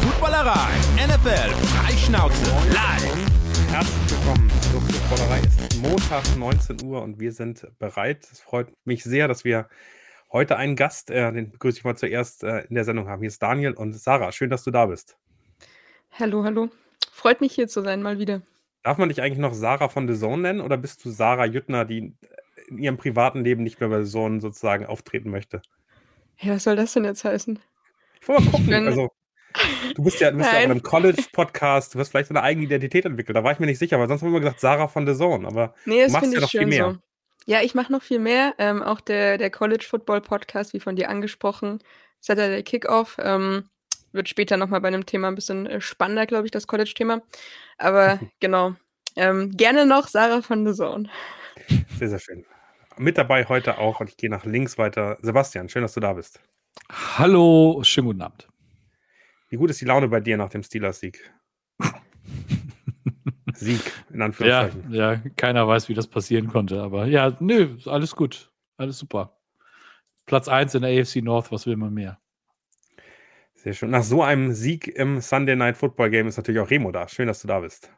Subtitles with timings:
[0.00, 0.70] Footballerei.
[0.96, 3.72] NFL Freischnauze live.
[3.72, 5.40] Herzlich willkommen zur Footballerei.
[5.40, 8.28] Es ist Montag, 19 Uhr und wir sind bereit.
[8.30, 9.68] Es freut mich sehr, dass wir
[10.32, 13.20] heute einen Gast, äh, den begrüße ich mal zuerst, äh, in der Sendung haben.
[13.20, 14.32] Hier ist Daniel und Sarah.
[14.32, 15.16] Schön, dass du da bist.
[16.12, 16.68] Hallo, hallo.
[17.12, 18.42] Freut mich hier zu sein, mal wieder.
[18.82, 21.84] Darf man dich eigentlich noch Sarah von The Zone nennen oder bist du Sarah Jüttner,
[21.84, 22.14] die
[22.68, 25.62] in ihrem privaten Leben nicht mehr bei The Zone sozusagen auftreten möchte?
[26.36, 27.58] Hey, was soll das denn jetzt heißen?
[28.20, 28.66] Ich wollte mal gucken.
[28.66, 28.86] Bin...
[28.86, 29.10] Also,
[29.94, 32.66] du bist ja, du bist ja auch in einem College-Podcast, du wirst vielleicht eine eigene
[32.66, 33.36] Identität entwickelt.
[33.36, 35.14] Da war ich mir nicht sicher, weil sonst haben wir immer gesagt Sarah von The
[35.14, 35.46] Zone.
[35.46, 36.90] Aber nee, das du machst ja noch viel mehr.
[36.92, 36.98] So.
[37.46, 38.54] Ja, ich mache noch viel mehr.
[38.58, 41.78] Ähm, auch der, der College Football Podcast, wie von dir angesprochen,
[42.20, 43.16] Saturday Kickoff.
[43.20, 43.64] Ähm,
[44.12, 47.22] wird später nochmal bei einem Thema ein bisschen äh, spannender, glaube ich, das College-Thema.
[47.78, 48.74] Aber genau.
[49.16, 51.08] Ähm, gerne noch Sarah von The Zone.
[51.98, 52.44] Sehr, sehr schön.
[52.96, 55.18] Mit dabei heute auch, und ich gehe nach links weiter.
[55.22, 56.40] Sebastian, schön, dass du da bist.
[56.90, 58.48] Hallo, schönen guten Abend.
[59.48, 61.32] Wie gut ist die Laune bei dir nach dem Steelers-Sieg?
[63.54, 63.80] Sieg,
[64.12, 64.92] in Anführungszeichen.
[64.92, 66.82] Ja, ja, keiner weiß, wie das passieren konnte.
[66.82, 68.52] Aber ja, nö, alles gut.
[68.76, 69.38] Alles super.
[70.26, 72.20] Platz 1 in der AFC North, was will man mehr?
[73.54, 73.90] Sehr schön.
[73.90, 77.08] Nach so einem Sieg im Sunday Night Football Game ist natürlich auch Remo da.
[77.08, 77.90] Schön, dass du da bist.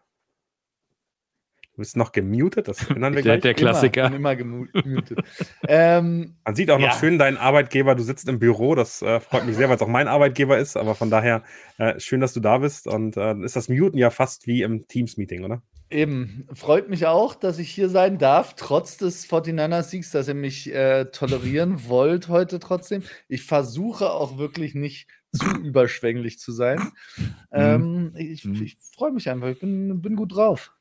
[1.81, 3.41] Du bist noch gemutet, das ändern wir gleich.
[3.41, 4.09] Der, der Klassiker.
[4.09, 5.19] Immer, immer gemutet.
[5.67, 6.99] ähm, Man sieht auch noch ja.
[7.01, 7.95] schön deinen Arbeitgeber.
[7.95, 8.75] Du sitzt im Büro.
[8.75, 10.77] Das äh, freut mich sehr, weil es auch mein Arbeitgeber ist.
[10.77, 11.43] Aber von daher
[11.79, 12.87] äh, schön, dass du da bist.
[12.87, 15.63] Und äh, ist das Muten ja fast wie im Teams-Meeting, oder?
[15.89, 16.47] Eben.
[16.53, 21.07] Freut mich auch, dass ich hier sein darf, trotz des 49er-Siegs, dass ihr mich äh,
[21.07, 23.05] tolerieren wollt heute trotzdem.
[23.27, 26.79] Ich versuche auch wirklich nicht zu überschwänglich zu sein.
[27.17, 27.35] Mhm.
[27.53, 28.63] Ähm, ich, mhm.
[28.63, 29.49] ich freue mich einfach.
[29.49, 30.75] Ich bin, bin gut drauf.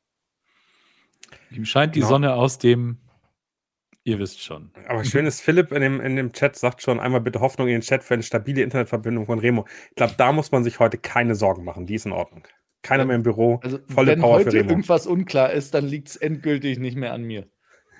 [1.50, 2.10] Ihm scheint die genau.
[2.10, 2.98] Sonne aus dem,
[4.04, 4.70] ihr wisst schon.
[4.88, 7.74] Aber schön ist, Philipp in dem, in dem Chat sagt schon einmal bitte Hoffnung in
[7.74, 9.66] den Chat für eine stabile Internetverbindung von Remo.
[9.90, 11.86] Ich glaube, da muss man sich heute keine Sorgen machen.
[11.86, 12.46] Die ist in Ordnung.
[12.82, 13.60] Keiner mehr im Büro.
[13.62, 14.70] Also, volle wenn Power heute für Remo.
[14.70, 17.48] irgendwas unklar ist, dann liegt es endgültig nicht mehr an mir.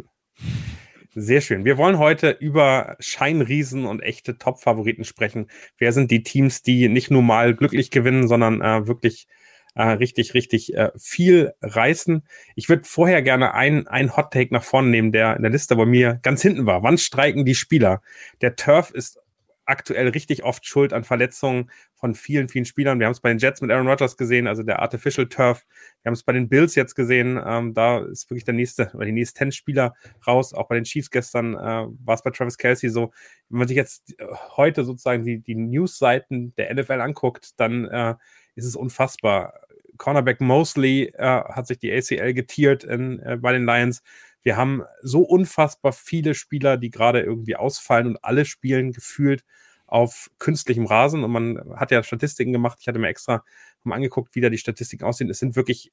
[1.15, 1.65] Sehr schön.
[1.67, 5.49] Wir wollen heute über Scheinriesen und echte Top-Favoriten sprechen.
[5.77, 9.27] Wer sind die Teams, die nicht nur mal glücklich gewinnen, sondern äh, wirklich
[9.75, 12.27] äh, richtig, richtig äh, viel reißen.
[12.57, 15.77] Ich würde vorher gerne ein, ein Hot Take nach vorne nehmen, der in der Liste
[15.77, 16.83] bei mir ganz hinten war.
[16.83, 18.03] Wann streiken die Spieler?
[18.41, 19.19] Der Turf ist
[19.65, 22.99] aktuell richtig oft schuld an Verletzungen von vielen, vielen Spielern.
[22.99, 25.65] Wir haben es bei den Jets mit Aaron Rodgers gesehen, also der Artificial Turf.
[26.03, 27.41] Wir haben es bei den Bills jetzt gesehen.
[27.45, 29.95] Ähm, da ist wirklich der nächste oder die nächsten Spieler
[30.27, 30.53] raus.
[30.53, 33.13] Auch bei den Chiefs gestern äh, war es bei Travis Kelsey so.
[33.49, 34.15] Wenn man sich jetzt
[34.57, 38.15] heute sozusagen die, die News-Seiten der NFL anguckt, dann äh,
[38.55, 39.55] ist es unfassbar.
[39.99, 44.03] Cornerback Mosley äh, hat sich die ACL getiert in, äh, bei den Lions.
[44.43, 49.45] Wir haben so unfassbar viele Spieler, die gerade irgendwie ausfallen und alle spielen gefühlt
[49.87, 51.23] auf künstlichem Rasen.
[51.23, 52.79] Und man hat ja Statistiken gemacht.
[52.81, 53.45] Ich hatte mir extra
[53.85, 55.31] mal angeguckt, wie da die Statistiken aussehen.
[55.31, 55.93] Es sind wirklich,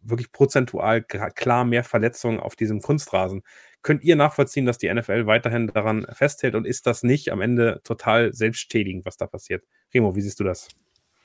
[0.00, 3.42] wirklich prozentual klar mehr Verletzungen auf diesem Kunstrasen.
[3.82, 7.80] Könnt ihr nachvollziehen, dass die NFL weiterhin daran festhält und ist das nicht am Ende
[7.84, 9.64] total selbstschädigend, was da passiert?
[9.92, 10.68] Remo, wie siehst du das?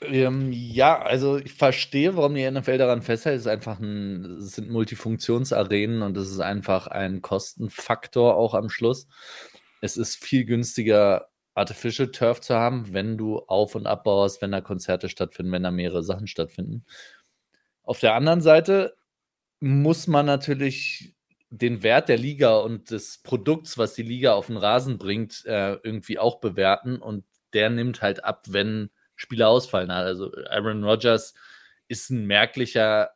[0.01, 3.35] Ähm, ja, also ich verstehe, warum die NFL daran festhält.
[3.35, 8.69] Es ist einfach ein, es sind Multifunktionsarenen und es ist einfach ein Kostenfaktor auch am
[8.69, 9.07] Schluss.
[9.81, 14.61] Es ist viel günstiger, Artificial Turf zu haben, wenn du auf- und abbaust, wenn da
[14.61, 16.85] Konzerte stattfinden, wenn da mehrere Sachen stattfinden.
[17.83, 18.95] Auf der anderen Seite
[19.59, 21.15] muss man natürlich
[21.49, 25.73] den Wert der Liga und des Produkts, was die Liga auf den Rasen bringt, äh,
[25.83, 26.97] irgendwie auch bewerten.
[26.97, 28.89] Und der nimmt halt ab, wenn
[29.19, 29.91] Spieler ausfallen.
[29.91, 31.33] Also Aaron Rodgers
[31.89, 33.09] ist ein merklicher,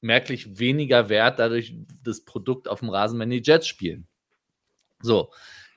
[0.00, 4.06] merklich weniger wert dadurch das Produkt auf dem Rasen, wenn die Jets spielen.
[5.02, 5.30] So,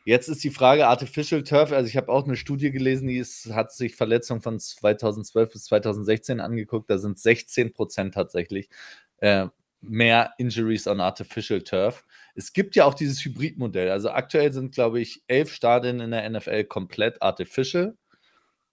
[0.05, 1.73] jetzt ist die Frage Artificial Turf.
[1.73, 5.65] Also ich habe auch eine Studie gelesen, die ist, hat sich Verletzungen von 2012 bis
[5.65, 6.89] 2016 angeguckt.
[6.89, 8.69] Da sind 16 Prozent tatsächlich
[9.17, 9.47] äh,
[9.81, 12.05] mehr Injuries on Artificial Turf.
[12.33, 13.89] Es gibt ja auch dieses Hybridmodell.
[13.89, 17.97] Also aktuell sind, glaube ich, elf Stadien in der NFL komplett artificial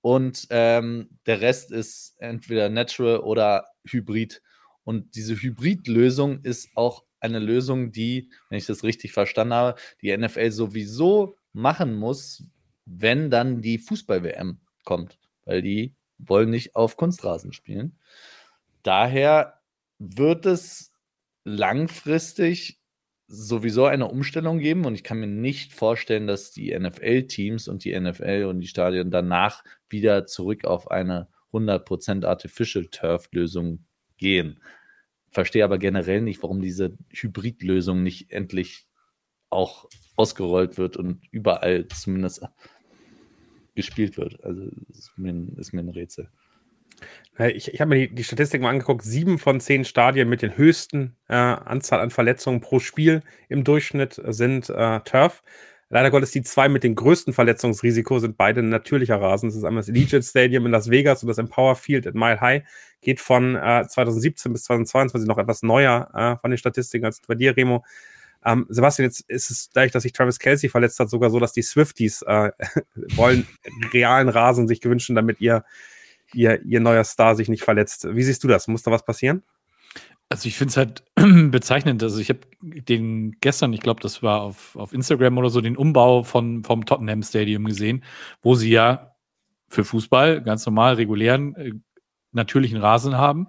[0.02, 4.42] und ähm, der Rest ist entweder natural oder hybrid.
[4.84, 10.16] Und diese Hybrid-Lösung ist auch eine Lösung, die, wenn ich das richtig verstanden habe, die
[10.16, 12.44] NFL sowieso machen muss,
[12.86, 17.98] wenn dann die Fußball-WM kommt, weil die wollen nicht auf Kunstrasen spielen.
[18.82, 19.60] Daher
[19.98, 20.92] wird es
[21.44, 22.79] langfristig
[23.32, 27.98] sowieso eine Umstellung geben und ich kann mir nicht vorstellen, dass die NFL-Teams und die
[27.98, 33.84] NFL und die Stadien danach wieder zurück auf eine 100% Artificial Turf-Lösung
[34.16, 34.60] gehen.
[35.28, 38.88] Verstehe aber generell nicht, warum diese Hybrid-Lösung nicht endlich
[39.48, 42.42] auch ausgerollt wird und überall zumindest
[43.76, 44.42] gespielt wird.
[44.42, 46.28] Also ist mir, ist mir ein Rätsel.
[47.38, 49.02] Ich, ich habe mir die, die Statistik mal angeguckt.
[49.02, 54.20] Sieben von zehn Stadien mit den höchsten äh, Anzahl an Verletzungen pro Spiel im Durchschnitt
[54.28, 55.42] sind äh, Turf.
[55.92, 59.48] Leider Gottes die zwei mit dem größten Verletzungsrisiko sind beide natürlicher Rasen.
[59.48, 62.40] Das ist einmal das Allegiant Stadium in Las Vegas und das Empower Field at Mile
[62.40, 62.62] High.
[63.00, 67.34] Geht von äh, 2017 bis 2022 noch etwas neuer äh, von den Statistiken als bei
[67.34, 67.84] dir, Remo.
[68.44, 71.52] Ähm, Sebastian, jetzt ist es dadurch, dass sich Travis Kelsey verletzt hat, sogar so, dass
[71.52, 72.52] die Swifties äh,
[73.16, 73.46] wollen
[73.92, 75.64] realen Rasen sich gewünschen, damit ihr,
[76.34, 78.06] ihr, ihr neuer Star sich nicht verletzt.
[78.10, 78.68] Wie siehst du das?
[78.68, 79.42] Muss da was passieren?
[80.28, 81.04] Also ich finde es halt
[81.50, 82.02] bezeichnend.
[82.02, 85.76] Also ich habe den gestern, ich glaube, das war auf, auf Instagram oder so, den
[85.76, 88.04] Umbau von, vom Tottenham Stadium gesehen,
[88.40, 89.14] wo sie ja
[89.68, 91.72] für Fußball ganz normal regulären, äh,
[92.32, 93.48] natürlichen Rasen haben.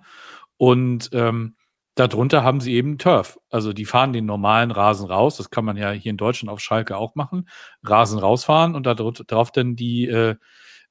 [0.58, 1.56] Und ähm,
[1.96, 3.38] Darunter haben sie eben Turf.
[3.50, 5.38] Also die fahren den normalen Rasen raus.
[5.38, 7.50] Das kann man ja hier in Deutschland auf Schalke auch machen.
[7.84, 10.36] Rasen rausfahren und darauf dann die äh,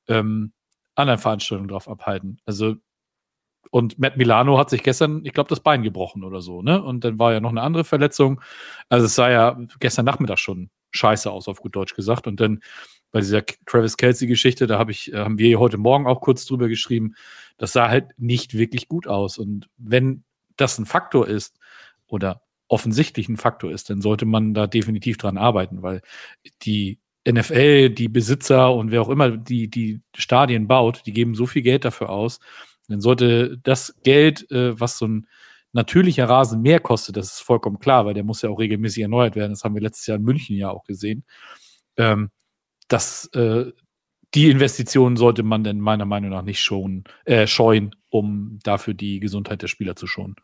[0.09, 0.53] ähm,
[1.01, 2.41] anderen Veranstaltungen drauf abhalten.
[2.47, 2.77] Also
[3.71, 6.83] und Matt Milano hat sich gestern, ich glaube, das Bein gebrochen oder so, ne?
[6.83, 8.41] Und dann war ja noch eine andere Verletzung.
[8.89, 12.27] Also es sah ja gestern Nachmittag schon scheiße aus, auf gut Deutsch gesagt.
[12.27, 12.61] Und dann
[13.13, 16.69] bei dieser Travis Kelsey-Geschichte, da hab ich, äh, haben wir heute Morgen auch kurz drüber
[16.69, 17.15] geschrieben,
[17.59, 19.39] das sah halt nicht wirklich gut aus.
[19.39, 20.25] Und wenn
[20.57, 21.59] das ein Faktor ist
[22.07, 26.03] oder offensichtlich ein Faktor ist, dann sollte man da definitiv dran arbeiten, weil
[26.63, 31.47] die NFL, die Besitzer und wer auch immer die, die Stadien baut, die geben so
[31.47, 32.41] viel Geld dafür aus.
[32.89, 35.27] Dann sollte das Geld, äh, was so ein
[35.73, 39.37] natürlicher Rasen mehr kostet, das ist vollkommen klar, weil der muss ja auch regelmäßig erneuert
[39.37, 39.53] werden.
[39.53, 41.25] Das haben wir letztes Jahr in München ja auch gesehen.
[41.97, 42.31] Ähm,
[42.89, 43.67] dass äh,
[44.35, 49.21] die Investitionen sollte man denn meiner Meinung nach nicht schon, äh, scheuen, um dafür die
[49.21, 50.37] Gesundheit der Spieler zu schonen.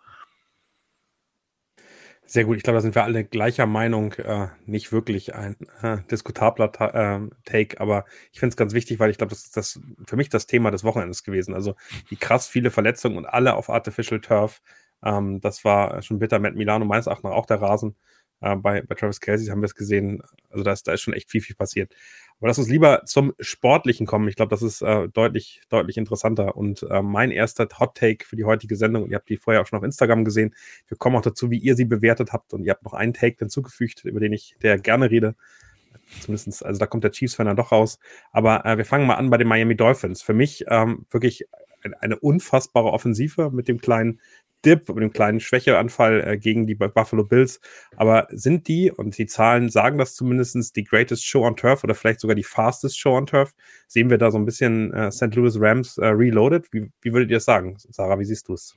[2.28, 4.12] Sehr gut, ich glaube, da sind wir alle gleicher Meinung.
[4.14, 9.11] Äh, nicht wirklich ein äh, diskutabler äh, Take, aber ich finde es ganz wichtig, weil
[9.11, 11.55] ich glaube, das ist das für mich das Thema des Wochenendes gewesen.
[11.55, 11.76] Also
[12.11, 14.61] die krass viele Verletzungen und alle auf Artificial Turf.
[15.05, 16.40] Ähm, das war schon bitter.
[16.40, 17.94] Matt Milano meines Erachtens auch der Rasen.
[18.40, 20.22] Äh, bei, bei Travis Kelsey haben wir es gesehen.
[20.50, 21.94] Also da ist, da ist schon echt viel, viel passiert.
[22.38, 24.28] Aber lass uns lieber zum Sportlichen kommen.
[24.28, 26.56] Ich glaube, das ist äh, deutlich, deutlich interessanter.
[26.56, 29.62] Und äh, mein erster Hot Take für die heutige Sendung, und ihr habt die vorher
[29.62, 30.54] auch schon auf Instagram gesehen.
[30.88, 32.52] Wir kommen auch dazu, wie ihr sie bewertet habt.
[32.52, 35.34] Und ihr habt noch einen Take hinzugefügt, über den ich der gerne rede.
[36.20, 37.98] Zumindest, also da kommt der Chiefs-Fan dann doch raus.
[38.32, 40.22] Aber äh, wir fangen mal an bei den Miami Dolphins.
[40.22, 41.46] Für mich ähm, wirklich
[42.00, 44.20] eine unfassbare Offensive mit dem kleinen
[44.64, 47.61] Dip, mit dem kleinen Schwächeanfall äh, gegen die Buffalo Bills.
[47.97, 51.94] Aber sind die, und die Zahlen sagen das zumindest, die greatest Show on Turf oder
[51.94, 53.55] vielleicht sogar die fastest Show on Turf?
[53.87, 55.35] Sehen wir da so ein bisschen äh, St.
[55.35, 56.67] Louis Rams äh, reloaded?
[56.73, 57.76] Wie, wie würdet ihr das sagen?
[57.79, 58.75] Sarah, wie siehst du es?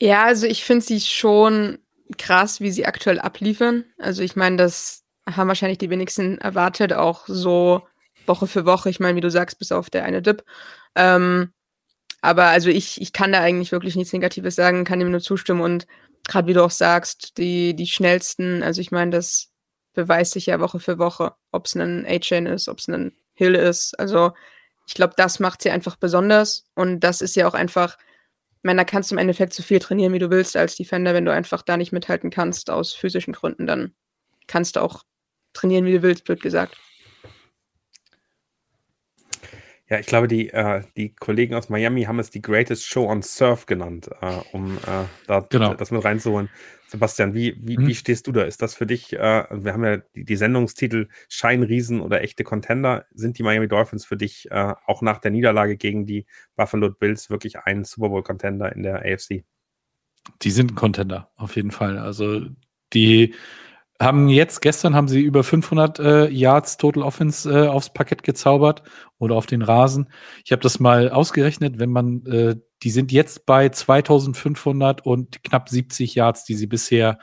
[0.00, 1.78] Ja, also ich finde sie schon
[2.18, 3.84] krass, wie sie aktuell abliefern.
[3.98, 7.82] Also ich meine, das haben wahrscheinlich die wenigsten erwartet, auch so
[8.26, 8.90] Woche für Woche.
[8.90, 10.44] Ich meine, wie du sagst, bis auf der eine Dip.
[10.94, 11.52] Ähm,
[12.22, 15.60] aber also ich, ich kann da eigentlich wirklich nichts Negatives sagen, kann dem nur zustimmen
[15.60, 15.86] und
[16.26, 19.50] gerade wie du auch sagst, die, die schnellsten, also ich meine, das
[19.92, 23.56] beweist sich ja Woche für Woche, ob es ein A-Chain ist, ob es ein Hill
[23.56, 23.98] ist.
[23.98, 24.32] Also
[24.86, 28.78] ich glaube, das macht sie einfach besonders und das ist ja auch einfach, ich meine,
[28.78, 31.32] da kannst du im Endeffekt so viel trainieren, wie du willst als Defender, wenn du
[31.32, 33.94] einfach da nicht mithalten kannst aus physischen Gründen, dann
[34.46, 35.02] kannst du auch
[35.54, 36.76] trainieren, wie du willst, blöd gesagt.
[39.92, 43.20] Ja, ich glaube, die, äh, die Kollegen aus Miami haben es die Greatest Show on
[43.20, 45.74] Surf genannt, äh, um äh, da genau.
[45.74, 46.48] das mit reinzuholen.
[46.88, 47.88] Sebastian, wie, wie, mhm.
[47.88, 48.44] wie stehst du da?
[48.44, 53.04] Ist das für dich, äh, wir haben ja die, die Sendungstitel Scheinriesen oder echte Contender.
[53.12, 56.24] Sind die Miami Dolphins für dich äh, auch nach der Niederlage gegen die
[56.56, 59.44] Buffalo Bills wirklich ein Super Bowl-Contender in der AFC?
[60.40, 61.98] Die sind ein Contender, auf jeden Fall.
[61.98, 62.46] Also
[62.94, 63.34] die
[64.02, 68.82] haben jetzt, gestern haben sie über 500 äh, Yards Total Offense äh, aufs Parkett gezaubert
[69.18, 70.10] oder auf den Rasen.
[70.44, 75.68] Ich habe das mal ausgerechnet, wenn man, äh, die sind jetzt bei 2500 und knapp
[75.68, 77.18] 70 Yards, die sie bisher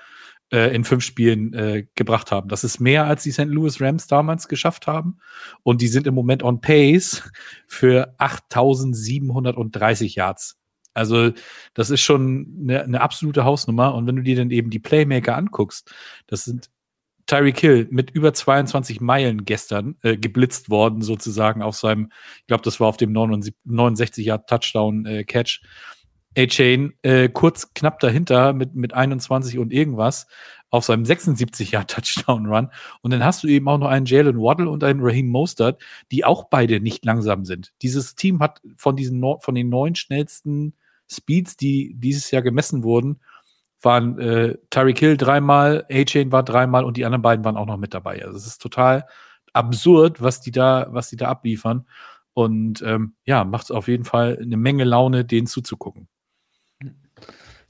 [0.52, 2.50] äh, in fünf Spielen äh, gebracht haben.
[2.50, 3.46] Das ist mehr, als die St.
[3.46, 5.20] Louis Rams damals geschafft haben.
[5.64, 7.30] Und die sind im Moment on pace
[7.68, 10.59] für 8730 Yards
[11.00, 11.32] also,
[11.74, 13.96] das ist schon eine, eine, absolute Hausnummer.
[13.96, 15.92] Und wenn du dir dann eben die Playmaker anguckst,
[16.28, 16.70] das sind
[17.26, 22.64] Tyreek Hill mit über 22 Meilen gestern äh, geblitzt worden, sozusagen auf seinem, ich glaube,
[22.64, 25.62] das war auf dem 69 Yard Touchdown äh, Catch.
[26.38, 30.28] A-Chain äh, kurz knapp dahinter mit, mit 21 und irgendwas
[30.70, 32.70] auf seinem 76 Yard Touchdown Run.
[33.02, 36.26] Und dann hast du eben auch noch einen Jalen Waddle und einen Raheem Mostert, die
[36.26, 37.74] auch beide nicht langsam sind.
[37.82, 40.76] Dieses Team hat von diesen, von den neun schnellsten
[41.12, 43.20] Speeds, die dieses Jahr gemessen wurden,
[43.82, 47.78] waren äh, Tyreek Hill dreimal, A-Chain war dreimal und die anderen beiden waren auch noch
[47.78, 48.24] mit dabei.
[48.24, 49.06] Also es ist total
[49.54, 51.88] absurd, was die da, was die da abliefern.
[52.34, 56.08] Und ähm, ja, macht es auf jeden Fall eine Menge Laune, denen zuzugucken.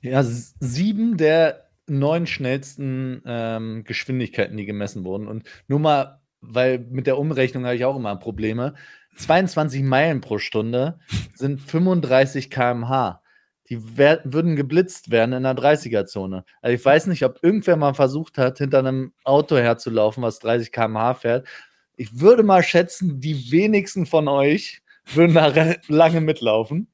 [0.01, 5.27] Ja, sieben der neun schnellsten ähm, Geschwindigkeiten, die gemessen wurden.
[5.27, 8.75] Und nur mal, weil mit der Umrechnung habe ich auch immer Probleme.
[9.17, 10.99] 22 Meilen pro Stunde
[11.35, 13.21] sind 35 km/h.
[13.69, 16.43] Die würden geblitzt werden in der 30er-Zone.
[16.61, 20.71] Also ich weiß nicht, ob irgendwer mal versucht hat, hinter einem Auto herzulaufen, was 30
[20.71, 21.47] km/h fährt.
[21.95, 24.81] Ich würde mal schätzen, die wenigsten von euch
[25.13, 25.53] würden da
[25.87, 26.87] lange mitlaufen.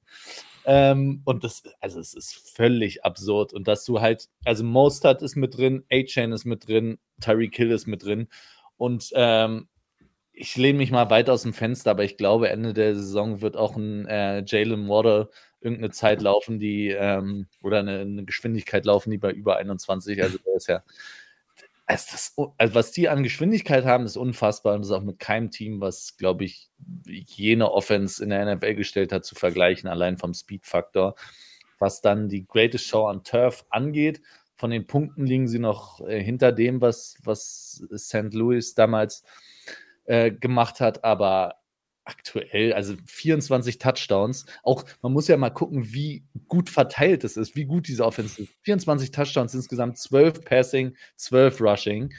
[0.66, 3.54] Ähm, und das, also es ist völlig absurd.
[3.54, 7.72] Und dass du halt, also Mostert ist mit drin, A-Chain ist mit drin, Tyreek Hill
[7.72, 8.28] ist mit drin.
[8.78, 9.68] Und ähm,
[10.34, 13.56] ich lehne mich mal weit aus dem Fenster, aber ich glaube, Ende der Saison wird
[13.56, 15.30] auch ein äh, Jalen Waddle
[15.66, 20.38] irgendeine Zeit laufen, die ähm, oder eine, eine, Geschwindigkeit laufen, die bei über 21, also
[20.38, 20.84] der ist ja
[21.88, 25.52] also, das, also was die an Geschwindigkeit haben, ist unfassbar und ist auch mit keinem
[25.52, 26.70] Team, was, glaube ich,
[27.06, 31.16] jene Offense in der NFL gestellt hat, zu vergleichen, allein vom Speed-Faktor.
[31.78, 34.22] Was dann die Greatest Show on Turf angeht,
[34.56, 38.34] von den Punkten liegen sie noch äh, hinter dem, was, was St.
[38.34, 39.24] Louis damals
[40.06, 41.56] äh, gemacht hat, aber
[42.06, 44.46] aktuell, also 24 Touchdowns.
[44.64, 48.44] Auch man muss ja mal gucken, wie gut verteilt es ist, wie gut diese Offense
[48.44, 48.54] ist.
[48.62, 52.14] 24 Touchdowns insgesamt, 12 Passing, 12 Rushing.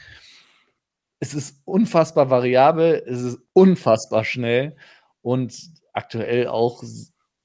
[1.21, 4.77] Es ist unfassbar variabel, es ist unfassbar schnell
[5.23, 5.57] und
[5.93, 6.83] aktuell auch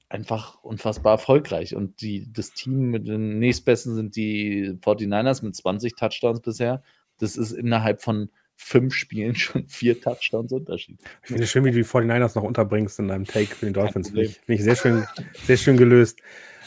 [0.09, 1.75] einfach unfassbar erfolgreich.
[1.75, 6.83] Und die, das Team mit den nächstbesten sind die 49ers mit 20 Touchdowns bisher.
[7.17, 8.29] Das ist innerhalb von
[8.61, 10.99] fünf Spielen schon vier Touchdowns Unterschied.
[11.23, 13.73] Ich finde es schön, wie du die 49ers noch unterbringst in deinem Take für den
[13.73, 14.09] Dolphins.
[14.09, 15.05] Finde ich, find ich, sehr schön,
[15.45, 16.19] sehr schön gelöst.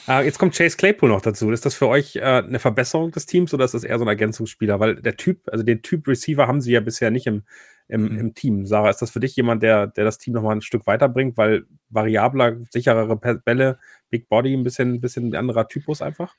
[0.06, 1.50] Äh, jetzt kommt Chase Claypool noch dazu.
[1.50, 4.08] Ist das für euch äh, eine Verbesserung des Teams oder ist das eher so ein
[4.08, 4.80] Ergänzungsspieler?
[4.80, 7.44] Weil der Typ, also den Typ Receiver haben sie ja bisher nicht im,
[7.88, 8.18] im, mhm.
[8.18, 8.66] im Team.
[8.66, 11.36] Sarah, ist das für dich jemand, der, der das Team nochmal ein Stück weiterbringt?
[11.36, 13.78] Weil variabler, sicherere Bälle,
[14.10, 16.34] Big Body, ein bisschen, ein bisschen anderer Typus einfach?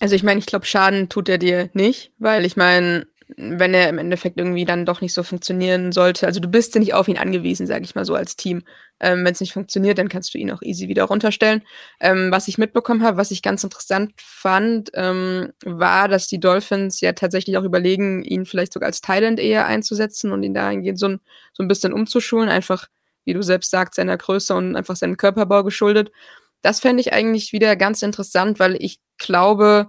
[0.00, 3.88] Also ich meine, ich glaube, Schaden tut er dir nicht, weil ich meine, wenn er
[3.88, 6.26] im Endeffekt irgendwie dann doch nicht so funktionieren sollte.
[6.26, 8.62] Also du bist ja nicht auf ihn angewiesen, sage ich mal so als Team.
[9.00, 11.62] Ähm, wenn es nicht funktioniert, dann kannst du ihn auch easy wieder runterstellen.
[12.00, 17.00] Ähm, was ich mitbekommen habe, was ich ganz interessant fand, ähm, war, dass die Dolphins
[17.00, 21.08] ja tatsächlich auch überlegen, ihn vielleicht sogar als Thailand eher einzusetzen und ihn dahingehend so
[21.08, 21.20] ein,
[21.52, 22.86] so ein bisschen umzuschulen, einfach,
[23.24, 26.12] wie du selbst sagst, seiner Größe und einfach seinem Körperbau geschuldet.
[26.62, 29.88] Das fände ich eigentlich wieder ganz interessant, weil ich glaube,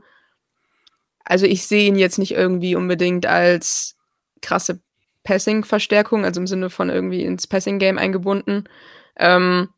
[1.26, 3.98] also ich sehe ihn jetzt nicht irgendwie unbedingt als
[4.42, 4.80] krasse
[5.24, 8.70] Passing-Verstärkung, also im Sinne von irgendwie ins Passing-Game eingebunden.
[9.18, 9.70] Ähm,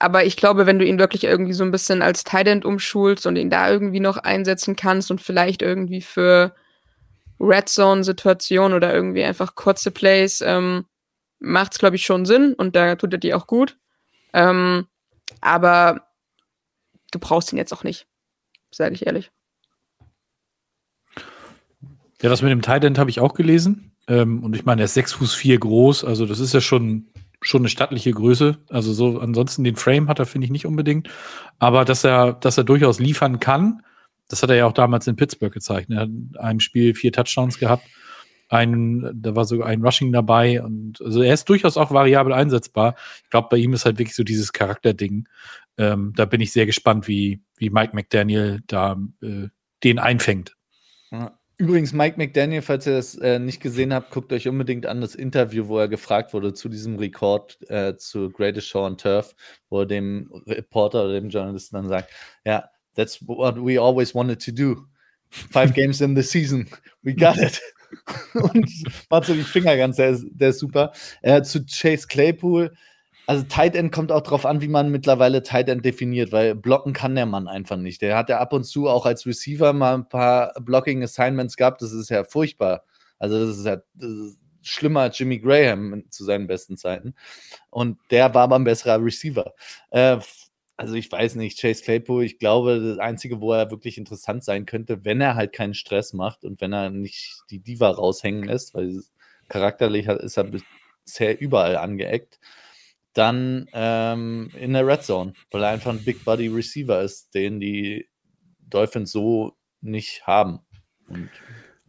[0.00, 3.36] aber ich glaube, wenn du ihn wirklich irgendwie so ein bisschen als Tight umschulst und
[3.36, 6.54] ihn da irgendwie noch einsetzen kannst und vielleicht irgendwie für
[7.38, 10.86] Red Zone-Situationen oder irgendwie einfach kurze Plays, ähm,
[11.38, 13.78] macht es, glaube ich, schon Sinn und da tut er dir auch gut.
[14.32, 14.88] Ähm,
[15.40, 16.08] aber
[17.12, 18.08] du brauchst ihn jetzt auch nicht,
[18.72, 19.30] sage ich ehrlich.
[22.22, 23.92] Ja, das mit dem Tight habe ich auch gelesen.
[24.08, 27.08] Ähm, und ich meine, er ist 6 Fuß 4 groß, also das ist ja schon,
[27.40, 28.58] schon eine stattliche Größe.
[28.68, 31.08] Also so, ansonsten den Frame hat er, finde ich, nicht unbedingt.
[31.58, 33.82] Aber dass er, dass er durchaus liefern kann,
[34.28, 35.90] das hat er ja auch damals in Pittsburgh gezeigt.
[35.90, 37.86] Er hat in einem Spiel vier Touchdowns gehabt.
[38.48, 42.96] Einen, da war sogar ein Rushing dabei und also er ist durchaus auch variabel einsetzbar.
[43.24, 45.26] Ich glaube, bei ihm ist halt wirklich so dieses Charakterding.
[45.78, 49.48] Ähm, da bin ich sehr gespannt, wie, wie Mike McDaniel da äh,
[49.82, 50.54] den einfängt.
[51.10, 51.38] Ja.
[51.62, 55.14] Übrigens, Mike McDaniel, falls ihr das äh, nicht gesehen habt, guckt euch unbedingt an das
[55.14, 59.36] Interview, wo er gefragt wurde zu diesem Rekord äh, zu Greatest Show on Turf,
[59.70, 62.10] wo er dem Reporter oder dem Journalisten dann sagt,
[62.44, 64.88] ja, yeah, that's what we always wanted to do.
[65.30, 66.68] Five games in the season.
[67.02, 67.60] We got it.
[68.34, 68.68] Und
[69.08, 70.90] macht so die Finger ganz, der ist, der ist super.
[71.22, 72.74] Äh, zu Chase Claypool,
[73.26, 76.92] also Tight End kommt auch drauf an, wie man mittlerweile Tight End definiert, weil blocken
[76.92, 78.02] kann der Mann einfach nicht.
[78.02, 81.82] Der hat ja ab und zu auch als Receiver mal ein paar Blocking Assignments gehabt.
[81.82, 82.84] Das ist ja furchtbar.
[83.18, 87.14] Also das ist ja das ist schlimmer als Jimmy Graham zu seinen besten Zeiten.
[87.70, 89.54] Und der war aber ein besserer Receiver.
[89.90, 90.18] Äh,
[90.76, 94.66] also ich weiß nicht, Chase Claypool, ich glaube, das Einzige, wo er wirklich interessant sein
[94.66, 98.74] könnte, wenn er halt keinen Stress macht und wenn er nicht die Diva raushängen lässt,
[98.74, 99.02] weil
[99.48, 100.50] charakterlich ist er
[101.04, 102.40] bisher überall angeeckt
[103.14, 107.60] dann ähm, in der Red Zone, weil er einfach ein Big Body Receiver ist, den
[107.60, 108.08] die
[108.60, 110.60] Dolphins so nicht haben.
[111.08, 111.28] Und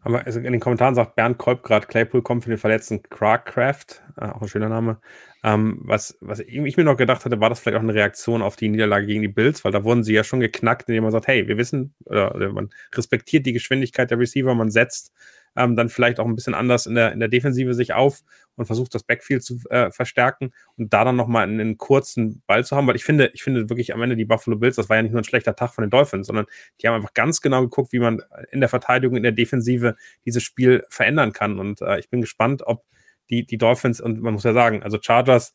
[0.06, 4.26] aber in den Kommentaren sagt Bernd Kolb gerade, Claypool kommt für den verletzten Craft, äh,
[4.26, 5.00] auch ein schöner Name.
[5.46, 8.58] Ähm, was, was ich mir noch gedacht hatte, war das vielleicht auch eine Reaktion auf
[8.58, 11.28] die Niederlage gegen die Bills, weil da wurden sie ja schon geknackt, indem man sagt,
[11.28, 15.14] hey, wir wissen, oder, oder man respektiert die Geschwindigkeit der Receiver, man setzt
[15.56, 18.22] ähm, dann vielleicht auch ein bisschen anders in der, in der Defensive sich auf
[18.56, 22.64] und versucht, das Backfield zu äh, verstärken und da dann nochmal einen, einen kurzen Ball
[22.66, 24.98] zu haben, weil ich finde, ich finde wirklich am Ende die Buffalo Bills, das war
[24.98, 26.46] ja nicht nur ein schlechter Tag von den Dolphins, sondern
[26.82, 29.96] die haben einfach ganz genau geguckt, wie man in der Verteidigung, in der Defensive
[30.26, 32.86] dieses Spiel verändern kann und äh, ich bin gespannt, ob
[33.30, 35.54] die, die Dolphins und man muss ja sagen, also Chargers,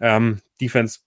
[0.00, 1.00] ähm, Defense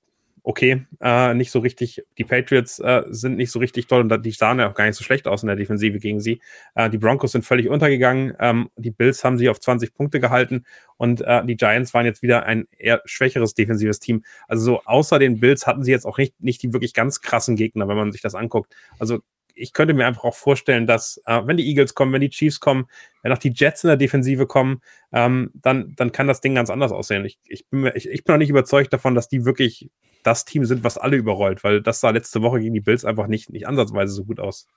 [0.44, 4.32] okay, äh, nicht so richtig, die Patriots äh, sind nicht so richtig toll und die
[4.32, 6.42] sahen ja auch gar nicht so schlecht aus in der Defensive gegen sie.
[6.76, 10.66] Äh, die Broncos sind völlig untergegangen, ähm, die Bills haben sie auf 20 Punkte gehalten
[10.98, 14.24] und äh, die Giants waren jetzt wieder ein eher schwächeres defensives Team.
[14.48, 17.56] Also so außer den Bills hatten sie jetzt auch nicht, nicht die wirklich ganz krassen
[17.56, 18.76] Gegner, wenn man sich das anguckt.
[18.98, 19.20] Also
[19.54, 22.60] ich könnte mir einfach auch vorstellen, dass äh, wenn die Eagles kommen, wenn die Chiefs
[22.60, 22.88] kommen,
[23.22, 24.82] wenn auch die Jets in der Defensive kommen,
[25.12, 27.26] ähm, dann, dann kann das Ding ganz anders aussehen.
[27.26, 29.90] Ich, ich, bin, ich, ich bin noch nicht überzeugt davon, dass die wirklich
[30.24, 33.28] das Team sind, was alle überrollt, weil das sah letzte Woche gegen die Bills einfach
[33.28, 34.68] nicht, nicht ansatzweise so gut aus.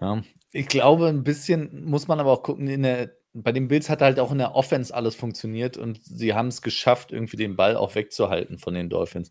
[0.00, 3.88] Ja, ich glaube, ein bisschen muss man aber auch gucken, in der, bei den Bills
[3.88, 7.56] hat halt auch in der Offense alles funktioniert und sie haben es geschafft, irgendwie den
[7.56, 9.30] Ball auch wegzuhalten von den Dolphins.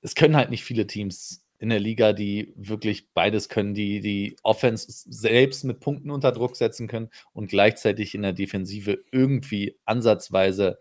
[0.00, 4.36] Es können halt nicht viele Teams in der Liga, die wirklich beides können, die die
[4.42, 10.78] Offense selbst mit Punkten unter Druck setzen können und gleichzeitig in der Defensive irgendwie ansatzweise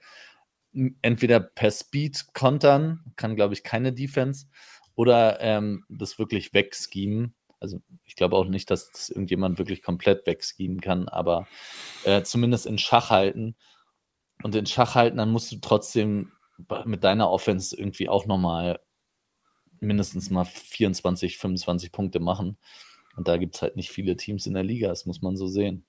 [1.01, 4.47] entweder per Speed kontern, kann glaube ich keine Defense,
[4.95, 7.33] oder ähm, das wirklich wegschemen.
[7.59, 11.47] Also ich glaube auch nicht, dass das irgendjemand wirklich komplett wegschemen kann, aber
[12.03, 13.55] äh, zumindest in Schach halten.
[14.43, 16.31] Und in Schach halten, dann musst du trotzdem
[16.85, 18.79] mit deiner Offense irgendwie auch nochmal
[19.79, 22.57] mindestens mal 24, 25 Punkte machen.
[23.15, 25.47] Und da gibt es halt nicht viele Teams in der Liga, das muss man so
[25.47, 25.85] sehen.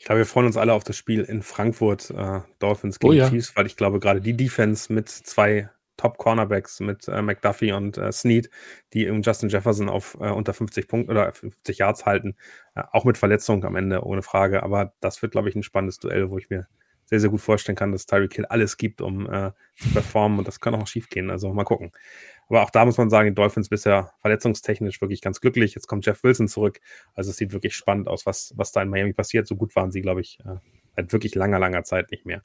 [0.00, 3.16] Ich glaube, wir freuen uns alle auf das Spiel in Frankfurt, äh, Dolphins gegen oh,
[3.16, 3.28] ja.
[3.28, 8.10] Chiefs, weil ich glaube, gerade die Defense mit zwei Top-Cornerbacks, mit äh, McDuffie und äh,
[8.10, 8.48] Snead,
[8.94, 12.34] die im Justin Jefferson auf äh, unter 50 Punkten oder 50 Yards halten,
[12.74, 14.62] äh, auch mit Verletzung am Ende, ohne Frage.
[14.62, 16.66] Aber das wird, glaube ich, ein spannendes Duell, wo ich mir
[17.04, 20.48] sehr, sehr gut vorstellen kann, dass Tyreek Hill alles gibt, um äh, zu performen und
[20.48, 21.30] das kann auch schief gehen.
[21.30, 21.92] Also mal gucken.
[22.50, 25.76] Aber auch da muss man sagen, die Dolphins bisher verletzungstechnisch wirklich ganz glücklich.
[25.76, 26.80] Jetzt kommt Jeff Wilson zurück.
[27.14, 29.46] Also es sieht wirklich spannend aus, was, was da in Miami passiert.
[29.46, 30.56] So gut waren sie, glaube ich, äh,
[30.96, 32.42] seit wirklich langer, langer Zeit nicht mehr.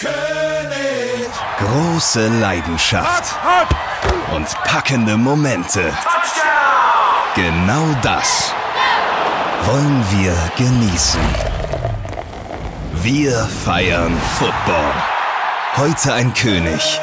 [0.00, 1.28] König.
[1.58, 3.36] Große Leidenschaft
[4.34, 5.92] und packende Momente.
[7.34, 8.54] Genau das
[9.66, 11.20] wollen wir genießen.
[13.02, 14.92] Wir feiern Football.
[15.76, 16.98] Heute ein König.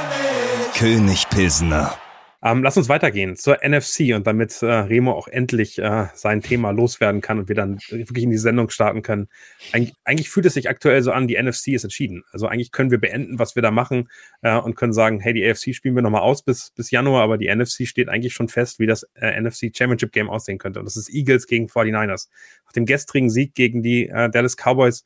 [0.76, 2.01] König Pilsener.
[2.44, 6.72] Ähm, lass uns weitergehen zur NFC und damit äh, Remo auch endlich äh, sein Thema
[6.72, 9.28] loswerden kann und wir dann wirklich in die Sendung starten können.
[9.74, 12.24] Eig eigentlich fühlt es sich aktuell so an, die NFC ist entschieden.
[12.32, 14.10] Also eigentlich können wir beenden, was wir da machen
[14.42, 17.38] äh, und können sagen, hey, die AFC spielen wir nochmal aus bis, bis Januar, aber
[17.38, 20.80] die NFC steht eigentlich schon fest, wie das äh, NFC Championship Game aussehen könnte.
[20.80, 22.30] Und das ist Eagles gegen 49ers.
[22.66, 25.06] Nach dem gestrigen Sieg gegen die äh, Dallas Cowboys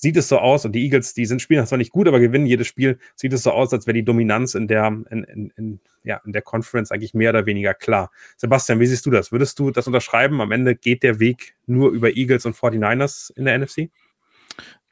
[0.00, 2.46] sieht es so aus, und die Eagles, die sind spielen zwar nicht gut, aber gewinnen
[2.46, 5.80] jedes Spiel, sieht es so aus, als wäre die Dominanz in der, in, in, in,
[6.04, 8.12] ja, in der Conference eigentlich mehr oder weniger klar.
[8.36, 9.32] Sebastian, wie siehst du das?
[9.32, 10.40] Würdest du das unterschreiben?
[10.40, 13.90] Am Ende geht der Weg nur über Eagles und 49ers in der NFC?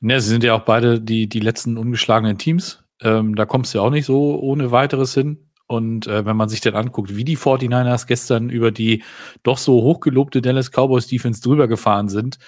[0.00, 2.82] Ja, sie sind ja auch beide die, die letzten ungeschlagenen Teams.
[3.00, 5.38] Ähm, da kommst du ja auch nicht so ohne weiteres hin.
[5.68, 9.04] Und äh, wenn man sich dann anguckt, wie die 49ers gestern über die
[9.42, 12.38] doch so hochgelobte Dallas Cowboys Defense drüber gefahren sind,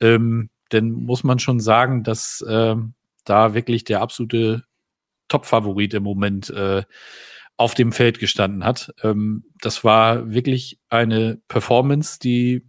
[0.00, 2.76] ähm, dann muss man schon sagen, dass äh,
[3.24, 4.64] da wirklich der absolute
[5.28, 6.82] Top-Favorit im Moment äh,
[7.56, 8.94] auf dem Feld gestanden hat.
[9.02, 12.66] Ähm, das war wirklich eine Performance, die,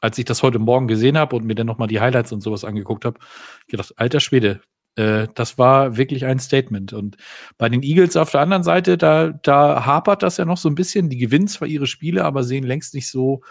[0.00, 2.64] als ich das heute Morgen gesehen habe und mir dann nochmal die Highlights und sowas
[2.64, 3.20] angeguckt habe,
[3.68, 4.60] gedacht, alter Schwede,
[4.96, 6.92] äh, das war wirklich ein Statement.
[6.92, 7.16] Und
[7.58, 10.74] bei den Eagles auf der anderen Seite, da, da hapert das ja noch so ein
[10.74, 11.10] bisschen.
[11.10, 13.42] Die gewinnen zwar ihre Spiele, aber sehen längst nicht so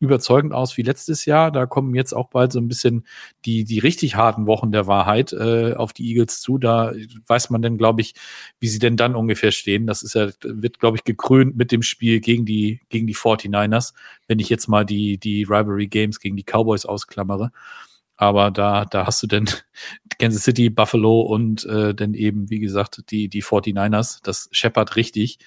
[0.00, 1.50] überzeugend aus wie letztes Jahr.
[1.50, 3.06] Da kommen jetzt auch bald so ein bisschen
[3.44, 6.58] die, die richtig harten Wochen der Wahrheit äh, auf die Eagles zu.
[6.58, 6.92] Da
[7.26, 8.14] weiß man dann, glaube ich,
[8.60, 9.86] wie sie denn dann ungefähr stehen.
[9.86, 13.94] Das ist ja, wird, glaube ich, gekrönt mit dem Spiel gegen die, gegen die 49ers,
[14.26, 17.50] wenn ich jetzt mal die, die Rivalry Games gegen die Cowboys ausklammere.
[18.16, 19.48] Aber da, da hast du denn
[20.18, 24.20] Kansas City, Buffalo und äh, dann eben, wie gesagt, die, die 49ers.
[24.22, 25.38] Das scheppert richtig.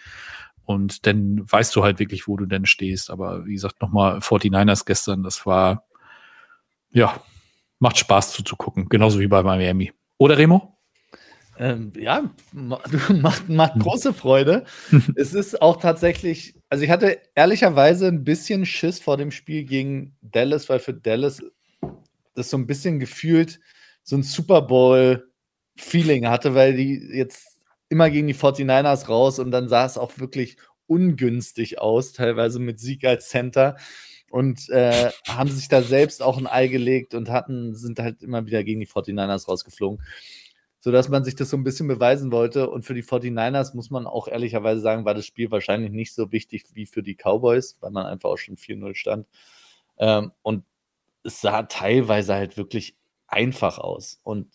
[0.68, 3.10] Und dann weißt du halt wirklich, wo du denn stehst.
[3.10, 5.86] Aber wie gesagt, nochmal 49ers gestern, das war,
[6.92, 7.24] ja,
[7.80, 8.90] macht Spaß zuzugucken.
[8.90, 9.94] Genauso wie bei Miami.
[10.18, 10.78] Oder Remo?
[11.58, 13.82] Ähm, ja, macht, macht hm.
[13.82, 14.66] große Freude.
[15.16, 20.18] es ist auch tatsächlich, also ich hatte ehrlicherweise ein bisschen Schiss vor dem Spiel gegen
[20.22, 21.42] Dallas, weil für Dallas
[22.36, 23.62] das so ein bisschen gefühlt
[24.04, 27.57] so ein Super Bowl-Feeling hatte, weil die jetzt
[27.90, 32.80] immer gegen die 49ers raus und dann sah es auch wirklich ungünstig aus, teilweise mit
[32.80, 33.76] Sieg als Center.
[34.30, 38.46] und äh, haben sich da selbst auch ein Ei gelegt und hatten, sind halt immer
[38.46, 40.04] wieder gegen die 49ers rausgeflogen.
[40.80, 42.70] Sodass man sich das so ein bisschen beweisen wollte.
[42.70, 46.32] Und für die 49ers muss man auch ehrlicherweise sagen, war das Spiel wahrscheinlich nicht so
[46.32, 49.28] wichtig wie für die Cowboys, weil man einfach auch schon 4-0 stand.
[49.98, 50.66] Ähm, und
[51.24, 52.96] es sah teilweise halt wirklich
[53.28, 54.20] einfach aus.
[54.24, 54.48] Und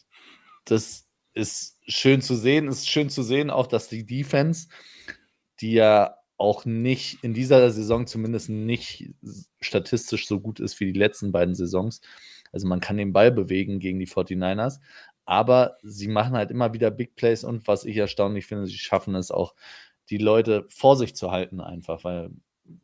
[0.64, 2.68] das ist schön zu sehen.
[2.68, 4.68] Ist schön zu sehen auch, dass die Defense,
[5.60, 9.10] die ja auch nicht in dieser Saison zumindest nicht
[9.60, 12.00] statistisch so gut ist wie die letzten beiden Saisons.
[12.52, 14.80] Also man kann den Ball bewegen gegen die 49ers,
[15.24, 19.14] aber sie machen halt immer wieder Big Plays und was ich erstaunlich finde, sie schaffen
[19.14, 19.54] es auch,
[20.10, 22.30] die Leute vor sich zu halten einfach, weil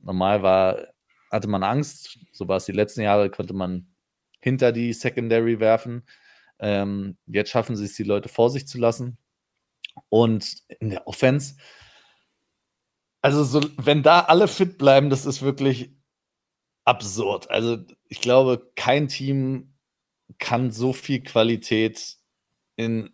[0.02, 0.87] normal war,
[1.30, 3.88] hatte man Angst, so war es die letzten Jahre, konnte man
[4.40, 6.04] hinter die Secondary werfen.
[6.61, 9.18] Ähm, jetzt schaffen sie es, die Leute vor sich zu lassen.
[10.09, 11.57] Und in der Offense,
[13.21, 15.90] also so, wenn da alle fit bleiben, das ist wirklich
[16.85, 17.51] absurd.
[17.51, 19.75] Also ich glaube, kein Team
[20.38, 22.16] kann so viel Qualität
[22.77, 23.11] in,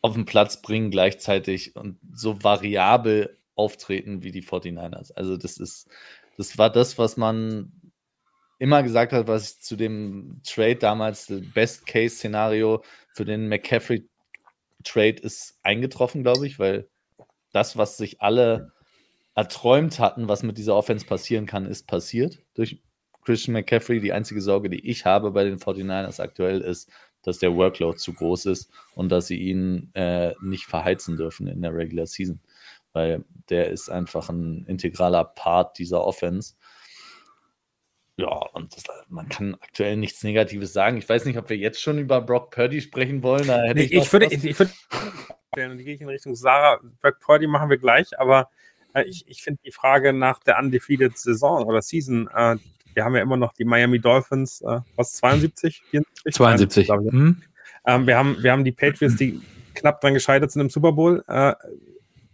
[0.00, 5.12] auf den Platz bringen gleichzeitig und so variabel auftreten wie die 49ers.
[5.12, 5.88] Also das ist,
[6.36, 7.72] das war das, was man
[8.62, 15.58] immer gesagt hat, was ich zu dem Trade damals, das Best-Case-Szenario für den McCaffrey-Trade ist
[15.64, 16.88] eingetroffen, glaube ich, weil
[17.52, 18.70] das, was sich alle
[19.34, 22.80] erträumt hatten, was mit dieser Offense passieren kann, ist passiert durch
[23.24, 24.00] Christian McCaffrey.
[24.00, 26.88] Die einzige Sorge, die ich habe bei den 49ers aktuell, ist,
[27.22, 31.62] dass der Workload zu groß ist und dass sie ihn äh, nicht verheizen dürfen in
[31.62, 32.38] der Regular Season,
[32.92, 36.54] weil der ist einfach ein integraler Part dieser Offense.
[38.22, 40.96] Ja, und das, man kann aktuell nichts Negatives sagen.
[40.96, 43.48] Ich weiß nicht, ob wir jetzt schon über Brock Purdy sprechen wollen.
[43.74, 44.70] Nee, ich, ich, würde, ich, ich würde,
[45.56, 46.78] die gehe ich in Richtung Sarah.
[47.00, 48.48] Brock Purdy machen wir gleich, aber
[48.94, 52.58] äh, ich, ich finde die Frage nach der undefeated Saison oder Season, äh,
[52.94, 55.82] wir haben ja immer noch die Miami Dolphins, äh, was, 72?
[55.90, 56.34] 74?
[56.34, 56.86] 72.
[56.86, 57.42] 72 mhm.
[57.86, 59.40] ähm, wir, haben, wir haben die Patriots, die
[59.74, 61.24] knapp dran gescheitert sind im Super Bowl.
[61.26, 61.54] Äh,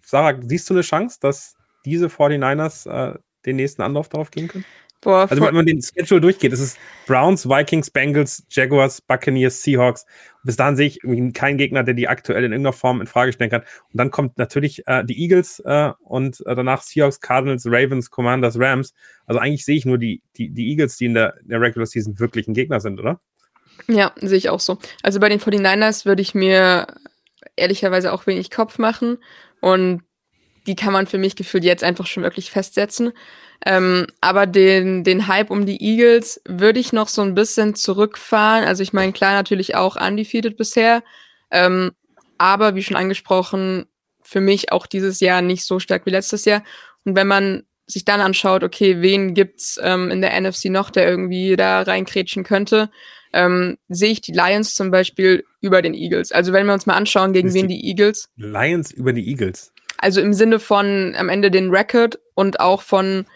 [0.02, 4.66] Sarah, siehst du eine Chance, dass diese 49ers äh, den nächsten Anlauf darauf gehen können?
[5.00, 10.04] Boah, also wenn man den Schedule durchgeht, es ist Browns, Vikings, Bengals, Jaguars, Buccaneers, Seahawks.
[10.42, 11.00] Bis dahin sehe ich
[11.34, 13.60] keinen Gegner, der die aktuell in irgendeiner Form in Frage stellen kann.
[13.60, 18.58] Und dann kommt natürlich äh, die Eagles äh, und äh, danach Seahawks, Cardinals, Ravens, Commanders,
[18.58, 18.92] Rams.
[19.26, 21.86] Also eigentlich sehe ich nur die, die, die Eagles, die in der, in der Regular
[21.86, 23.20] Season wirklich ein Gegner sind, oder?
[23.86, 24.78] Ja, sehe ich auch so.
[25.02, 26.88] Also bei den 49ers würde ich mir
[27.54, 29.18] ehrlicherweise auch wenig Kopf machen.
[29.60, 30.02] Und
[30.66, 33.12] die kann man für mich gefühlt jetzt einfach schon wirklich festsetzen.
[33.66, 38.64] Ähm, aber den, den Hype um die Eagles würde ich noch so ein bisschen zurückfahren.
[38.64, 41.02] Also ich meine, klar, natürlich auch undefeated bisher.
[41.50, 41.92] Ähm,
[42.38, 43.86] aber wie schon angesprochen,
[44.22, 46.62] für mich auch dieses Jahr nicht so stark wie letztes Jahr.
[47.04, 51.08] Und wenn man sich dann anschaut, okay, wen gibt's ähm, in der NFC noch, der
[51.08, 52.90] irgendwie da reinkrätschen könnte,
[53.32, 56.30] ähm, sehe ich die Lions zum Beispiel über den Eagles.
[56.32, 58.28] Also wenn wir uns mal anschauen, gegen wen die, die Eagles.
[58.36, 59.72] Lions über die Eagles.
[59.96, 63.26] Also im Sinne von am Ende den Record und auch von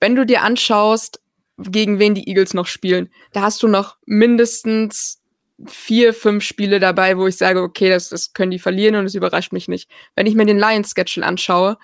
[0.00, 1.20] wenn du dir anschaust,
[1.58, 5.20] gegen wen die Eagles noch spielen, da hast du noch mindestens
[5.66, 9.14] vier, fünf Spiele dabei, wo ich sage, okay, das, das können die verlieren und es
[9.14, 9.90] überrascht mich nicht.
[10.14, 11.78] Wenn ich mir den Lions-Schedule anschaue,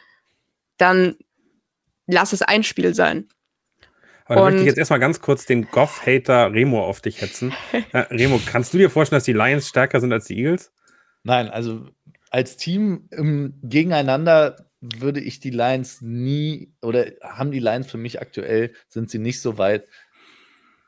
[0.76, 1.16] dann
[2.06, 3.28] lass es ein Spiel sein.
[4.26, 7.52] Aber da möchte ich jetzt erstmal ganz kurz den Goff-Hater Remo auf dich hetzen.
[7.92, 10.72] äh, Remo, kannst du dir vorstellen, dass die Lions stärker sind als die Eagles?
[11.24, 11.88] Nein, also
[12.30, 18.20] als Team ähm, gegeneinander würde ich die Lions nie oder haben die Lions für mich
[18.20, 19.88] aktuell, sind sie nicht so weit,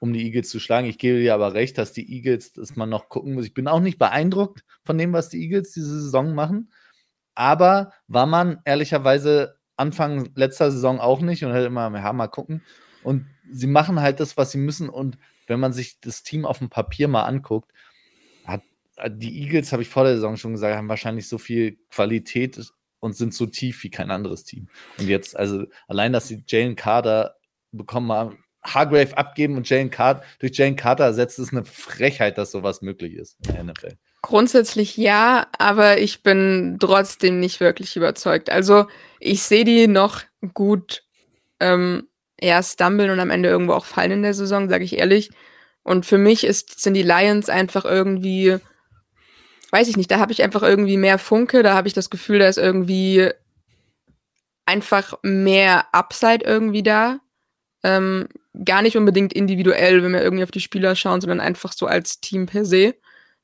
[0.01, 0.87] um die Eagles zu schlagen.
[0.87, 3.47] Ich gebe dir aber recht, dass die Eagles, dass man noch gucken muss.
[3.47, 6.71] Ich bin auch nicht beeindruckt von dem, was die Eagles diese Saison machen.
[7.35, 12.63] Aber war man ehrlicherweise Anfang letzter Saison auch nicht und hätte immer, ja, mal gucken.
[13.03, 14.89] Und sie machen halt das, was sie müssen.
[14.89, 17.73] Und wenn man sich das Team auf dem Papier mal anguckt,
[18.47, 18.63] hat
[19.09, 22.59] die Eagles, habe ich vor der Saison schon gesagt, haben wahrscheinlich so viel Qualität
[23.01, 24.69] und sind so tief wie kein anderes Team.
[24.99, 27.37] Und jetzt, also allein, dass sie Jalen Carter
[27.73, 32.51] bekommen haben, Hargrave abgeben und Jalen Carter durch Jalen Carter ersetzt, ist eine Frechheit, dass
[32.51, 33.97] sowas möglich ist in der NFL.
[34.23, 38.51] Grundsätzlich ja, aber ich bin trotzdem nicht wirklich überzeugt.
[38.51, 38.87] Also
[39.21, 41.05] ich sehe die noch gut
[41.61, 45.31] ähm, eher stumbeln und am Ende irgendwo auch fallen in der Saison, sage ich ehrlich.
[45.83, 48.59] Und für mich ist, sind die Lions einfach irgendwie
[49.77, 52.39] weiß ich nicht, da habe ich einfach irgendwie mehr Funke, da habe ich das Gefühl,
[52.39, 53.29] da ist irgendwie
[54.65, 57.21] einfach mehr Upside irgendwie da.
[57.83, 58.27] Ähm,
[58.65, 62.23] gar nicht unbedingt individuell, wenn wir irgendwie auf die Spieler schauen, sondern einfach so als
[62.23, 62.95] Team per se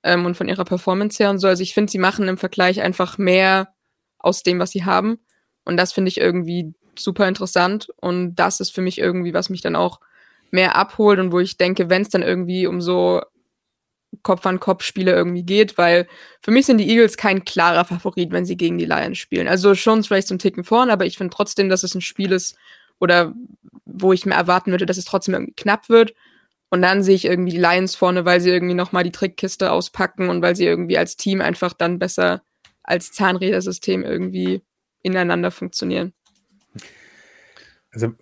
[0.03, 1.49] ähm, und von ihrer Performance her und so.
[1.49, 3.75] Also ich finde, sie machen im Vergleich einfach mehr
[4.19, 5.19] aus dem, was sie haben.
[5.67, 7.89] Und das finde ich irgendwie super interessant.
[8.01, 10.01] Und das ist für mich irgendwie, was mich dann auch
[10.51, 13.21] mehr abholt und wo ich denke, wenn es dann irgendwie um so
[14.23, 16.07] Kopf-an-Kopf-Spiele irgendwie geht, weil
[16.43, 19.49] für mich sind die Eagles kein klarer Favorit, wenn sie gegen die Lions spielen.
[19.49, 22.57] Also schon vielleicht zum Ticken vorn, aber ich finde trotzdem, dass es ein Spiel ist,
[23.03, 23.35] oder
[23.85, 26.15] wo ich mir erwarten würde, dass es trotzdem irgendwie knapp wird.
[26.71, 30.29] Und dann sehe ich irgendwie die Lions vorne, weil sie irgendwie nochmal die Trickkiste auspacken
[30.29, 32.43] und weil sie irgendwie als Team einfach dann besser
[32.85, 34.63] als Zahnrädersystem irgendwie
[35.03, 36.13] ineinander funktionieren.
[37.91, 38.15] Also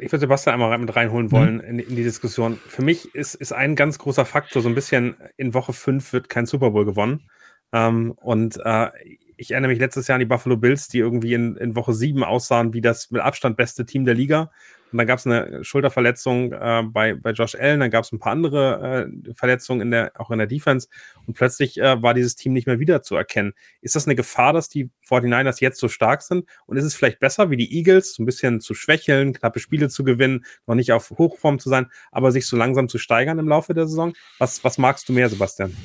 [0.00, 1.64] ich würde Sebastian einmal mit reinholen wollen mhm.
[1.64, 2.58] in, in, die Diskussion.
[2.68, 6.28] Für mich ist, ist ein ganz großer Faktor, so ein bisschen in Woche 5 wird
[6.28, 7.28] kein Super Bowl gewonnen.
[7.72, 8.88] Ähm, und äh,
[9.36, 12.22] ich erinnere mich letztes Jahr an die Buffalo Bills, die irgendwie in, in Woche 7
[12.22, 14.50] aussahen wie das mit Abstand beste Team der Liga.
[14.94, 18.20] Und dann gab es eine Schulterverletzung äh, bei, bei Josh Allen, dann gab es ein
[18.20, 20.86] paar andere äh, Verletzungen in der, auch in der Defense
[21.26, 23.54] und plötzlich äh, war dieses Team nicht mehr wiederzuerkennen.
[23.80, 26.48] Ist das eine Gefahr, dass die 49ers jetzt so stark sind?
[26.66, 29.88] Und ist es vielleicht besser, wie die Eagles, so ein bisschen zu schwächeln, knappe Spiele
[29.88, 33.48] zu gewinnen, noch nicht auf Hochform zu sein, aber sich so langsam zu steigern im
[33.48, 34.12] Laufe der Saison?
[34.38, 35.76] Was, was magst du mehr, Sebastian?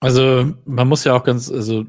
[0.00, 1.84] Also, man muss ja auch ganz, also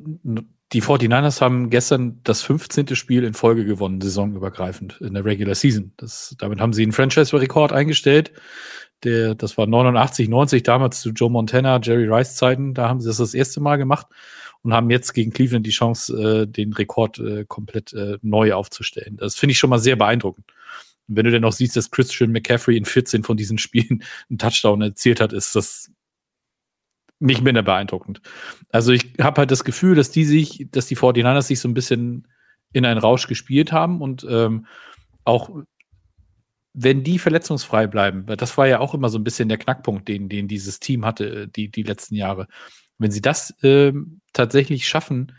[0.74, 2.96] die 49ers haben gestern das 15.
[2.96, 5.94] Spiel in Folge gewonnen, saisonübergreifend in der Regular Season.
[5.98, 8.34] Das, damit haben sie einen Franchise-Rekord eingestellt.
[9.04, 12.74] Der, das war 89, 90 damals zu Joe Montana, Jerry Rice Zeiten.
[12.74, 14.08] Da haben sie das das erste Mal gemacht
[14.64, 19.16] und haben jetzt gegen Cleveland die Chance, äh, den Rekord äh, komplett äh, neu aufzustellen.
[19.16, 20.48] Das finde ich schon mal sehr beeindruckend.
[21.08, 24.40] Und wenn du denn noch siehst, dass Christian McCaffrey in 14 von diesen Spielen einen
[24.40, 25.92] Touchdown erzielt hat, ist das
[27.20, 28.22] nicht minder beeindruckend.
[28.70, 31.74] Also ich habe halt das Gefühl, dass die sich, dass die 49ers sich so ein
[31.74, 32.28] bisschen
[32.74, 34.66] in einen Rausch gespielt haben und ähm,
[35.24, 35.50] auch
[36.74, 40.08] wenn die verletzungsfrei bleiben, weil das war ja auch immer so ein bisschen der Knackpunkt,
[40.08, 42.48] den, den dieses Team hatte, die, die letzten Jahre.
[43.00, 43.94] Wenn sie das äh,
[44.32, 45.34] tatsächlich schaffen,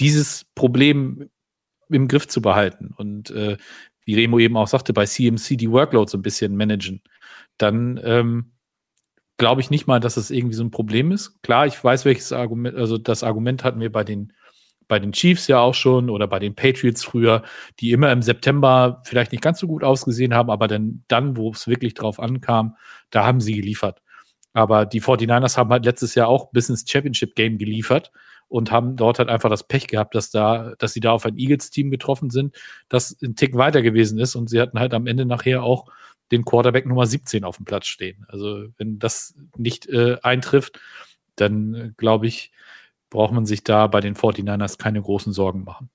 [0.00, 1.28] dieses Problem
[1.90, 3.58] im Griff zu behalten und äh,
[4.06, 7.02] wie Remo eben auch sagte, bei CMC die Workload so ein bisschen managen,
[7.58, 8.51] dann ähm,
[9.38, 11.42] glaube ich nicht mal, dass es irgendwie so ein Problem ist.
[11.42, 14.32] Klar, ich weiß, welches Argument, also das Argument hatten wir bei den,
[14.88, 17.42] bei den Chiefs ja auch schon oder bei den Patriots früher,
[17.80, 21.50] die immer im September vielleicht nicht ganz so gut ausgesehen haben, aber dann, dann wo
[21.50, 22.76] es wirklich drauf ankam,
[23.10, 24.02] da haben sie geliefert.
[24.52, 28.12] Aber die 49ers haben halt letztes Jahr auch bis ins Championship Game geliefert
[28.48, 31.38] und haben dort halt einfach das Pech gehabt, dass da, dass sie da auf ein
[31.38, 32.54] Eagles-Team getroffen sind,
[32.90, 35.86] das ein Tick weiter gewesen ist und sie hatten halt am Ende nachher auch
[36.32, 38.24] den Quarterback Nummer 17 auf dem Platz stehen.
[38.28, 40.80] Also wenn das nicht äh, eintrifft,
[41.36, 42.50] dann äh, glaube ich,
[43.10, 45.90] braucht man sich da bei den 49ers keine großen Sorgen machen.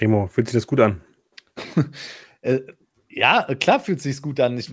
[0.00, 1.00] Remo, fühlt sich das gut an?
[2.42, 2.60] äh,
[3.08, 4.58] ja, klar fühlt sich gut an.
[4.58, 4.72] Ich,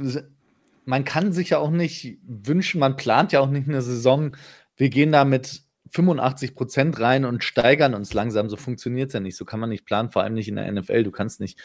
[0.85, 4.35] man kann sich ja auch nicht wünschen, man plant ja auch nicht eine Saison,
[4.75, 8.49] wir gehen da mit 85 Prozent rein und steigern uns langsam.
[8.49, 9.35] So funktioniert es ja nicht.
[9.37, 11.03] So kann man nicht planen, vor allem nicht in der NFL.
[11.03, 11.59] Du kannst nicht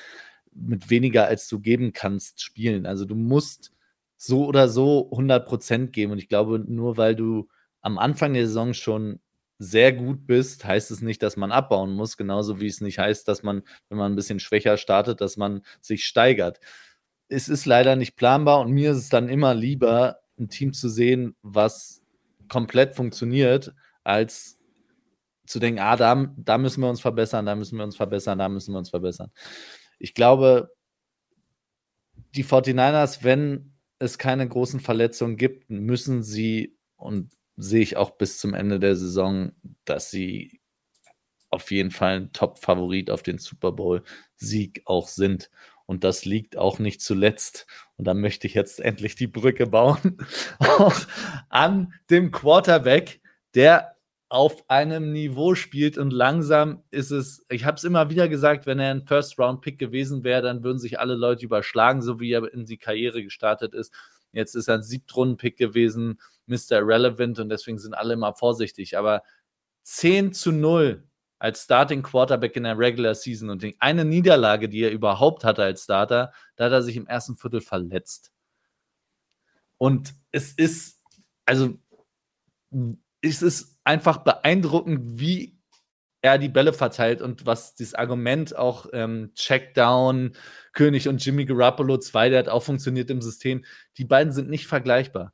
[0.55, 2.87] mit weniger als du geben kannst spielen.
[2.87, 3.73] Also du musst
[4.17, 6.13] so oder so 100% geben.
[6.13, 7.49] Und ich glaube, nur weil du
[7.81, 9.21] am Anfang der Saison schon
[9.59, 12.17] sehr gut bist, heißt es nicht, dass man abbauen muss.
[12.17, 15.63] Genauso wie es nicht heißt, dass man, wenn man ein bisschen schwächer startet, dass man
[15.81, 16.61] sich steigert.
[17.29, 20.89] Es ist leider nicht planbar und mir ist es dann immer lieber, ein Team zu
[20.89, 22.03] sehen, was
[22.49, 23.73] komplett funktioniert,
[24.05, 24.59] als
[25.47, 28.49] zu denken, ah, da, da müssen wir uns verbessern, da müssen wir uns verbessern, da
[28.49, 29.31] müssen wir uns verbessern
[30.03, 30.75] ich glaube,
[32.35, 38.39] die 49ers, wenn es keine großen Verletzungen gibt, müssen sie, und sehe ich auch bis
[38.39, 39.53] zum Ende der Saison,
[39.85, 40.61] dass sie
[41.51, 45.51] auf jeden Fall ein Top-Favorit auf den Super Bowl-Sieg auch sind.
[45.87, 50.19] Und das liegt auch nicht zuletzt, und da möchte ich jetzt endlich die Brücke bauen,
[50.59, 50.97] auch
[51.49, 53.21] an dem Quarterback,
[53.55, 53.97] der
[54.33, 58.79] auf einem Niveau spielt und langsam ist es, ich habe es immer wieder gesagt, wenn
[58.79, 62.65] er ein First-Round-Pick gewesen wäre, dann würden sich alle Leute überschlagen, so wie er in
[62.65, 63.93] die Karriere gestartet ist.
[64.33, 66.79] Jetzt ist er ein Siebtrunden-Pick gewesen, Mr.
[66.79, 68.97] Irrelevant und deswegen sind alle immer vorsichtig.
[68.97, 69.23] Aber
[69.83, 71.07] 10 zu 0
[71.39, 75.85] als Starting Quarterback in der Regular Season und eine Niederlage, die er überhaupt hatte als
[75.85, 78.33] Starter, da hat er sich im ersten Viertel verletzt.
[79.77, 81.03] Und es ist,
[81.45, 81.79] also
[83.23, 85.59] es ist einfach beeindruckend, wie
[86.23, 90.37] er die Bälle verteilt und was das Argument auch ähm, Checkdown,
[90.73, 93.65] König und Jimmy Garoppolo 2, der hat auch funktioniert im System.
[93.99, 95.33] Die beiden sind nicht vergleichbar.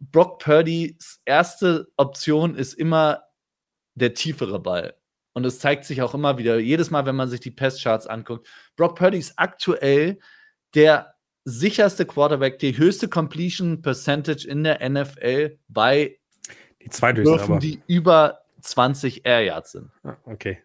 [0.00, 3.22] Brock Purdy's erste Option ist immer
[3.94, 4.94] der tiefere Ball.
[5.32, 8.46] Und es zeigt sich auch immer wieder, jedes Mal, wenn man sich die Passcharts anguckt.
[8.76, 10.18] Brock Purdy ist aktuell
[10.74, 11.14] der
[11.44, 16.18] sicherste Quarterback, die höchste Completion Percentage in der NFL bei
[16.84, 17.58] die zwei dürfen, aber.
[17.58, 19.90] die über 20 Air Yards sind.
[20.02, 20.58] Ah, okay.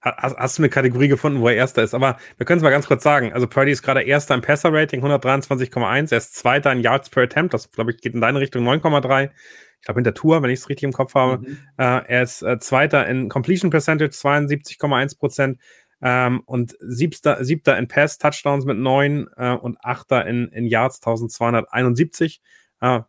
[0.00, 1.94] Hast, hast, du eine Kategorie gefunden, wo er Erster ist?
[1.94, 3.32] Aber wir können es mal ganz kurz sagen.
[3.32, 6.10] Also Purdy ist gerade Erster im Passer-Rating, 123,1.
[6.10, 7.54] Er ist Zweiter in Yards per Attempt.
[7.54, 9.30] Das, glaube ich, geht in deine Richtung 9,3.
[9.78, 11.38] Ich glaube, hinter Tour, wenn ich es richtig im Kopf habe.
[11.38, 11.58] Mhm.
[11.76, 15.60] Äh, er ist äh, Zweiter in Completion Percentage, 72,1 Prozent.
[16.00, 22.40] Ähm, und siebter, siebter in Pass-Touchdowns mit neun äh, und achter in, in Yards, 1271.
[22.80, 23.02] Äh,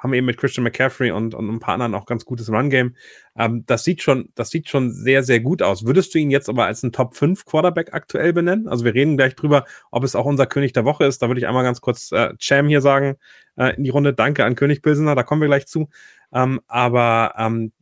[0.00, 2.96] haben eben mit Christian McCaffrey und, und ein paar anderen auch ganz gutes Run-Game.
[3.36, 5.84] Ähm, das sieht schon, das sieht schon sehr, sehr gut aus.
[5.84, 8.66] Würdest du ihn jetzt aber als einen Top 5 Quarterback aktuell benennen?
[8.66, 11.20] Also wir reden gleich drüber, ob es auch unser König der Woche ist.
[11.22, 13.16] Da würde ich einmal ganz kurz äh, Cham hier sagen
[13.56, 14.14] äh, in die Runde.
[14.14, 15.90] Danke an König Pilsener, da kommen wir gleich zu.
[16.32, 17.72] Ähm, aber ähm,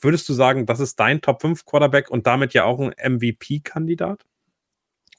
[0.00, 4.24] würdest du sagen, das ist dein Top 5 Quarterback und damit ja auch ein MVP-Kandidat?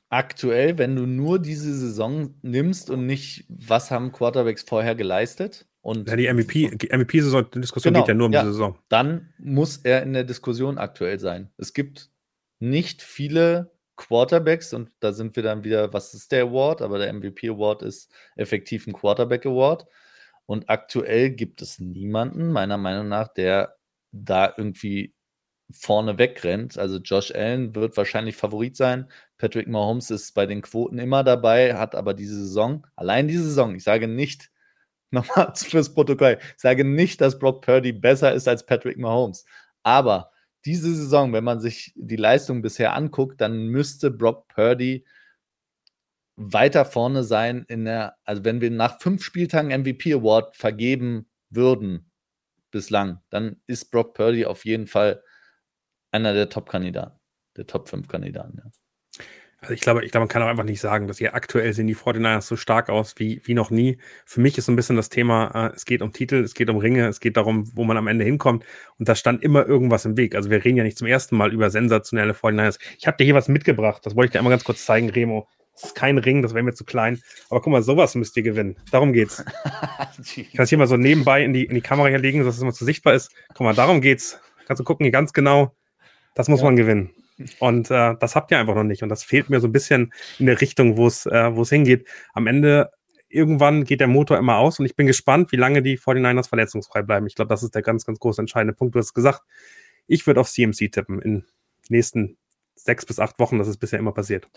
[0.09, 6.09] Aktuell, wenn du nur diese Saison nimmst und nicht, was haben Quarterbacks vorher geleistet, und
[6.09, 8.77] ja, die MVP-Diskussion MVP genau, geht ja nur um ja, die Saison.
[8.89, 11.49] Dann muss er in der Diskussion aktuell sein.
[11.55, 12.09] Es gibt
[12.59, 16.81] nicht viele Quarterbacks und da sind wir dann wieder, was ist der Award?
[16.81, 19.85] Aber der MVP Award ist effektiv ein Quarterback Award.
[20.45, 23.77] Und aktuell gibt es niemanden, meiner Meinung nach, der
[24.11, 25.15] da irgendwie
[25.71, 26.77] vorne wegrennt.
[26.77, 29.09] Also Josh Allen wird wahrscheinlich Favorit sein.
[29.37, 33.73] Patrick Mahomes ist bei den Quoten immer dabei, hat aber diese Saison, allein diese Saison,
[33.73, 34.51] ich sage nicht
[35.11, 39.45] nochmal fürs Protokoll, ich sage nicht, dass Brock Purdy besser ist als Patrick Mahomes.
[39.83, 40.31] Aber
[40.65, 45.05] diese Saison, wenn man sich die Leistung bisher anguckt, dann müsste Brock Purdy
[46.35, 52.11] weiter vorne sein in der, also wenn wir nach fünf Spieltagen MVP Award vergeben würden,
[52.71, 55.23] bislang, dann ist Brock Purdy auf jeden Fall
[56.11, 57.19] einer der Top-Kandidaten,
[57.55, 58.71] der Top 5 Kandidaten, ja.
[59.59, 61.87] Also ich glaube, ich glaube, man kann auch einfach nicht sagen, dass hier aktuell sehen
[61.87, 63.97] die 49ers so stark aus wie, wie noch nie.
[64.23, 66.69] Für mich ist so ein bisschen das Thema, äh, es geht um Titel, es geht
[66.69, 68.65] um Ringe, es geht darum, wo man am Ende hinkommt.
[68.99, 70.35] Und da stand immer irgendwas im Weg.
[70.35, 72.79] Also wir reden ja nicht zum ersten Mal über sensationelle 49ers.
[72.99, 75.47] Ich habe dir hier was mitgebracht, das wollte ich dir einmal ganz kurz zeigen, Remo.
[75.73, 77.21] Das ist kein Ring, das wäre mir zu klein.
[77.49, 78.77] Aber guck mal, sowas müsst ihr gewinnen.
[78.91, 79.43] Darum geht's.
[80.35, 82.55] ich kann es hier mal so nebenbei in die, in die Kamera hier legen, dass
[82.55, 83.31] es immer so sichtbar ist.
[83.49, 84.39] Guck mal, darum geht's.
[84.65, 85.75] Kannst du gucken, hier ganz genau.
[86.35, 86.65] Das muss ja.
[86.65, 87.11] man gewinnen.
[87.59, 89.03] Und äh, das habt ihr einfach noch nicht.
[89.03, 92.07] Und das fehlt mir so ein bisschen in der Richtung, wo es äh, hingeht.
[92.33, 92.91] Am Ende,
[93.29, 97.01] irgendwann geht der Motor immer aus und ich bin gespannt, wie lange die 49ers verletzungsfrei
[97.01, 97.27] bleiben.
[97.27, 98.95] Ich glaube, das ist der ganz, ganz große entscheidende Punkt.
[98.95, 99.41] Du hast gesagt,
[100.07, 101.45] ich würde auf CMC tippen in den
[101.89, 102.37] nächsten
[102.75, 103.59] sechs bis acht Wochen.
[103.59, 104.47] Das ist bisher immer passiert.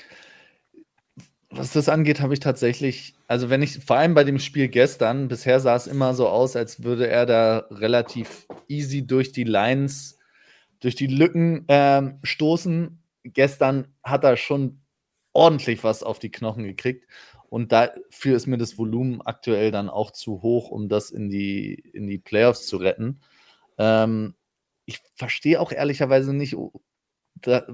[1.53, 5.27] Was das angeht, habe ich tatsächlich, also wenn ich, vor allem bei dem Spiel gestern,
[5.27, 10.20] bisher sah es immer so aus, als würde er da relativ easy durch die Lines
[10.81, 13.03] durch die Lücken ähm, stoßen.
[13.25, 14.81] Gestern hat er schon
[15.33, 17.07] ordentlich was auf die Knochen gekriegt.
[17.49, 21.75] Und dafür ist mir das Volumen aktuell dann auch zu hoch, um das in die,
[21.75, 23.21] in die Playoffs zu retten.
[23.77, 24.35] Ähm,
[24.85, 26.57] ich verstehe auch ehrlicherweise nicht,
[27.35, 27.67] da,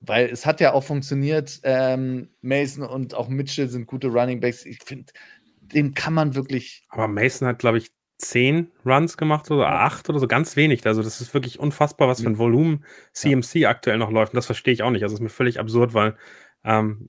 [0.00, 1.60] weil es hat ja auch funktioniert.
[1.62, 4.66] Ähm, Mason und auch Mitchell sind gute Running Backs.
[4.66, 5.12] Ich finde,
[5.60, 6.84] dem kann man wirklich.
[6.88, 10.86] Aber Mason hat, glaube ich, zehn Runs gemacht oder acht oder so, ganz wenig.
[10.86, 13.70] Also das ist wirklich unfassbar, was für ein Volumen CMC ja.
[13.70, 14.32] aktuell noch läuft.
[14.32, 15.02] Und das verstehe ich auch nicht.
[15.02, 16.16] Also das ist mir völlig absurd, weil
[16.64, 17.08] ähm,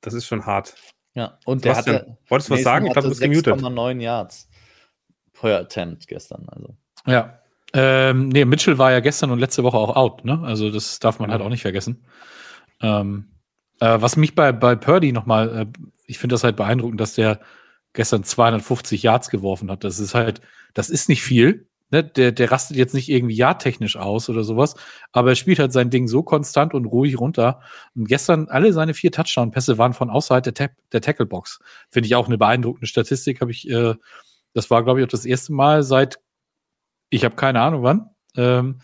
[0.00, 0.74] das ist schon hart.
[1.14, 2.18] Ja, und der hatte?
[2.28, 2.86] Wolltest du was sagen?
[2.86, 3.54] Ich glaube, du bist gemutet.
[3.54, 4.48] 6,9 Yards
[5.32, 6.46] per Attempt gestern.
[6.48, 6.76] Also.
[7.06, 7.40] Ja.
[7.72, 10.40] Ähm, nee, Mitchell war ja gestern und letzte Woche auch out, ne?
[10.44, 12.04] Also das darf man halt auch nicht vergessen.
[12.80, 13.30] Ähm,
[13.80, 15.66] äh, was mich bei, bei Purdy nochmal, äh,
[16.06, 17.40] ich finde das halt beeindruckend, dass der
[17.96, 19.82] gestern 250 Yards geworfen hat.
[19.82, 20.40] Das ist halt,
[20.74, 21.68] das ist nicht viel.
[21.90, 22.04] Ne?
[22.04, 24.74] Der, der rastet jetzt nicht irgendwie jahrtechnisch aus oder sowas,
[25.12, 27.60] aber er spielt halt sein Ding so konstant und ruhig runter.
[27.94, 31.60] Und gestern alle seine vier Touchdown-Pässe waren von außerhalb der, Ta der Tackle-Box.
[31.90, 33.40] Finde ich auch eine beeindruckende Statistik.
[33.40, 33.94] Habe ich, äh,
[34.52, 36.18] das war, glaube ich, auch das erste Mal seit,
[37.10, 38.80] ich habe keine Ahnung wann, ähm,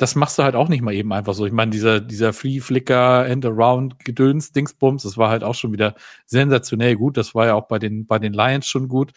[0.00, 1.44] das machst du halt auch nicht mal eben einfach so.
[1.44, 5.74] Ich meine, dieser, dieser Free Flicker End Around Gedöns Dingsbums, das war halt auch schon
[5.74, 7.18] wieder sensationell gut.
[7.18, 9.12] Das war ja auch bei den, bei den Lions schon gut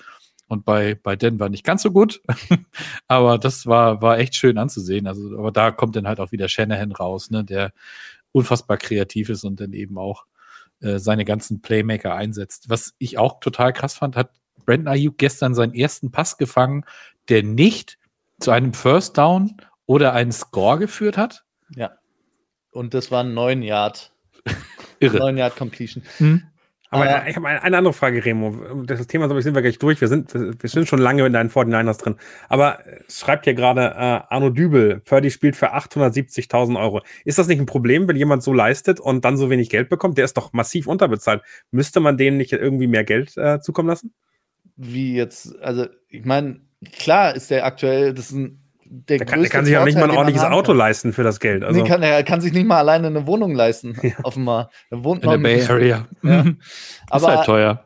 [0.49, 2.21] und bei, bei Denver nicht ganz so gut.
[3.07, 5.07] aber das war, war echt schön anzusehen.
[5.07, 7.71] Also, aber da kommt dann halt auch wieder Shanahan raus, ne, der
[8.33, 10.25] unfassbar kreativ ist und dann eben auch
[10.81, 12.69] äh, seine ganzen Playmaker einsetzt.
[12.69, 14.31] Was ich auch total krass fand, hat
[14.65, 16.83] Brandon Ayuk gestern seinen ersten Pass gefangen,
[17.29, 17.97] der nicht
[18.41, 19.55] zu einem First Down
[19.85, 21.43] oder einen Score geführt hat.
[21.75, 21.91] Ja.
[22.71, 24.11] Und das war ein 9 Yard.
[24.99, 25.19] Irre.
[25.19, 26.03] 9 Yard Completion.
[26.17, 26.43] Hm.
[26.93, 28.83] Aber äh, ich habe eine, eine, andere Frage, Remo.
[28.83, 29.99] Das Thema sind wir gleich durch.
[29.99, 32.17] Wir sind, wir sind schon lange in deinen 49ers drin.
[32.49, 37.01] Aber es schreibt hier gerade äh, Arno Dübel, Purdy spielt für 870.000 Euro.
[37.25, 40.19] Ist das nicht ein Problem, wenn jemand so leistet und dann so wenig Geld bekommt?
[40.19, 41.41] Der ist doch massiv unterbezahlt.
[41.71, 44.13] Müsste man denen nicht irgendwie mehr Geld äh, zukommen lassen?
[44.75, 46.61] Wie jetzt, also ich meine,
[46.95, 48.62] klar ist der aktuell, das ist ein
[48.93, 50.77] der, der kann, der kann sich ja nicht mal ein ordentliches Auto kann.
[50.77, 51.63] leisten für das Geld.
[51.63, 51.81] Also.
[51.81, 54.11] Nee, kann, er kann sich nicht mal alleine eine Wohnung leisten, ja.
[54.21, 54.69] offenbar.
[54.91, 56.07] Er wohnt In der Bay Area.
[56.21, 56.45] Ja.
[57.09, 57.85] aber, ist halt teuer.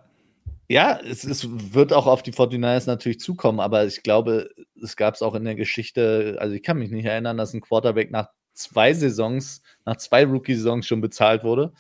[0.67, 4.49] Ja, es, es, wird auch auf die 49ers natürlich zukommen, aber ich glaube,
[4.81, 7.61] es gab es auch in der Geschichte, also ich kann mich nicht erinnern, dass ein
[7.61, 11.71] Quarterback nach zwei Saisons, nach zwei Rookie-Saisons schon bezahlt wurde.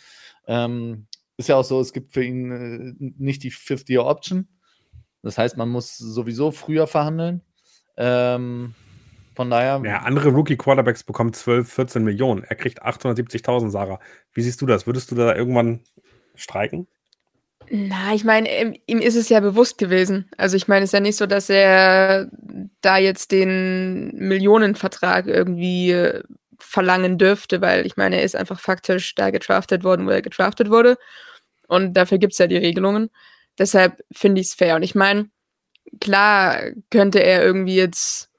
[0.47, 4.47] Ähm, ist ja auch so, es gibt für ihn äh, nicht die 50-Year-Option.
[5.21, 7.41] Das heißt, man muss sowieso früher verhandeln.
[7.97, 8.73] Ähm,
[9.37, 9.81] von daher.
[9.85, 12.43] Ja, andere Rookie-Quarterbacks bekommen 12, 14 Millionen.
[12.43, 13.99] Er kriegt 870.000, Sarah.
[14.33, 14.87] Wie siehst du das?
[14.87, 15.81] Würdest du da irgendwann
[16.33, 16.87] streiken?
[17.69, 20.27] Na, ich meine, ihm ist es ja bewusst gewesen.
[20.37, 22.31] Also ich meine, es ist ja nicht so, dass er
[22.81, 26.23] da jetzt den Millionenvertrag irgendwie äh,
[26.57, 30.71] verlangen dürfte, weil ich meine, er ist einfach faktisch da getraftet worden, wo er getraftet
[30.71, 30.97] wurde.
[31.67, 33.11] Und dafür gibt es ja die Regelungen.
[33.59, 34.77] Deshalb finde ich es fair.
[34.77, 35.29] Und ich meine,
[36.01, 38.31] klar könnte er irgendwie jetzt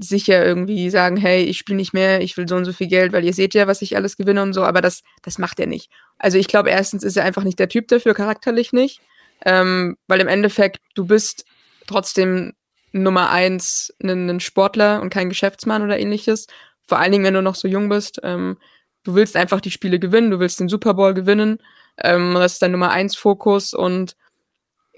[0.00, 3.12] sicher irgendwie sagen, hey, ich spiele nicht mehr, ich will so und so viel Geld,
[3.12, 5.66] weil ihr seht ja, was ich alles gewinne und so, aber das, das macht er
[5.66, 5.90] nicht.
[6.18, 9.00] Also ich glaube, erstens ist er einfach nicht der Typ dafür, charakterlich nicht,
[9.44, 11.44] ähm, weil im Endeffekt, du bist
[11.86, 12.52] trotzdem
[12.92, 16.46] Nummer eins ein Sportler und kein Geschäftsmann oder ähnliches.
[16.86, 18.20] Vor allen Dingen, wenn du noch so jung bist.
[18.22, 18.58] Ähm,
[19.04, 21.58] du willst einfach die Spiele gewinnen, du willst den Super Bowl gewinnen.
[21.98, 24.16] Ähm, das ist dein Nummer eins Fokus und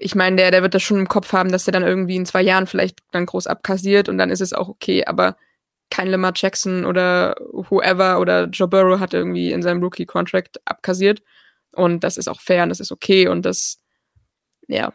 [0.01, 2.25] ich meine, der, der wird das schon im Kopf haben, dass er dann irgendwie in
[2.25, 5.37] zwei Jahren vielleicht dann groß abkassiert und dann ist es auch okay, aber
[5.91, 11.21] kein Lamar Jackson oder whoever oder Joe Burrow hat irgendwie in seinem Rookie-Contract abkassiert
[11.73, 13.77] und das ist auch fair und das ist okay und das,
[14.67, 14.91] ja.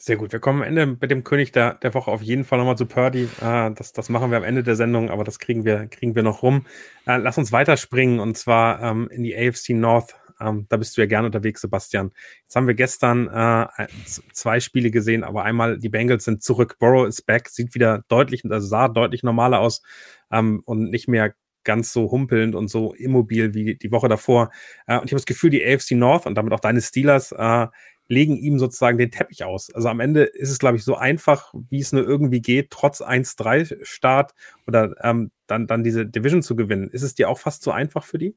[0.00, 0.32] Sehr gut.
[0.32, 2.86] Wir kommen am Ende mit dem König der, der Woche auf jeden Fall nochmal zu
[2.86, 3.28] Purdy.
[3.40, 6.22] Äh, das, das machen wir am Ende der Sendung, aber das kriegen wir, kriegen wir
[6.22, 6.66] noch rum.
[7.04, 10.14] Äh, lass uns weiterspringen und zwar ähm, in die AFC North.
[10.40, 12.12] Ähm, da bist du ja gerne unterwegs, Sebastian.
[12.42, 13.86] Jetzt haben wir gestern äh,
[14.32, 16.76] zwei Spiele gesehen, aber einmal die Bengals sind zurück.
[16.78, 19.82] Burrow ist back, sieht wieder deutlich, also sah deutlich normaler aus
[20.30, 21.34] ähm, und nicht mehr
[21.64, 24.50] ganz so humpelnd und so immobil wie die Woche davor.
[24.86, 27.66] Äh, und ich habe das Gefühl, die AFC North und damit auch deine Steelers äh,
[28.08, 29.70] legen ihm sozusagen den Teppich aus.
[29.74, 33.02] Also am Ende ist es, glaube ich, so einfach, wie es nur irgendwie geht, trotz
[33.02, 34.32] 1-3-Start
[34.66, 36.88] oder ähm, dann, dann diese Division zu gewinnen.
[36.88, 38.34] Ist es dir auch fast so einfach für die?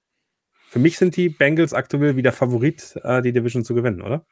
[0.72, 4.26] Für mich sind die Bengals aktuell wieder Favorit, äh, die Division zu gewinnen, oder?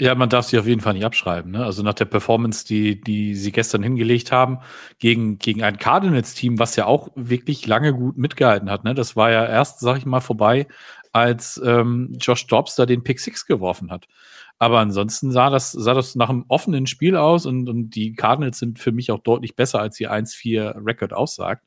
[0.00, 1.52] Ja, man darf sie auf jeden Fall nicht abschreiben.
[1.52, 1.62] Ne?
[1.62, 4.60] Also nach der Performance, die, die sie gestern hingelegt haben,
[4.98, 8.84] gegen, gegen ein Cardinals-Team, was ja auch wirklich lange gut mitgehalten hat.
[8.84, 8.94] Ne?
[8.94, 10.68] Das war ja erst, sag ich mal, vorbei,
[11.12, 14.08] als ähm, Josh Dobbs da den Pick Six geworfen hat.
[14.58, 18.58] Aber ansonsten sah das, sah das nach einem offenen Spiel aus und, und die Cardinals
[18.58, 21.66] sind für mich auch deutlich besser, als ihr 1-4-Record aussagt.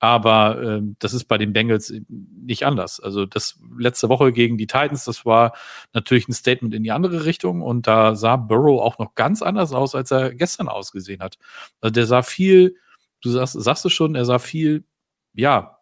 [0.00, 3.00] Aber ähm, das ist bei den Bengals nicht anders.
[3.00, 5.54] Also das letzte Woche gegen die Titans, das war
[5.92, 9.72] natürlich ein Statement in die andere Richtung und da sah Burrow auch noch ganz anders
[9.72, 11.38] aus, als er gestern ausgesehen hat.
[11.80, 12.76] Also der sah viel,
[13.22, 14.84] du sagst, sagst du schon, er sah viel,
[15.34, 15.78] ja,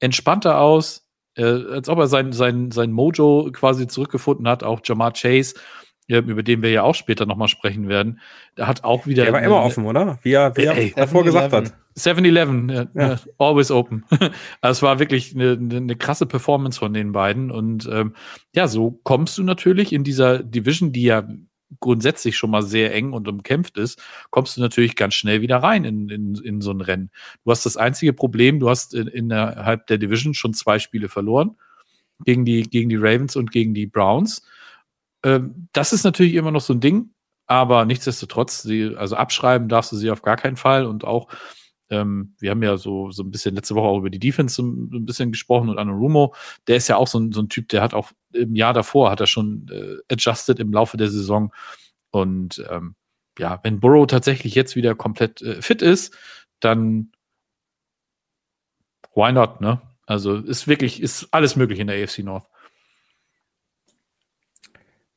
[0.00, 4.64] entspannter aus, äh, als ob er sein, sein, sein Mojo quasi zurückgefunden hat.
[4.64, 5.54] Auch Jamar Chase
[6.08, 8.20] über den wir ja auch später nochmal sprechen werden,
[8.56, 9.24] der hat auch wieder.
[9.24, 10.18] Der war immer offen, oder?
[10.22, 11.72] Wie er, wie er davor gesagt hat.
[11.96, 13.18] 7-Eleven, ja, ja.
[13.38, 14.04] always open.
[14.60, 17.50] also es war wirklich eine, eine, krasse Performance von den beiden.
[17.50, 18.14] Und ähm,
[18.54, 21.28] ja, so kommst du natürlich in dieser Division, die ja
[21.80, 25.84] grundsätzlich schon mal sehr eng und umkämpft ist, kommst du natürlich ganz schnell wieder rein
[25.84, 27.10] in, in, in so ein Rennen.
[27.44, 31.56] Du hast das einzige Problem, du hast in, innerhalb der Division schon zwei Spiele verloren
[32.24, 34.42] gegen die, gegen die Ravens und gegen die Browns.
[35.24, 37.10] Ähm, das ist natürlich immer noch so ein Ding,
[37.46, 41.28] aber nichtsdestotrotz, sie, also abschreiben darfst du sie auf gar keinen Fall und auch
[41.92, 44.62] ähm, wir haben ja so, so ein bisschen letzte Woche auch über die Defense so
[44.62, 46.34] ein bisschen gesprochen und Anno Rumo,
[46.66, 49.10] der ist ja auch so ein, so ein Typ, der hat auch im Jahr davor,
[49.10, 51.52] hat er schon äh, adjusted im Laufe der Saison
[52.10, 52.96] und ähm,
[53.38, 56.16] ja, wenn Burrow tatsächlich jetzt wieder komplett äh, fit ist,
[56.60, 57.12] dann
[59.14, 59.80] why not, ne?
[60.06, 62.46] Also ist wirklich, ist alles möglich in der AFC North.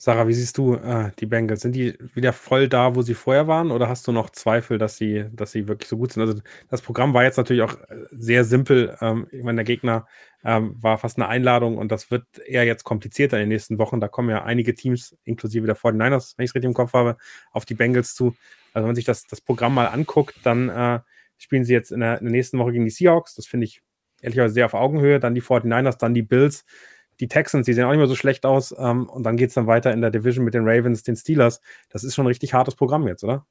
[0.06, 1.62] Sarah, wie siehst du äh, die Bengals?
[1.62, 4.98] Sind die wieder voll da, wo sie vorher waren, oder hast du noch Zweifel, dass
[4.98, 6.22] sie, dass sie wirklich so gut sind?
[6.22, 8.96] Also das Programm war jetzt natürlich auch äh, sehr simpel.
[9.02, 10.06] Ähm, ich meine, der Gegner
[10.44, 14.00] ähm, war fast eine Einladung und das wird eher jetzt komplizierter in den nächsten Wochen.
[14.00, 17.18] Da kommen ja einige Teams, inklusive der 49ers, wenn ich es richtig im Kopf habe,
[17.52, 18.36] auf die Bengals zu.
[18.74, 21.00] Also wenn man sich das, das Programm mal anguckt, dann äh,
[21.40, 23.34] spielen sie jetzt in der, in der nächsten Woche gegen die Seahawks.
[23.34, 23.82] Das finde ich
[24.22, 25.20] ehrlicherweise sehr auf Augenhöhe.
[25.20, 26.64] Dann die 49ers, dann die Bills
[27.20, 28.74] die Texans, die sehen auch nicht mehr so schlecht aus.
[28.78, 31.62] Ähm, und dann geht es dann weiter in der Division mit den Ravens, den Steelers.
[31.90, 33.46] Das ist schon ein richtig hartes Programm jetzt, oder?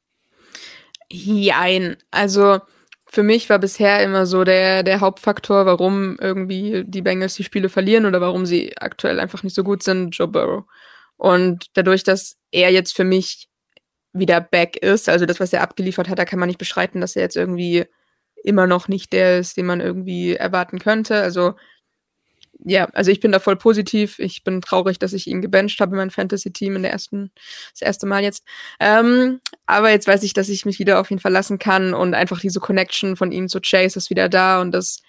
[1.10, 1.96] Jein.
[2.10, 2.60] Also
[3.06, 7.68] für mich war bisher immer so der, der Hauptfaktor, warum irgendwie die Bengals die Spiele
[7.68, 10.64] verlieren oder warum sie aktuell einfach nicht so gut sind, Joe Burrow.
[11.16, 13.48] Und dadurch, dass er jetzt für mich
[14.12, 15.08] wieder back ist.
[15.08, 17.84] Also das, was er abgeliefert hat, da kann man nicht beschreiten, dass er jetzt irgendwie
[18.44, 21.20] immer noch nicht der ist, den man irgendwie erwarten könnte.
[21.20, 21.54] Also
[22.64, 24.18] ja, also ich bin da voll positiv.
[24.18, 27.30] Ich bin traurig, dass ich ihn gebencht habe in meinem Fantasy-Team in der ersten,
[27.72, 28.42] das erste Mal jetzt.
[28.80, 32.40] Ähm, aber jetzt weiß ich, dass ich mich wieder auf ihn verlassen kann und einfach
[32.40, 35.02] diese Connection von ihm zu Chase ist wieder da und das,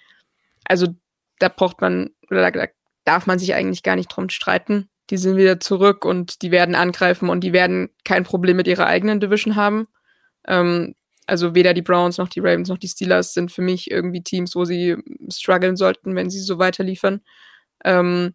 [0.64, 0.88] also
[1.38, 2.66] da braucht man, oder da,
[3.04, 4.90] darf man sich eigentlich gar nicht drum streiten.
[5.08, 8.86] Die sind wieder zurück und die werden angreifen und die werden kein Problem mit ihrer
[8.86, 9.86] eigenen Division haben.
[10.46, 10.94] Ähm,
[11.26, 14.54] also weder die Browns noch die Ravens noch die Steelers sind für mich irgendwie Teams,
[14.54, 14.96] wo sie
[15.28, 17.20] strugglen sollten, wenn sie so weiterliefern.
[17.84, 18.34] Ähm,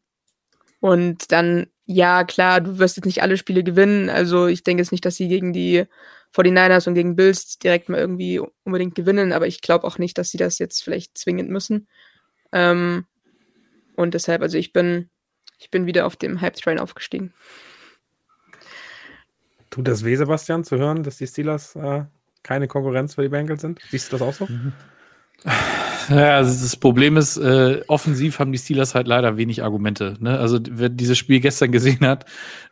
[0.80, 4.10] und dann, ja, klar, du wirst jetzt nicht alle Spiele gewinnen.
[4.10, 5.86] Also ich denke jetzt nicht, dass sie gegen die
[6.36, 10.32] 49ers und gegen Bills direkt mal irgendwie unbedingt gewinnen, aber ich glaube auch nicht, dass
[10.32, 11.88] sie das jetzt vielleicht zwingend müssen.
[12.52, 13.06] Ähm,
[13.96, 15.10] und deshalb, also ich bin,
[15.60, 17.34] ich bin wieder auf dem Hype-Train aufgestiegen.
[19.70, 22.06] Tut das weh, Sebastian, zu hören, dass die Steelers äh,
[22.44, 23.80] keine Konkurrenz für die Bengals sind?
[23.90, 24.46] Siehst du das auch so?
[24.46, 24.74] Mhm.
[26.10, 30.18] Ja, also das Problem ist, äh, offensiv haben die Steelers halt leider wenig Argumente.
[30.20, 30.38] Ne?
[30.38, 32.26] Also wer dieses Spiel gestern gesehen hat,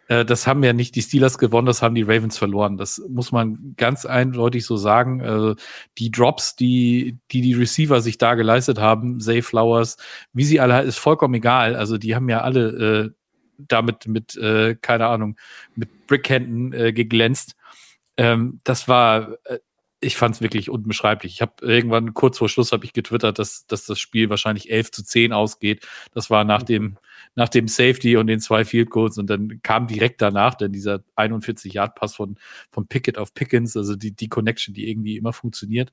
[0.07, 2.77] äh, das haben ja nicht die Steelers gewonnen, das haben die Ravens verloren.
[2.77, 5.21] Das muss man ganz eindeutig so sagen.
[5.21, 5.55] Also
[5.97, 9.97] die Drops, die, die die Receiver sich da geleistet haben, Zay Flowers,
[10.33, 11.75] wie sie alle, ist vollkommen egal.
[11.75, 13.09] Also die haben ja alle äh,
[13.57, 15.37] damit mit, äh, keine Ahnung,
[15.75, 17.55] mit Brickhänden äh, geglänzt.
[18.19, 19.59] Ähm, das war äh,
[20.01, 21.33] ich fand es wirklich unbeschreiblich.
[21.33, 24.91] Ich habe irgendwann kurz vor Schluss habe ich getwittert, dass, dass das Spiel wahrscheinlich 11
[24.91, 25.85] zu 10 ausgeht.
[26.13, 26.97] Das war nach dem,
[27.35, 31.03] nach dem Safety und den zwei Field Goals und dann kam direkt danach dann dieser
[31.15, 32.37] 41 Yard Pass von,
[32.71, 35.91] von Pickett auf Pickens, also die, die Connection, die irgendwie immer funktioniert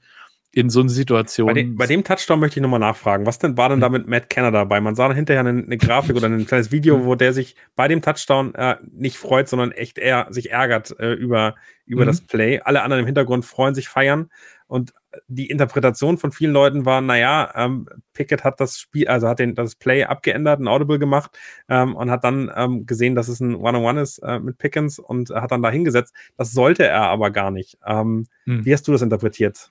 [0.57, 1.49] in so einer Situation.
[1.49, 3.27] Bei, dem, bei dem Touchdown möchte ich nochmal nachfragen.
[3.27, 4.81] Was denn war denn da mit Matt Kenner dabei?
[4.81, 8.01] Man sah hinterher eine, eine Grafik oder ein kleines Video, wo der sich bei dem
[8.01, 12.07] Touchdown äh, nicht freut, sondern echt eher sich ärgert äh, über, über mhm.
[12.07, 12.61] das Play.
[12.61, 14.31] Alle anderen im Hintergrund freuen sich, feiern.
[14.67, 14.95] Und
[15.29, 19.55] die Interpretation von vielen Leuten war, naja, ähm, Pickett hat das Spiel, also hat den,
[19.55, 21.39] das Play abgeändert, ein Audible gemacht
[21.69, 25.29] ähm, und hat dann ähm, gesehen, dass es ein One-on-One ist äh, mit Pickens und
[25.29, 26.15] hat dann da hingesetzt.
[26.39, 27.77] Das sollte er aber gar nicht.
[27.87, 28.65] Ähm, mhm.
[28.65, 29.71] Wie hast du das interpretiert?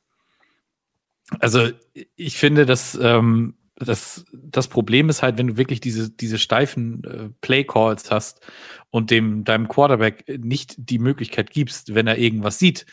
[1.39, 1.69] Also
[2.15, 7.03] ich finde, dass ähm, das, das Problem ist halt, wenn du wirklich diese, diese steifen
[7.03, 8.41] äh, Play-Calls hast
[8.89, 12.85] und dem deinem Quarterback nicht die Möglichkeit gibst, wenn er irgendwas sieht,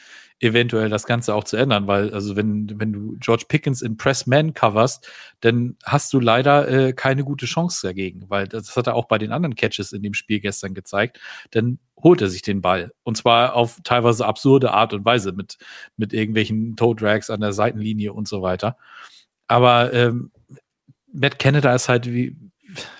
[0.42, 4.26] eventuell das Ganze auch zu ändern, weil also wenn, wenn du George Pickens in Press
[4.26, 5.08] Man coverst,
[5.40, 9.18] dann hast du leider äh, keine gute Chance dagegen, weil das hat er auch bei
[9.18, 11.20] den anderen Catches in dem Spiel gestern gezeigt.
[11.52, 15.58] Dann holt er sich den Ball und zwar auf teilweise absurde Art und Weise mit
[15.96, 18.76] mit irgendwelchen Toe Drags an der Seitenlinie und so weiter.
[19.46, 20.32] Aber ähm,
[21.12, 22.36] Matt Canada ist halt wie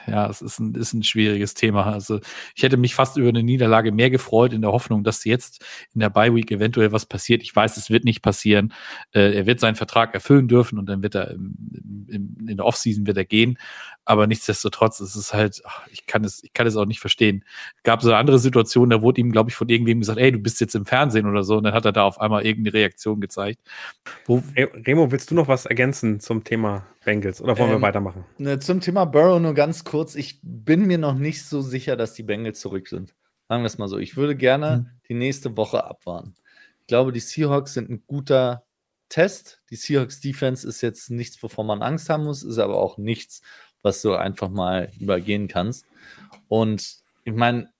[0.07, 1.87] ja, es ist ein, ist ein schwieriges Thema.
[1.87, 2.21] Also
[2.55, 6.01] ich hätte mich fast über eine Niederlage mehr gefreut in der Hoffnung, dass jetzt in
[6.01, 7.43] der Bye Week eventuell was passiert.
[7.43, 8.73] Ich weiß, es wird nicht passieren.
[9.13, 12.67] Äh, er wird seinen Vertrag erfüllen dürfen und dann wird er im, im, in der
[12.67, 13.59] Offseason wird er gehen.
[14.05, 17.45] Aber nichtsdestotrotz, es ist halt, ach, ich kann es, ich kann es auch nicht verstehen.
[17.77, 20.33] Es gab so eine andere Situation, da wurde ihm, glaube ich, von irgendwem gesagt, ey,
[20.33, 22.75] du bist jetzt im Fernsehen oder so, und dann hat er da auf einmal irgendeine
[22.75, 23.61] Reaktion gezeigt.
[24.27, 28.25] Wo Remo, willst du noch was ergänzen zum Thema Bengals oder wollen ähm, wir weitermachen?
[28.39, 29.91] Ne, zum Thema Burrow nur ganz kurz.
[30.14, 33.14] Ich bin mir noch nicht so sicher, dass die Bengals zurück sind.
[33.49, 33.99] Sagen wir es mal so.
[33.99, 34.90] Ich würde gerne hm.
[35.09, 36.34] die nächste Woche abwarten.
[36.80, 38.64] Ich glaube, die Seahawks sind ein guter
[39.09, 39.62] Test.
[39.70, 43.43] Die Seahawks Defense ist jetzt nichts, wovon man Angst haben muss, ist aber auch nichts,
[43.82, 45.86] was du einfach mal übergehen kannst.
[46.49, 47.70] Und ich meine,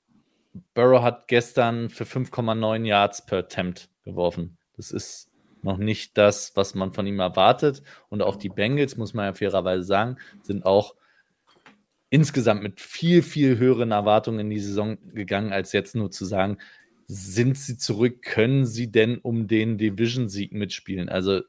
[0.75, 4.59] Burrow hat gestern für 5,9 Yards per Attempt geworfen.
[4.77, 5.31] Das ist
[5.63, 7.83] noch nicht das, was man von ihm erwartet.
[8.09, 10.95] Und auch die Bengals, muss man ja fairerweise sagen, sind auch
[12.13, 16.59] insgesamt mit viel, viel höheren Erwartungen in die Saison gegangen, als jetzt nur zu sagen,
[17.07, 21.09] sind sie zurück, können sie denn um den Division-Sieg mitspielen?
[21.09, 21.41] Also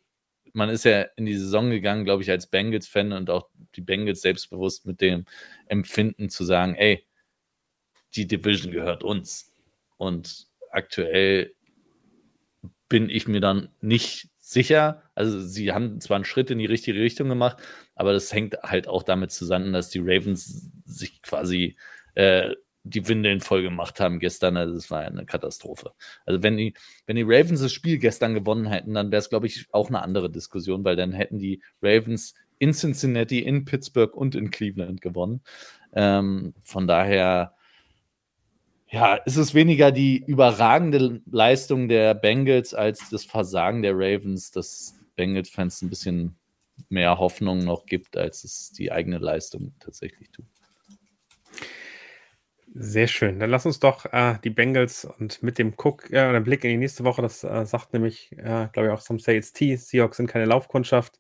[0.54, 4.22] man ist ja in die Saison gegangen, glaube ich, als Bengals-Fan und auch die Bengals
[4.22, 5.26] selbstbewusst mit dem
[5.66, 7.06] Empfinden zu sagen, ey,
[8.16, 9.52] die Division gehört uns.
[9.98, 11.54] Und aktuell
[12.88, 15.04] bin ich mir dann nicht sicher.
[15.14, 17.58] Also sie haben zwar einen Schritt in die richtige Richtung gemacht,
[17.96, 21.78] aber das hängt halt auch damit zusammen, dass die Ravens sich quasi
[22.16, 24.58] äh, die Windeln voll gemacht haben gestern.
[24.58, 25.94] Also es war eine Katastrophe.
[26.26, 26.74] Also wenn die,
[27.06, 30.02] wenn die Ravens das Spiel gestern gewonnen hätten, dann wäre es, glaube ich, auch eine
[30.02, 35.42] andere Diskussion, weil dann hätten die Ravens in Cincinnati, in Pittsburgh und in Cleveland gewonnen.
[35.94, 37.56] Ähm, von daher,
[38.90, 44.96] ja, ist es weniger die überragende Leistung der Bengals als das Versagen der Ravens, dass
[45.16, 46.36] Bengals-Fans ein bisschen
[46.90, 50.46] mehr Hoffnung noch gibt, als es die eigene Leistung tatsächlich tut.
[52.76, 53.40] Sehr schön.
[53.40, 56.72] Dann lass uns doch äh, die Bengals und mit dem Cook, äh, oder Blick in
[56.72, 59.76] die nächste Woche, das äh, sagt nämlich, äh, glaube ich, auch Some Say It's T.
[59.76, 61.20] Seahawks sind keine Laufkundschaft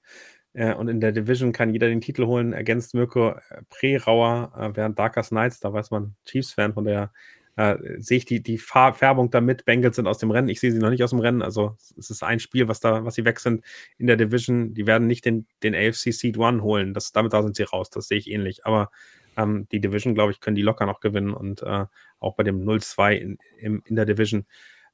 [0.53, 4.75] äh, und in der Division kann jeder den Titel holen, ergänzt Mirko äh, Prerauer, äh,
[4.75, 7.11] während Darkest Knights, da weiß man, Chiefs-Fan, von der
[7.55, 9.65] äh, sehe ich die, die Färbung damit.
[9.65, 10.49] Bengals sind aus dem Rennen.
[10.49, 11.41] Ich sehe sie noch nicht aus dem Rennen.
[11.41, 13.63] Also es ist ein Spiel, was da, was sie weg sind
[13.97, 14.73] in der Division.
[14.73, 16.93] Die werden nicht den, den AFC Seed One holen.
[16.93, 17.89] Das, damit da sind sie raus.
[17.89, 18.65] Das sehe ich ähnlich.
[18.65, 18.89] Aber
[19.37, 21.85] ähm, die Division, glaube ich, können die locker noch gewinnen und äh,
[22.19, 24.45] auch bei dem 0-2 in, in, in der Division.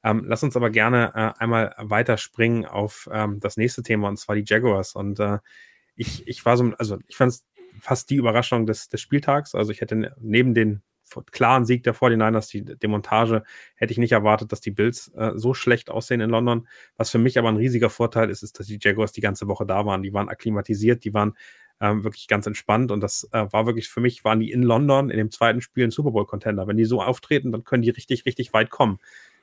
[0.02, 4.36] Ähm, lass uns aber gerne äh, einmal weiterspringen auf ähm, das nächste Thema und zwar
[4.36, 4.94] die Jaguars.
[4.94, 5.38] Und äh,
[5.94, 7.44] ich, ich war so, also ich fand es
[7.80, 9.54] fast die Überraschung des, des Spieltags.
[9.54, 10.82] Also ich hätte neben den
[11.30, 13.42] klaren Sieg der 49ers, die Demontage,
[13.74, 16.68] hätte ich nicht erwartet, dass die Bills äh, so schlecht aussehen in London.
[16.96, 19.66] Was für mich aber ein riesiger Vorteil ist, ist, dass die Jaguars die ganze Woche
[19.66, 20.02] da waren.
[20.02, 21.34] Die waren akklimatisiert, die waren
[21.80, 25.10] ähm, wirklich ganz entspannt und das äh, war wirklich für mich, waren die in London
[25.10, 26.66] in dem zweiten Spiel ein Super Bowl-Contender.
[26.66, 28.98] Wenn die so auftreten, dann können die richtig, richtig weit kommen.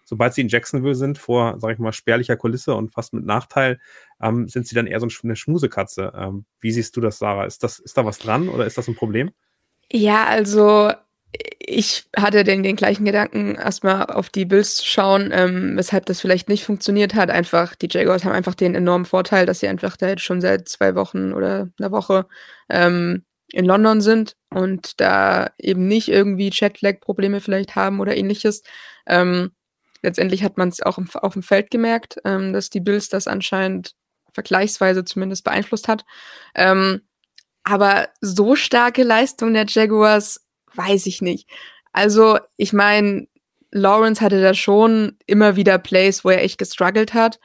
[0.05, 3.79] Sobald sie in Jacksonville sind, vor, sag ich mal, spärlicher Kulisse und fast mit Nachteil,
[4.21, 6.13] ähm, sind sie dann eher so eine Schmusekatze.
[6.15, 7.45] Ähm, wie siehst du das, Sarah?
[7.45, 9.31] Ist, das, ist da was dran oder ist das ein Problem?
[9.91, 10.93] Ja, also
[11.59, 16.21] ich hatte den, den gleichen Gedanken, erstmal auf die Bills zu schauen, ähm, weshalb das
[16.21, 17.29] vielleicht nicht funktioniert hat.
[17.29, 20.69] Einfach, die Jaguars haben einfach den enormen Vorteil, dass sie einfach da jetzt schon seit
[20.69, 22.25] zwei Wochen oder einer Woche
[22.69, 28.63] ähm, in London sind und da eben nicht irgendwie Chatlag-Probleme vielleicht haben oder ähnliches.
[29.05, 29.51] Ähm,
[30.01, 33.27] letztendlich hat man es auch im, auf dem Feld gemerkt, ähm, dass die Bills das
[33.27, 33.93] anscheinend
[34.33, 36.05] vergleichsweise zumindest beeinflusst hat.
[36.55, 37.01] Ähm,
[37.63, 40.46] aber so starke Leistung der Jaguars
[40.77, 41.49] weiß ich nicht.
[41.93, 43.27] Also, ich meine,
[43.71, 47.39] Lawrence hatte da schon immer wieder Plays, wo er echt gestruggelt hat.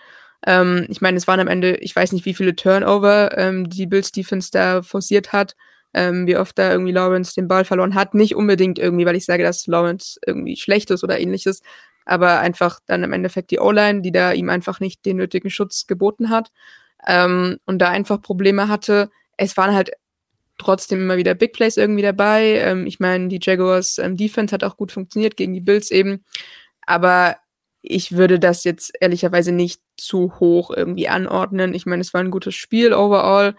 [0.47, 3.87] Ähm, ich meine, es waren am Ende, ich weiß nicht, wie viele Turnover ähm, die
[3.87, 5.57] Bills Defense da forciert hat,
[5.95, 8.15] ähm, wie oft da irgendwie Lawrence den Ball verloren hat.
[8.15, 11.63] Nicht unbedingt irgendwie, weil ich sage, dass Lawrence irgendwie schlecht ist oder ähnliches,
[12.05, 15.87] aber einfach dann im Endeffekt die O-Line, die da ihm einfach nicht den nötigen Schutz
[15.87, 16.51] geboten hat
[17.07, 19.11] ähm, und da einfach Probleme hatte.
[19.37, 19.93] Es waren halt
[20.63, 22.59] trotzdem immer wieder Big Plays irgendwie dabei.
[22.59, 26.25] Ähm, ich meine, die Jaguars ähm, Defense hat auch gut funktioniert gegen die Bills eben.
[26.87, 27.37] Aber
[27.83, 31.75] ich würde das jetzt ehrlicherweise nicht zu hoch irgendwie anordnen.
[31.75, 33.55] Ich meine, es war ein gutes Spiel overall.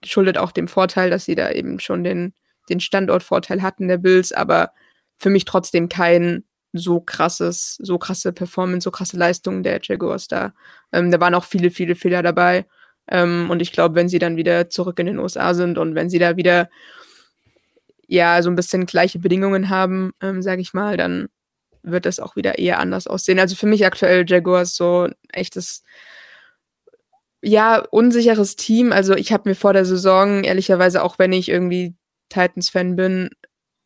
[0.00, 2.34] Geschuldet auch dem Vorteil, dass sie da eben schon den,
[2.68, 4.70] den Standortvorteil hatten der Bills, aber
[5.16, 10.54] für mich trotzdem kein so krasses, so krasse Performance, so krasse Leistung der Jaguars da.
[10.92, 12.66] Ähm, da waren auch viele, viele Fehler dabei.
[13.10, 16.10] Ähm, und ich glaube, wenn sie dann wieder zurück in den USA sind und wenn
[16.10, 16.68] sie da wieder
[18.06, 21.28] ja so ein bisschen gleiche Bedingungen haben, ähm, sage ich mal, dann
[21.82, 23.38] wird das auch wieder eher anders aussehen.
[23.38, 25.82] Also für mich aktuell Jaguars so ein echtes
[27.42, 28.92] ja, unsicheres Team.
[28.92, 31.94] Also ich habe mir vor der Saison, ehrlicherweise, auch wenn ich irgendwie
[32.30, 33.30] Titans-Fan bin,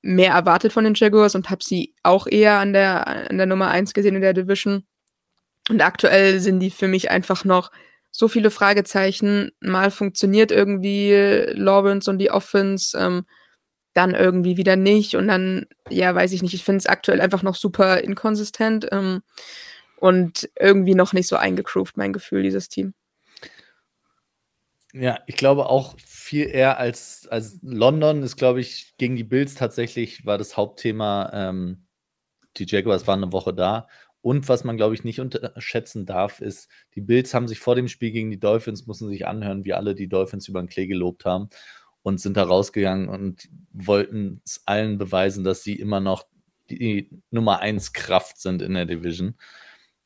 [0.03, 3.69] mehr erwartet von den Jaguars und habe sie auch eher an der, an der Nummer
[3.69, 4.85] 1 gesehen in der Division.
[5.69, 7.71] Und aktuell sind die für mich einfach noch
[8.13, 9.51] so viele Fragezeichen.
[9.61, 11.13] Mal funktioniert irgendwie
[11.53, 13.25] Lawrence und die Offense, ähm,
[13.95, 15.17] dann irgendwie wieder nicht.
[15.17, 19.23] Und dann, ja, weiß ich nicht, ich finde es aktuell einfach noch super inkonsistent ähm,
[19.97, 22.95] und irgendwie noch nicht so eingegroovt, mein Gefühl, dieses Team.
[24.95, 29.55] Ja, ich glaube auch viel eher als, als London ist, glaube ich, gegen die Bills
[29.55, 31.31] tatsächlich war das Hauptthema.
[31.33, 31.87] Ähm,
[32.59, 33.89] die Jaguars waren eine Woche da
[34.23, 37.89] und was man, glaube ich, nicht unterschätzen darf, ist, die Bills haben sich vor dem
[37.89, 41.25] Spiel gegen die Dolphins, mussten sich anhören, wie alle die Dolphins über den Klee gelobt
[41.25, 41.49] haben
[42.03, 46.27] und sind da rausgegangen und wollten es allen beweisen, dass sie immer noch
[46.71, 49.35] die Nummer 1 Kraft sind in der Division.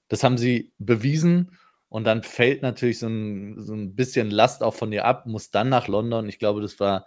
[0.08, 1.52] Das haben sie bewiesen
[1.88, 5.50] und dann fällt natürlich so ein, so ein bisschen Last auch von dir ab, muss
[5.50, 6.28] dann nach London.
[6.28, 7.04] Ich glaube, das war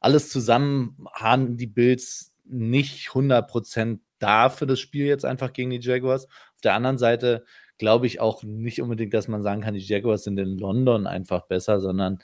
[0.00, 5.80] alles zusammen, haben die Bills nicht 100% da für das Spiel jetzt einfach gegen die
[5.80, 6.28] Jaguars
[6.64, 7.44] der anderen Seite
[7.78, 11.46] glaube ich auch nicht unbedingt, dass man sagen kann, die Jaguars sind in London einfach
[11.46, 12.22] besser, sondern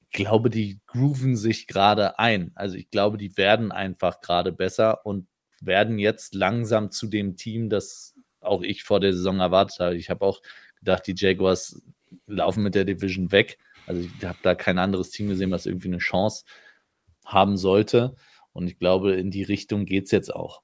[0.00, 2.52] ich glaube, die grooven sich gerade ein.
[2.54, 5.26] Also ich glaube, die werden einfach gerade besser und
[5.60, 9.96] werden jetzt langsam zu dem Team, das auch ich vor der Saison erwartet habe.
[9.96, 10.40] Ich habe auch
[10.80, 11.80] gedacht, die Jaguars
[12.26, 13.58] laufen mit der Division weg.
[13.86, 16.44] Also ich habe da kein anderes Team gesehen, was irgendwie eine Chance
[17.24, 18.16] haben sollte.
[18.52, 20.63] Und ich glaube, in die Richtung geht es jetzt auch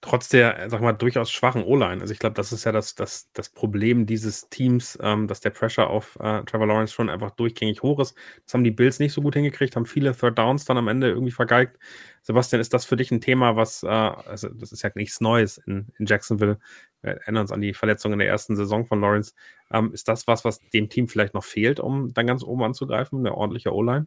[0.00, 2.00] trotz der, sag mal, durchaus schwachen O-Line.
[2.00, 5.50] Also ich glaube, das ist ja das, das, das Problem dieses Teams, ähm, dass der
[5.50, 8.16] Pressure auf äh, Trevor Lawrence schon einfach durchgängig hoch ist.
[8.44, 11.08] Das haben die Bills nicht so gut hingekriegt, haben viele Third Downs dann am Ende
[11.08, 11.78] irgendwie vergeigt.
[12.22, 15.58] Sebastian, ist das für dich ein Thema, was, äh, also das ist ja nichts Neues
[15.58, 16.58] in, in Jacksonville.
[17.02, 19.34] Wir erinnern uns an die Verletzung in der ersten Saison von Lawrence.
[19.70, 23.18] Ähm, ist das was, was dem Team vielleicht noch fehlt, um dann ganz oben anzugreifen,
[23.18, 24.06] eine ordentliche O-Line?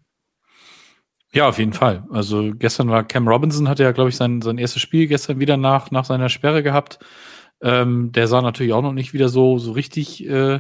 [1.36, 2.06] Ja, auf jeden Fall.
[2.12, 5.58] Also gestern war Cam Robinson, hatte ja, glaube ich, sein, sein erstes Spiel gestern wieder
[5.58, 7.00] nach, nach seiner Sperre gehabt.
[7.62, 10.60] Ähm, der sah natürlich auch noch nicht wieder so, so richtig äh,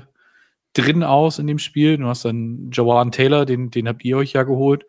[0.73, 1.97] drin aus in dem Spiel.
[1.97, 4.85] Du hast dann Jawan Taylor, den, den habt ihr euch ja geholt,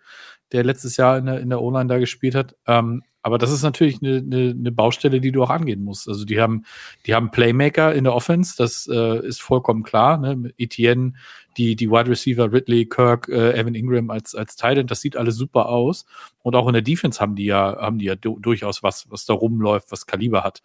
[0.52, 2.56] der letztes Jahr in der, in der O-Line da gespielt hat.
[2.66, 6.10] Ähm, aber das ist natürlich eine, eine, eine Baustelle, die du auch angehen musst.
[6.10, 6.66] Also die haben,
[7.06, 10.18] die haben Playmaker in der Offense, das äh, ist vollkommen klar.
[10.18, 10.52] Ne?
[10.58, 11.14] Etienne,
[11.56, 15.36] die, die Wide Receiver, Ridley, Kirk, äh, Evan Ingram als, als Titan, das sieht alles
[15.36, 16.04] super aus.
[16.42, 19.32] Und auch in der Defense haben die ja, haben die ja durchaus was, was da
[19.32, 20.60] rumläuft, was Kaliber hat.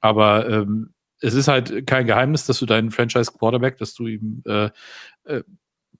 [0.00, 4.44] Aber ähm, es ist halt kein Geheimnis, dass du deinen Franchise Quarterback, dass du ihm
[4.46, 4.70] äh,
[5.24, 5.42] äh,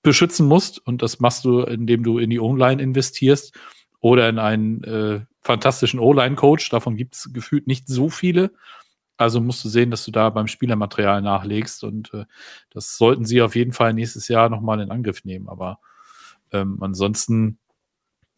[0.03, 0.87] beschützen musst.
[0.87, 3.59] Und das machst du, indem du in die O-Line investierst
[4.07, 6.71] oder in einen äh, fantastischen O-Line-Coach.
[6.71, 8.53] Davon gibt es gefühlt nicht so viele.
[9.17, 11.83] Also musst du sehen, dass du da beim Spielermaterial nachlegst.
[11.83, 12.25] Und äh,
[12.71, 15.49] das sollten sie auf jeden Fall nächstes Jahr nochmal in Angriff nehmen.
[15.49, 15.81] Aber
[16.53, 17.59] ähm, ansonsten,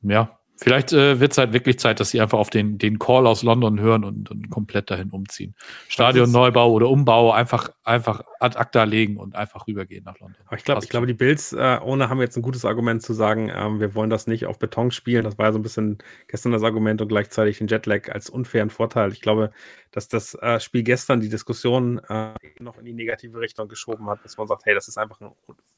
[0.01, 3.29] ja, Vielleicht äh, wird es halt wirklich Zeit, dass sie einfach auf den, den Call
[3.29, 5.55] aus London hören und, und komplett dahin umziehen.
[5.87, 10.43] Stadionneubau oder Umbau einfach, einfach ad acta legen und einfach rübergehen nach London.
[10.47, 13.13] Aber ich glaube, ich glaube, die Bills äh, ohne haben jetzt ein gutes Argument zu
[13.13, 15.23] sagen, ähm, wir wollen das nicht auf Beton spielen.
[15.23, 18.71] Das war ja so ein bisschen gestern das Argument und gleichzeitig den Jetlag als unfairen
[18.71, 19.13] Vorteil.
[19.13, 19.53] Ich glaube,
[19.93, 24.25] dass das äh, Spiel gestern die Diskussion äh, noch in die negative Richtung geschoben hat,
[24.25, 25.31] dass man sagt, hey, das ist einfach ein,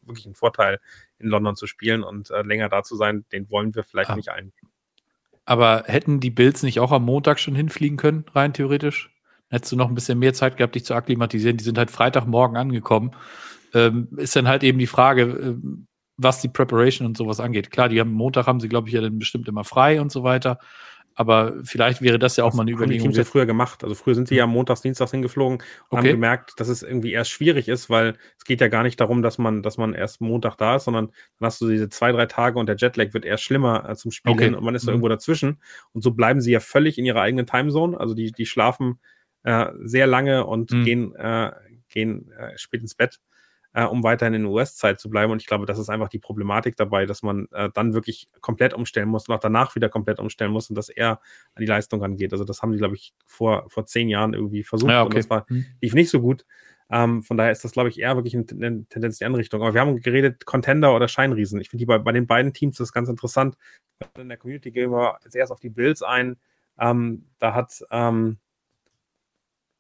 [0.03, 0.81] wirklich ein Vorteil,
[1.19, 3.27] in London zu spielen und äh, länger da zu sein.
[3.31, 4.17] Den wollen wir vielleicht ah.
[4.17, 4.53] nicht allen.
[5.51, 9.11] Aber hätten die Bills nicht auch am Montag schon hinfliegen können, rein theoretisch?
[9.49, 11.57] Hättest du noch ein bisschen mehr Zeit gehabt, dich zu akklimatisieren.
[11.57, 13.11] Die sind halt Freitagmorgen angekommen.
[13.75, 15.55] Ähm, ist dann halt eben die Frage, äh,
[16.17, 17.73] was die Preparation und sowas angeht.
[17.73, 20.23] Klar, die haben Montag haben sie, glaube ich, ja dann bestimmt immer frei und so
[20.23, 20.61] weiter.
[21.15, 23.07] Aber vielleicht wäre das ja auch das mal eine Überlegung.
[23.07, 23.83] Haben die Teams ja früher gemacht.
[23.83, 24.51] Also früher sind sie ja hm.
[24.51, 25.97] montags, dienstags hingeflogen und okay.
[25.97, 29.23] haben gemerkt, dass es irgendwie erst schwierig ist, weil es geht ja gar nicht darum,
[29.23, 31.07] dass man, dass man erst Montag da ist, sondern
[31.39, 34.11] dann hast du diese zwei, drei Tage und der Jetlag wird erst schlimmer äh, zum
[34.11, 34.55] Spielen okay.
[34.55, 34.91] und man ist mhm.
[34.91, 35.61] irgendwo dazwischen.
[35.93, 37.99] Und so bleiben sie ja völlig in ihrer eigenen Timezone.
[37.99, 39.01] Also die, die schlafen
[39.43, 40.85] äh, sehr lange und mhm.
[40.85, 41.51] gehen, äh,
[41.89, 43.21] gehen äh, spät ins Bett
[43.73, 45.33] äh, um weiterhin in US-Zeit zu bleiben.
[45.33, 48.75] Und ich glaube, das ist einfach die Problematik dabei, dass man äh, dann wirklich komplett
[48.75, 51.21] umstellen muss und auch danach wieder komplett umstellen muss und dass er
[51.55, 52.33] an die Leistung rangeht.
[52.33, 55.07] Also das haben die, glaube ich, vor, vor zehn Jahren irgendwie versucht ja, okay.
[55.07, 55.65] und das war, hm.
[55.81, 56.45] lief nicht so gut.
[56.93, 59.41] Ähm, von daher ist das, glaube ich, eher wirklich eine, eine Tendenz in die andere
[59.41, 59.63] Richtung.
[59.63, 61.61] Aber wir haben geredet, Contender oder Scheinriesen.
[61.61, 63.57] Ich finde bei, bei den beiden Teams das ganz interessant.
[64.19, 66.37] In der Community gehen wir zuerst auf die Bills ein.
[66.81, 68.39] Ähm, da hat ähm,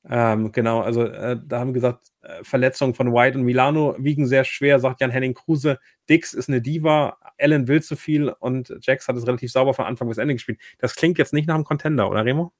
[0.08, 4.26] ähm, genau, also äh, da haben wir gesagt, äh, Verletzungen von White und Milano wiegen
[4.26, 5.78] sehr schwer, sagt Jan Henning Kruse.
[6.08, 9.84] Dix ist eine Diva, Allen will zu viel und Jax hat es relativ sauber von
[9.84, 10.58] Anfang bis Ende gespielt.
[10.78, 12.52] Das klingt jetzt nicht nach einem Contender, oder Remo?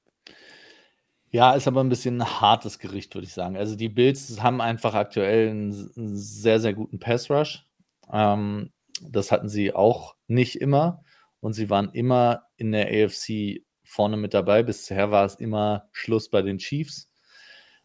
[1.31, 3.57] Ja, ist aber ein bisschen ein hartes Gericht, würde ich sagen.
[3.57, 5.73] Also die Bills haben einfach aktuell einen,
[6.17, 7.65] sehr, sehr guten Pass-Rush.
[8.13, 11.05] Ähm, das hatten sie auch nicht immer
[11.41, 14.63] und sie waren immer in der AFC vorne mit dabei.
[14.63, 17.10] Bisher war es immer Schluss bei den Chiefs.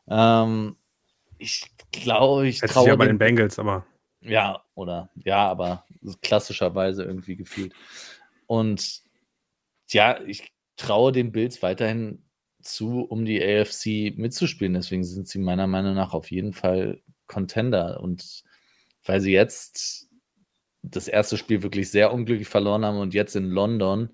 [0.08, 0.76] Ähm,
[1.38, 2.88] ich glaube, ich traue.
[2.88, 3.86] ja bei den Bengals, aber.
[4.22, 5.86] Ja, oder ja, aber
[6.22, 7.74] klassischerweise irgendwie gefühlt.
[8.47, 9.01] Und
[9.89, 12.24] ja, ich traue den Bills weiterhin
[12.62, 14.74] zu, um die AFC mitzuspielen.
[14.74, 17.99] Deswegen sind sie meiner Meinung nach auf jeden Fall Contender.
[18.01, 18.43] Und
[19.06, 20.10] weil sie jetzt
[20.82, 24.10] das erste Spiel wirklich sehr unglücklich verloren haben und jetzt in London,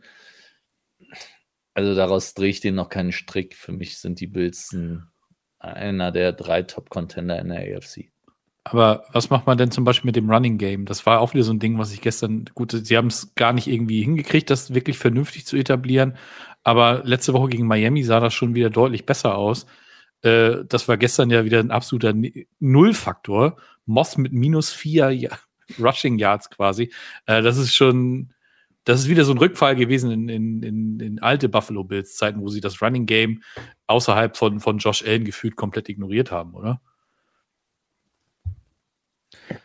[1.74, 3.56] also daraus drehe ich denen noch keinen Strick.
[3.56, 5.08] Für mich sind die Bills ein
[5.62, 8.10] einer der drei Top-Contender in der AFC.
[8.64, 10.86] Aber was macht man denn zum Beispiel mit dem Running Game?
[10.86, 13.54] Das war auch wieder so ein Ding, was ich gestern, gut, sie haben es gar
[13.54, 16.16] nicht irgendwie hingekriegt, das wirklich vernünftig zu etablieren.
[16.64, 19.66] Aber letzte Woche gegen Miami sah das schon wieder deutlich besser aus.
[20.22, 22.14] Äh, das war gestern ja wieder ein absoluter
[22.60, 23.58] Nullfaktor.
[23.86, 25.30] Moss mit minus vier
[25.80, 26.92] Rushing Yards quasi.
[27.26, 28.34] Äh, das ist schon,
[28.84, 32.42] das ist wieder so ein Rückfall gewesen in, in, in, in alte Buffalo Bills Zeiten,
[32.42, 33.44] wo sie das Running Game
[33.88, 36.82] außerhalb von, von Josh Allen gefühlt komplett ignoriert haben, oder?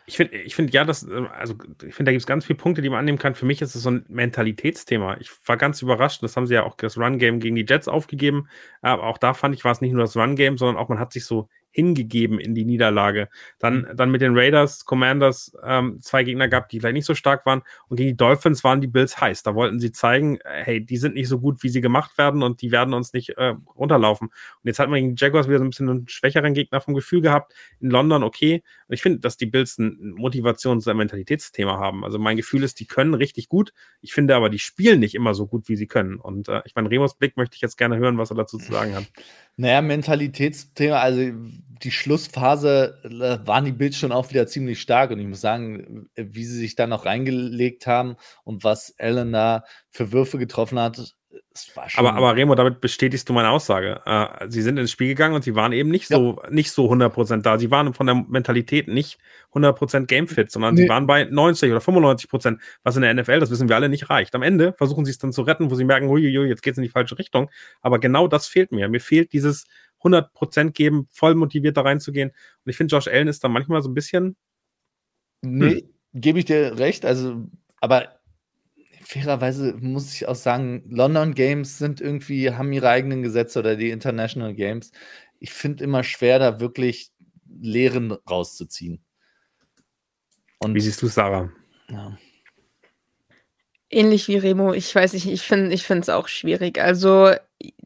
[0.05, 1.55] Ich finde, ich finde ja, das, also
[1.85, 3.35] ich finde, da gibt es ganz viele Punkte, die man annehmen kann.
[3.35, 5.17] Für mich ist es so ein Mentalitätsthema.
[5.19, 8.47] Ich war ganz überrascht, das haben sie ja auch das Run-Game gegen die Jets aufgegeben.
[8.81, 11.13] Aber auch da fand ich, war es nicht nur das Run-Game, sondern auch man hat
[11.13, 13.29] sich so hingegeben in die Niederlage.
[13.59, 13.95] Dann, mhm.
[13.95, 17.61] dann mit den Raiders, Commanders ähm, zwei Gegner gehabt, die vielleicht nicht so stark waren.
[17.87, 19.43] Und gegen die Dolphins waren die Bills heiß.
[19.43, 22.41] Da wollten sie zeigen, äh, hey, die sind nicht so gut, wie sie gemacht werden
[22.41, 24.29] und die werden uns nicht äh, runterlaufen.
[24.29, 26.95] Und jetzt hat man gegen die Jaguars wieder so ein bisschen einen schwächeren Gegner vom
[26.95, 27.53] Gefühl gehabt.
[27.79, 28.63] In London okay.
[28.87, 32.03] Und ich finde, dass die Bills ein Motivations- und Mentalitätsthema haben.
[32.03, 33.71] Also mein Gefühl ist, die können richtig gut.
[34.01, 36.15] Ich finde aber, die spielen nicht immer so gut, wie sie können.
[36.15, 38.71] Und äh, ich meine, Remos Blick möchte ich jetzt gerne hören, was er dazu zu
[38.71, 39.05] sagen hat.
[39.57, 41.21] Naja, Mentalitätsthema, also
[41.69, 46.09] die Schlussphase äh, waren die Bills schon auch wieder ziemlich stark und ich muss sagen,
[46.15, 51.15] wie sie sich da noch reingelegt haben und was Allen da für Würfe getroffen hat,
[51.95, 54.01] aber, aber Remo, damit bestätigst du meine Aussage.
[54.05, 56.17] Äh, sie sind ins Spiel gegangen und sie waren eben nicht ja.
[56.17, 57.57] so nicht so 100% da.
[57.57, 59.17] Sie waren von der Mentalität nicht
[59.53, 60.83] 100% Gamefit, sondern nee.
[60.83, 64.09] sie waren bei 90 oder 95%, was in der NFL, das wissen wir alle, nicht
[64.09, 64.35] reicht.
[64.35, 66.77] Am Ende versuchen sie es dann zu retten, wo sie merken, huiuiui, jetzt geht es
[66.77, 67.49] in die falsche Richtung.
[67.81, 68.87] Aber genau das fehlt mir.
[68.89, 69.65] Mir fehlt dieses
[70.03, 72.29] 100% geben, voll motiviert da reinzugehen.
[72.29, 74.35] Und ich finde, Josh Allen ist da manchmal so ein bisschen.
[75.41, 75.89] Nee, hm.
[76.13, 77.05] gebe ich dir recht.
[77.05, 77.47] Also,
[77.79, 78.19] aber
[79.01, 83.91] fairerweise muss ich auch sagen, London Games sind irgendwie, haben ihre eigenen Gesetze oder die
[83.91, 84.91] International Games.
[85.39, 87.11] Ich finde immer schwer, da wirklich
[87.59, 89.03] Lehren rauszuziehen.
[90.59, 91.51] Und wie siehst du, Sarah?
[91.89, 92.17] Ja.
[93.89, 96.79] Ähnlich wie Remo, ich weiß nicht, ich finde ich es auch schwierig.
[96.79, 97.31] Also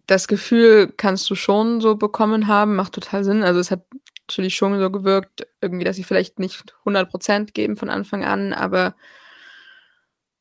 [0.08, 3.43] das Gefühl kannst du schon so bekommen haben, macht total Sinn.
[3.43, 3.84] Also es hat
[4.28, 8.95] natürlich schon so gewirkt, irgendwie, dass sie vielleicht nicht 100% geben von Anfang an, aber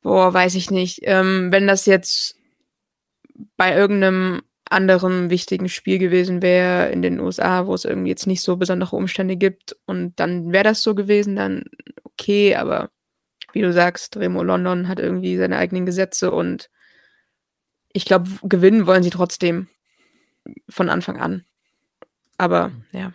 [0.01, 0.99] Boah, weiß ich nicht.
[1.03, 2.35] Ähm, wenn das jetzt
[3.57, 8.41] bei irgendeinem anderen wichtigen Spiel gewesen wäre in den USA, wo es irgendwie jetzt nicht
[8.41, 11.65] so besondere Umstände gibt und dann wäre das so gewesen, dann
[12.03, 12.89] okay, aber
[13.53, 16.69] wie du sagst, Remo London hat irgendwie seine eigenen Gesetze und
[17.93, 19.67] ich glaube, gewinnen wollen sie trotzdem
[20.69, 21.45] von Anfang an.
[22.37, 23.13] Aber ja.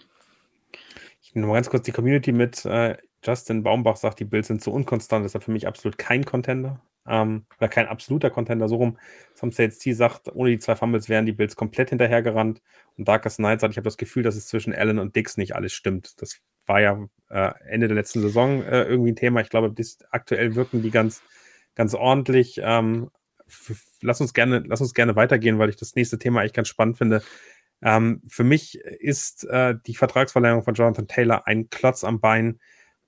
[1.23, 2.65] Ich nehme mal ganz kurz die Community mit.
[2.65, 6.25] Äh, Justin Baumbach sagt, die Bills sind so unkonstant, das ist für mich absolut kein
[6.25, 6.81] Contender.
[7.09, 8.99] Ähm, oder kein absoluter Contender, so rum.
[9.35, 12.63] Sam T sagt, ohne die zwei Fumbles wären die Bills komplett hinterhergerannt.
[12.97, 15.55] Und Darkest Knight sagt, ich habe das Gefühl, dass es zwischen Allen und Dix nicht
[15.55, 16.21] alles stimmt.
[16.21, 19.41] Das war ja äh, Ende der letzten Saison äh, irgendwie ein Thema.
[19.41, 21.23] Ich glaube, das, aktuell wirken die ganz,
[21.75, 22.61] ganz ordentlich.
[22.63, 23.11] Ähm,
[24.01, 26.99] lass uns gerne, lass uns gerne weitergehen, weil ich das nächste Thema eigentlich ganz spannend
[26.99, 27.23] finde.
[27.83, 32.59] Ähm, für mich ist äh, die Vertragsverlängerung von Jonathan Taylor ein Klotz am Bein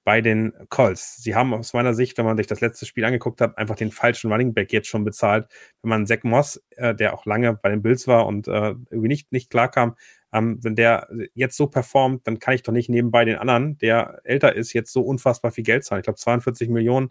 [0.04, 1.22] bei den Colts.
[1.22, 3.90] Sie haben aus meiner Sicht, wenn man sich das letzte Spiel angeguckt hat, einfach den
[3.90, 5.48] falschen Running Back jetzt schon bezahlt.
[5.82, 9.08] Wenn man Zach Moss, äh, der auch lange bei den Bills war und äh, irgendwie
[9.08, 9.96] nicht, nicht klar kam,
[10.32, 14.20] ähm, wenn der jetzt so performt, dann kann ich doch nicht nebenbei den anderen, der
[14.24, 16.00] älter ist, jetzt so unfassbar viel Geld zahlen.
[16.00, 17.10] Ich glaube 42 Millionen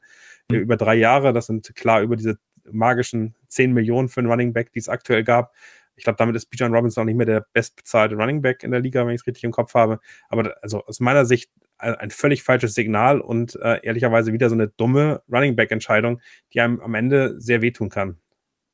[0.52, 2.38] äh, über drei Jahre, das sind klar über diese
[2.70, 5.54] magischen 10 Millionen für einen Running Back, die es aktuell gab.
[5.96, 8.82] Ich glaube, damit ist Bijan Robinson auch nicht mehr der bestbezahlte Running Back in der
[8.82, 10.00] Liga, wenn ich es richtig im Kopf habe.
[10.30, 11.50] Aber also aus meiner Sicht
[11.80, 16.22] ein völlig falsches Signal und äh, ehrlicherweise wieder so eine dumme Running Back Entscheidung,
[16.54, 18.18] die einem am Ende sehr wehtun kann.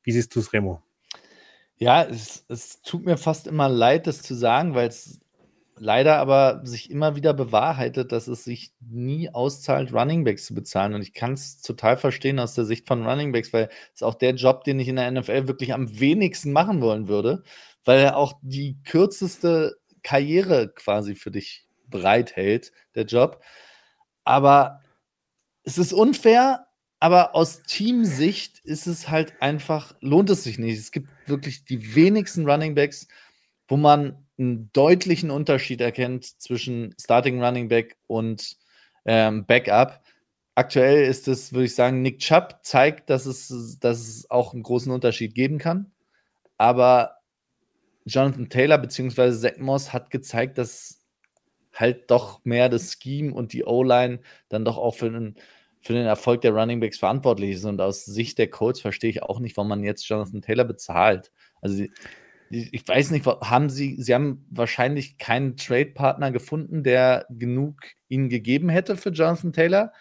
[0.02, 0.82] Wie siehst du es, Remo?
[1.76, 5.20] Ja, es, es tut mir fast immer leid, das zu sagen, weil es
[5.76, 10.94] leider aber sich immer wieder bewahrheitet, dass es sich nie auszahlt, Runningbacks zu bezahlen.
[10.94, 14.34] Und ich kann es total verstehen aus der Sicht von Runningbacks, weil es auch der
[14.34, 17.42] Job, den ich in der NFL wirklich am wenigsten machen wollen würde,
[17.84, 23.42] weil er auch die kürzeste Karriere quasi für dich bereithält, der Job.
[24.24, 24.80] Aber
[25.64, 26.66] es ist unfair,
[27.00, 30.78] aber aus Teamsicht ist es halt einfach, lohnt es sich nicht.
[30.78, 33.08] Es gibt wirklich die wenigsten Runningbacks,
[33.68, 38.56] wo man einen deutlichen Unterschied erkennt zwischen Starting Running Back und
[39.04, 40.02] ähm, Backup.
[40.54, 44.62] Aktuell ist es, würde ich sagen, Nick Chubb zeigt, dass es, dass es auch einen
[44.62, 45.92] großen Unterschied geben kann.
[46.58, 47.16] Aber
[48.06, 49.32] Jonathan Taylor bzw.
[49.32, 51.04] Zach Moss hat gezeigt, dass
[51.72, 55.36] halt doch mehr das Scheme und die O-Line dann doch auch für den,
[55.84, 57.64] für den Erfolg der Running Backs verantwortlich ist.
[57.64, 61.30] Und aus Sicht der Colts verstehe ich auch nicht, warum man jetzt Jonathan Taylor bezahlt.
[61.60, 61.84] Also
[62.50, 68.70] ich weiß nicht, haben Sie, Sie haben wahrscheinlich keinen Trade-Partner gefunden, der genug Ihnen gegeben
[68.70, 69.92] hätte für Jonathan Taylor.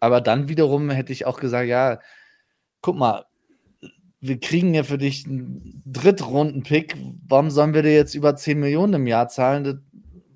[0.00, 2.00] Aber dann wiederum hätte ich auch gesagt, ja,
[2.82, 3.24] guck mal,
[4.20, 6.96] wir kriegen ja für dich einen Drittrunden-Pick.
[7.26, 9.82] Warum sollen wir dir jetzt über 10 Millionen im Jahr zahlen?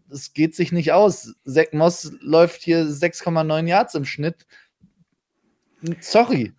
[0.09, 1.35] Das, geht sich nicht aus.
[1.45, 4.47] Zach Moss läuft hier 6,9 Yards im Schnitt.
[6.01, 6.53] Sorry.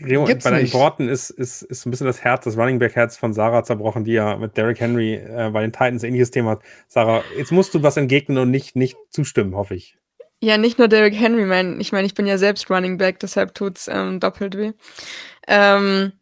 [0.00, 0.74] Remo, bei deinen nicht.
[0.74, 4.04] Worten ist, ist, ist ein bisschen das Herz, das Running Back Herz von Sarah zerbrochen,
[4.04, 6.62] die ja mit Derrick Henry äh, bei den Titans ähnliches Thema hat.
[6.88, 9.96] Sarah, jetzt musst du was entgegnen und nicht, nicht zustimmen, hoffe ich.
[10.40, 13.54] Ja, nicht nur Derrick Henry, mein, ich meine, ich bin ja selbst Running Back, deshalb
[13.54, 14.72] tut es ähm, doppelt weh.
[15.46, 16.12] Ähm,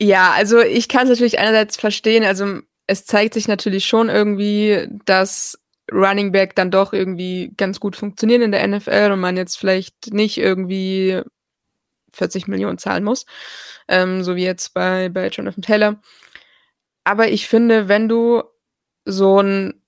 [0.00, 4.86] ja, also ich kann es natürlich einerseits verstehen, also es zeigt sich natürlich schon irgendwie,
[5.04, 5.58] dass
[5.92, 10.12] Running Back dann doch irgendwie ganz gut funktionieren in der NFL und man jetzt vielleicht
[10.12, 11.20] nicht irgendwie
[12.18, 13.26] 40 Millionen zahlen muss,
[13.88, 16.00] ähm, so wie jetzt bei, bei Jonathan Taylor.
[17.04, 18.42] Aber ich finde, wenn du
[19.04, 19.82] so ein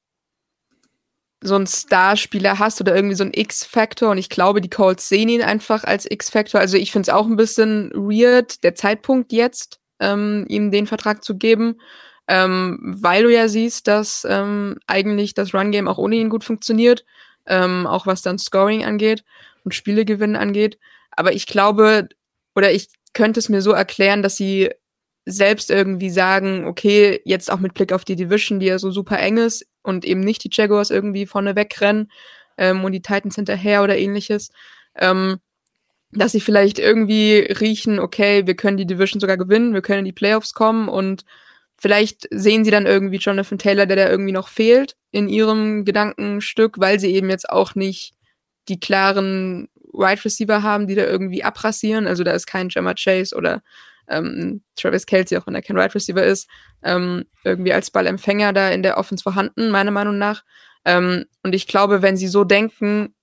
[1.42, 5.30] so ein Starspieler hast oder irgendwie so ein X-Faktor und ich glaube, die Colts sehen
[5.30, 6.60] ihn einfach als X-Faktor.
[6.60, 11.24] Also ich finde es auch ein bisschen weird, der Zeitpunkt jetzt, ähm, ihm den Vertrag
[11.24, 11.76] zu geben.
[12.28, 17.04] ähm, weil du ja siehst, dass ähm, eigentlich das Run-Game auch ohne ihn gut funktioniert,
[17.46, 19.24] ähm, auch was dann Scoring angeht
[19.64, 20.78] und Spielegewinnen angeht.
[21.10, 22.08] Aber ich glaube,
[22.60, 24.68] oder ich könnte es mir so erklären, dass sie
[25.24, 29.18] selbst irgendwie sagen, okay, jetzt auch mit Blick auf die Division, die ja so super
[29.18, 32.10] eng ist und eben nicht die Jaguars irgendwie vorne wegrennen
[32.58, 34.50] ähm, und die Titans hinterher oder ähnliches,
[34.94, 35.38] ähm,
[36.12, 40.04] dass sie vielleicht irgendwie riechen, okay, wir können die Division sogar gewinnen, wir können in
[40.04, 41.24] die Playoffs kommen und
[41.78, 46.78] vielleicht sehen sie dann irgendwie Jonathan Taylor, der da irgendwie noch fehlt in ihrem Gedankenstück,
[46.78, 48.12] weil sie eben jetzt auch nicht
[48.68, 52.06] die klaren Wide Receiver haben, die da irgendwie abrasieren.
[52.06, 53.62] Also da ist kein Jammer Chase oder
[54.08, 56.48] ähm, Travis Kelsey, auch wenn er kein Wide Receiver ist,
[56.82, 60.42] ähm, irgendwie als Ballempfänger da in der Offense vorhanden, meiner Meinung nach.
[60.84, 63.14] Ähm, und ich glaube, wenn sie so denken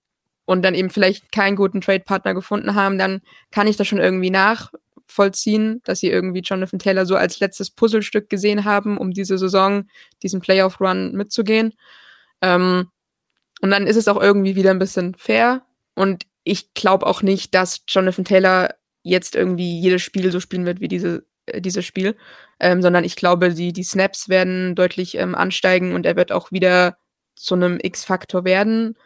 [0.45, 4.29] und dann eben vielleicht keinen guten Trade-Partner gefunden haben, dann kann ich das schon irgendwie
[4.29, 9.87] nachvollziehen, dass sie irgendwie Jonathan Taylor so als letztes Puzzlestück gesehen haben, um diese Saison,
[10.23, 11.73] diesen Playoff-Run mitzugehen.
[12.41, 12.89] Ähm,
[13.61, 15.63] und dann ist es auch irgendwie wieder ein bisschen fair.
[15.95, 20.79] Und ich glaube auch nicht, dass Jonathan Taylor jetzt irgendwie jedes Spiel so spielen wird
[20.79, 22.15] wie diese, äh, dieses Spiel,
[22.59, 26.51] ähm, sondern ich glaube, die, die Snaps werden deutlich ähm, ansteigen und er wird auch
[26.51, 26.97] wieder
[27.35, 28.97] zu einem X-Faktor werden.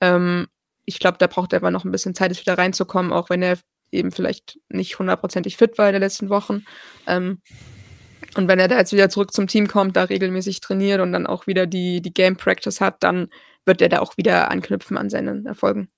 [0.00, 0.48] Ähm,
[0.84, 3.42] ich glaube, da braucht er aber noch ein bisschen Zeit, es wieder reinzukommen, auch wenn
[3.42, 3.58] er
[3.90, 6.64] eben vielleicht nicht hundertprozentig fit war in den letzten Wochen.
[7.06, 7.40] Ähm,
[8.36, 11.26] und wenn er da jetzt wieder zurück zum Team kommt, da regelmäßig trainiert und dann
[11.26, 13.28] auch wieder die, die Game Practice hat, dann
[13.66, 15.90] wird er da auch wieder anknüpfen an seinen Erfolgen.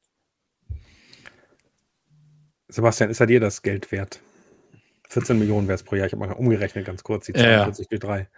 [2.69, 4.21] Sebastian, ist er dir das Geld wert?
[5.09, 6.07] 14 Millionen wäre es pro Jahr.
[6.07, 7.99] Ich habe mal umgerechnet ganz kurz, die 42 ja.
[7.99, 8.29] 3.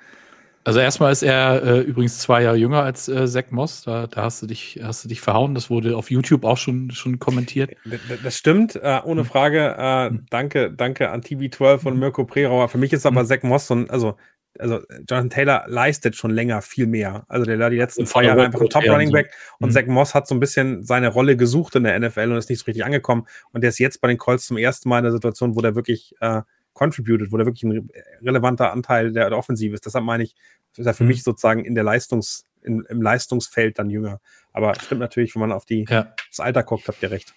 [0.66, 3.82] Also erstmal ist er äh, übrigens zwei Jahre jünger als äh, Zach Moss.
[3.82, 5.54] Da, da, hast du dich, hast du dich verhauen.
[5.54, 7.76] Das wurde auf YouTube auch schon, schon kommentiert.
[8.24, 9.28] Das stimmt, äh, ohne hm.
[9.28, 9.76] Frage.
[9.78, 10.26] Äh, hm.
[10.28, 12.00] danke, danke an TV12 und hm.
[12.00, 12.68] Mirko Prerauer.
[12.68, 14.16] Für mich ist aber Zach Moss so ein, also
[14.58, 17.24] also Jonathan Taylor leistet schon länger viel mehr.
[17.28, 19.72] Also der war die letzten zwei Jahre einfach ein Top Running Back und mhm.
[19.72, 22.60] Zach Moss hat so ein bisschen seine Rolle gesucht in der NFL und ist nicht
[22.60, 23.26] so richtig angekommen.
[23.52, 25.74] Und der ist jetzt bei den Colts zum ersten Mal in der Situation, wo der
[25.74, 26.42] wirklich äh,
[26.72, 27.88] contributed, wo der wirklich ein
[28.22, 29.86] relevanter Anteil der, der Offensive ist.
[29.86, 30.34] Deshalb meine ich,
[30.76, 31.08] ist er für mhm.
[31.08, 34.20] mich sozusagen in der Leistungs, in, im Leistungsfeld dann jünger.
[34.52, 36.14] Aber stimmt natürlich, wenn man auf die, ja.
[36.30, 37.34] das Alter guckt, habt ihr recht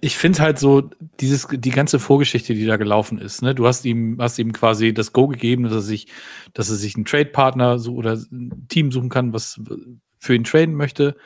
[0.00, 3.84] ich finde halt so, dieses, die ganze Vorgeschichte, die da gelaufen ist, ne, du hast
[3.84, 6.08] ihm, hast ihm quasi das Go gegeben, dass er sich,
[6.52, 9.60] dass er sich einen Trade-Partner so oder ein Team suchen kann, was
[10.18, 11.16] für ihn traden möchte.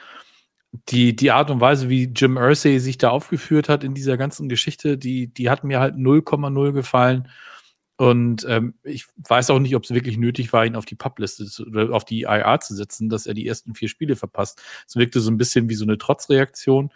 [0.88, 4.48] Die, die Art und Weise, wie Jim Ursay sich da aufgeführt hat in dieser ganzen
[4.48, 7.28] Geschichte, die, die hat mir halt 0,0 gefallen.
[7.96, 11.44] Und ähm, ich weiß auch nicht, ob es wirklich nötig war, ihn auf die Publiste
[11.62, 14.62] oder auf die IA zu setzen, dass er die ersten vier Spiele verpasst.
[14.86, 16.92] Es wirkte so ein bisschen wie so eine Trotzreaktion.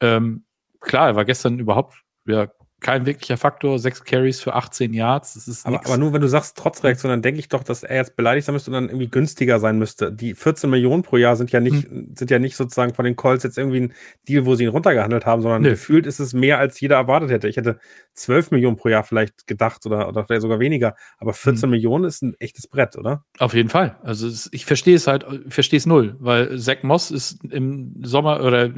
[0.00, 0.44] Ähm,
[0.80, 2.48] klar, er war gestern überhaupt ja,
[2.80, 3.78] kein wirklicher Faktor.
[3.78, 5.34] Sechs Carries für 18 Yards.
[5.34, 7.96] Das ist aber, aber, nur wenn du sagst Trotzreaktion, dann denke ich doch, dass er
[7.96, 10.12] jetzt beleidigt sein müsste und dann irgendwie günstiger sein müsste.
[10.12, 12.14] Die 14 Millionen pro Jahr sind ja nicht, hm.
[12.16, 13.94] sind ja nicht sozusagen von den Colts jetzt irgendwie ein
[14.28, 15.70] Deal, wo sie ihn runtergehandelt haben, sondern nee.
[15.70, 17.48] gefühlt ist es mehr, als jeder erwartet hätte.
[17.48, 17.80] Ich hätte
[18.14, 20.94] 12 Millionen pro Jahr vielleicht gedacht oder, oder vielleicht sogar weniger.
[21.18, 21.70] Aber 14 hm.
[21.70, 23.24] Millionen ist ein echtes Brett, oder?
[23.38, 23.98] Auf jeden Fall.
[24.02, 28.70] Also ich verstehe es halt, verstehe es null, weil Zach Moss ist im Sommer oder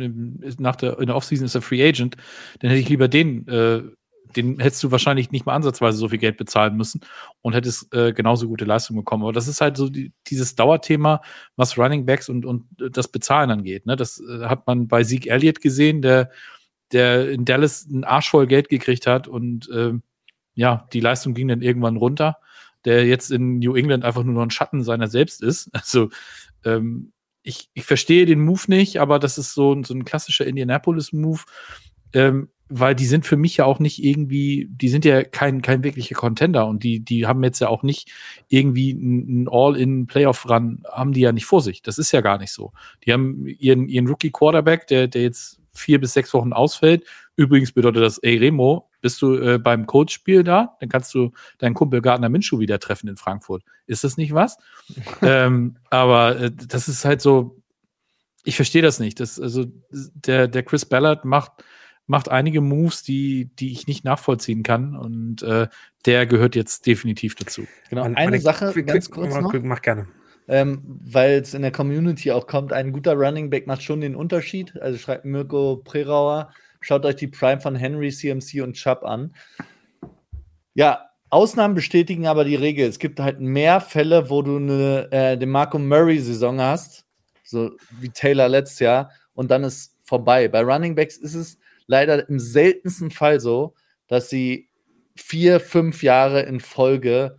[0.58, 2.16] nach der, in der Offseason ist er Free Agent.
[2.60, 3.82] Dann hätte ich lieber den äh,
[4.36, 7.00] den hättest du wahrscheinlich nicht mal ansatzweise so viel Geld bezahlen müssen
[7.42, 9.22] und hättest äh, genauso gute Leistung bekommen.
[9.22, 11.22] Aber das ist halt so die, dieses Dauerthema,
[11.56, 13.86] was Running Backs und, und das Bezahlen angeht.
[13.86, 13.96] Ne?
[13.96, 16.30] Das äh, hat man bei Zeke Elliott gesehen, der,
[16.92, 19.92] der in Dallas ein Arsch voll Geld gekriegt hat und äh,
[20.54, 22.36] ja, die Leistung ging dann irgendwann runter,
[22.84, 25.70] der jetzt in New England einfach nur noch ein Schatten seiner selbst ist.
[25.74, 26.10] Also
[26.64, 27.12] ähm,
[27.42, 31.40] ich, ich verstehe den Move nicht, aber das ist so, so ein klassischer Indianapolis-Move.
[32.12, 35.82] Ähm, weil die sind für mich ja auch nicht irgendwie, die sind ja kein, kein
[35.82, 38.10] wirklicher Contender und die, die haben jetzt ja auch nicht
[38.48, 41.82] irgendwie ein All-in-Playoff-Run, haben die ja nicht vor sich.
[41.82, 42.72] Das ist ja gar nicht so.
[43.04, 47.04] Die haben ihren, ihren Rookie-Quarterback, der, der jetzt vier bis sechs Wochen ausfällt.
[47.34, 50.76] Übrigens bedeutet das, ey Remo, bist du äh, beim Coach-Spiel da?
[50.78, 53.64] Dann kannst du deinen Kumpel Gardner Minshew wieder treffen in Frankfurt.
[53.86, 54.58] Ist das nicht was?
[55.22, 57.60] ähm, aber äh, das ist halt so,
[58.44, 59.18] ich verstehe das nicht.
[59.18, 61.52] Das, also der, der Chris Ballard macht
[62.10, 64.96] macht einige Moves, die, die ich nicht nachvollziehen kann.
[64.96, 65.68] Und äh,
[66.06, 67.68] der gehört jetzt definitiv dazu.
[67.88, 69.54] Genau, eine meine, Sache, quick, ganz kurz noch.
[69.62, 70.08] Mach gerne.
[70.48, 74.16] Ähm, Weil es in der Community auch kommt, ein guter Running Back macht schon den
[74.16, 74.76] Unterschied.
[74.80, 76.50] Also schreibt Mirko Prerauer,
[76.80, 79.32] schaut euch die Prime von Henry, CMC und Chubb an.
[80.74, 82.88] Ja, Ausnahmen bestätigen aber die Regel.
[82.88, 87.04] Es gibt halt mehr Fälle, wo du eine, äh, den Marco Murray-Saison hast,
[87.44, 90.48] so wie Taylor letztes Jahr, und dann ist vorbei.
[90.48, 91.59] Bei Running Backs ist es
[91.90, 93.74] leider im seltensten Fall so,
[94.06, 94.70] dass sie
[95.16, 97.36] vier, fünf Jahre in Folge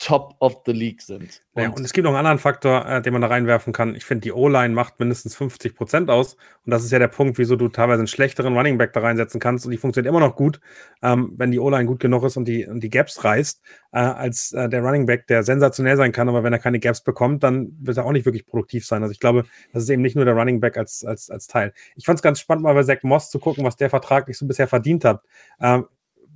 [0.00, 1.42] top of the league sind.
[1.52, 3.94] Und, ja, und es gibt noch einen anderen Faktor, äh, den man da reinwerfen kann.
[3.94, 6.34] Ich finde, die O-Line macht mindestens 50 Prozent aus.
[6.64, 9.40] Und das ist ja der Punkt, wieso du teilweise einen schlechteren Running Back da reinsetzen
[9.40, 9.66] kannst.
[9.66, 10.60] Und die funktioniert immer noch gut,
[11.02, 13.60] ähm, wenn die O-Line gut genug ist und die, und die Gaps reißt,
[13.92, 16.30] äh, als äh, der Running Back, der sensationell sein kann.
[16.30, 19.02] Aber wenn er keine Gaps bekommt, dann wird er auch nicht wirklich produktiv sein.
[19.02, 19.44] Also ich glaube,
[19.74, 21.74] das ist eben nicht nur der Running Back als, als, als Teil.
[21.94, 24.38] Ich fand es ganz spannend, mal bei Zach Moss zu gucken, was der Vertrag nicht
[24.38, 25.22] so bisher verdient hat.
[25.60, 25.84] Ähm,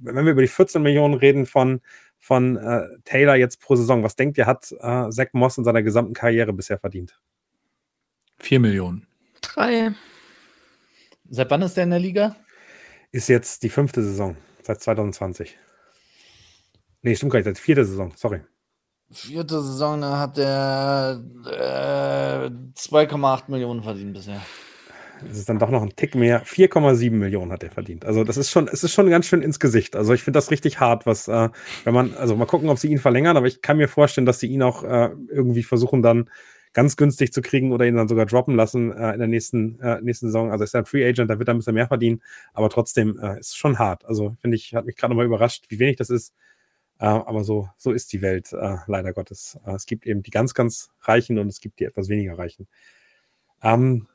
[0.00, 1.80] wenn wir über die 14 Millionen reden von,
[2.24, 5.82] von äh, Taylor jetzt pro Saison, was denkt ihr, hat äh, Zach Moss in seiner
[5.82, 7.20] gesamten Karriere bisher verdient?
[8.38, 9.06] Vier Millionen.
[9.42, 9.92] Drei.
[11.28, 12.34] Seit wann ist der in der Liga?
[13.12, 15.58] Ist jetzt die fünfte Saison, seit 2020.
[17.02, 18.40] Nee, stimmt gar nicht, seit vierte Saison, sorry.
[19.10, 24.40] Vierte Saison, da hat er äh, 2,8 Millionen verdient bisher
[25.30, 26.44] es ist dann doch noch ein Tick mehr.
[26.44, 28.04] 4,7 Millionen hat er verdient.
[28.04, 29.96] Also das ist schon, es ist schon ganz schön ins Gesicht.
[29.96, 31.48] Also ich finde das richtig hart, was, äh,
[31.84, 34.40] wenn man, also mal gucken, ob sie ihn verlängern, aber ich kann mir vorstellen, dass
[34.40, 36.30] sie ihn auch äh, irgendwie versuchen dann
[36.72, 40.00] ganz günstig zu kriegen oder ihn dann sogar droppen lassen äh, in der nächsten, äh,
[40.02, 40.50] nächsten Saison.
[40.50, 42.20] Also ist er ein Free Agent, da wird er ein bisschen mehr verdienen,
[42.52, 44.04] aber trotzdem äh, ist es schon hart.
[44.04, 46.34] Also finde ich, hat mich gerade nochmal überrascht, wie wenig das ist.
[46.98, 49.58] Äh, aber so, so ist die Welt, äh, leider Gottes.
[49.66, 52.66] Äh, es gibt eben die ganz, ganz Reichen und es gibt die etwas weniger Reichen.
[53.62, 54.08] Ähm,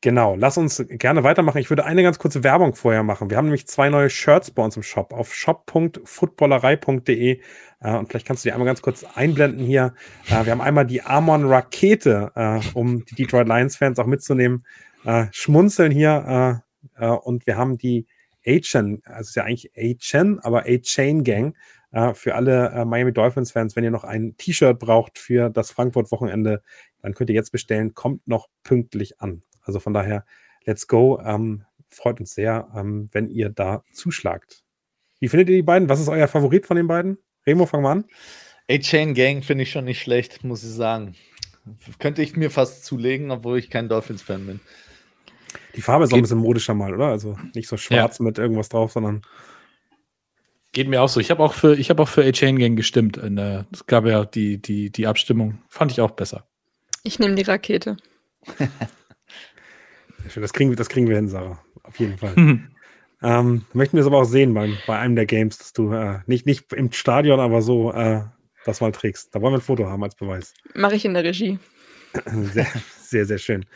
[0.00, 1.58] Genau, lass uns gerne weitermachen.
[1.58, 3.30] Ich würde eine ganz kurze Werbung vorher machen.
[3.30, 7.40] Wir haben nämlich zwei neue Shirts bei uns im Shop auf shop.footballerei.de
[7.80, 9.94] äh, und vielleicht kannst du die einmal ganz kurz einblenden hier.
[10.28, 14.64] Äh, wir haben einmal die Amon Rakete, äh, um die Detroit Lions Fans auch mitzunehmen.
[15.04, 16.62] Äh, schmunzeln hier
[16.96, 18.06] äh, äh, und wir haben die
[18.46, 21.56] A-Chain, also ist ja eigentlich A-Chain, aber A-Chain Gang
[22.12, 26.62] für alle Miami Dolphins Fans, wenn ihr noch ein T-Shirt braucht für das Frankfurt Wochenende,
[27.00, 29.40] dann könnt ihr jetzt bestellen, kommt noch pünktlich an.
[29.68, 30.24] Also von daher,
[30.64, 31.20] let's go.
[31.24, 34.64] Ähm, freut uns sehr, ähm, wenn ihr da zuschlagt.
[35.20, 35.88] Wie findet ihr die beiden?
[35.88, 37.18] Was ist euer Favorit von den beiden?
[37.46, 38.04] Remo, fang mal an.
[38.70, 41.14] A-Chain Gang finde ich schon nicht schlecht, muss ich sagen.
[41.98, 44.60] Könnte ich mir fast zulegen, obwohl ich kein Dolphins-Fan bin.
[45.76, 47.06] Die Farbe ist Geht auch ein bisschen modischer mal, oder?
[47.06, 48.24] Also nicht so schwarz ja.
[48.24, 49.22] mit irgendwas drauf, sondern.
[50.72, 51.20] Geht mir auch so.
[51.20, 53.16] Ich habe auch für, ich habe auch für A-Chain Gang gestimmt.
[53.16, 55.62] Es gab ja die, die, die Abstimmung.
[55.68, 56.46] Fand ich auch besser.
[57.02, 57.96] Ich nehme die Rakete.
[60.34, 61.58] Das kriegen, das kriegen wir hin, Sarah.
[61.82, 62.32] Auf jeden Fall.
[62.36, 62.68] Mhm.
[63.20, 66.20] Ähm, möchten wir es aber auch sehen bei, bei einem der Games, dass du äh,
[66.26, 68.20] nicht, nicht im Stadion, aber so äh,
[68.64, 69.34] das mal trägst.
[69.34, 70.54] Da wollen wir ein Foto haben als Beweis.
[70.74, 71.58] Mache ich in der Regie.
[72.52, 72.66] Sehr,
[73.02, 73.66] sehr, sehr schön.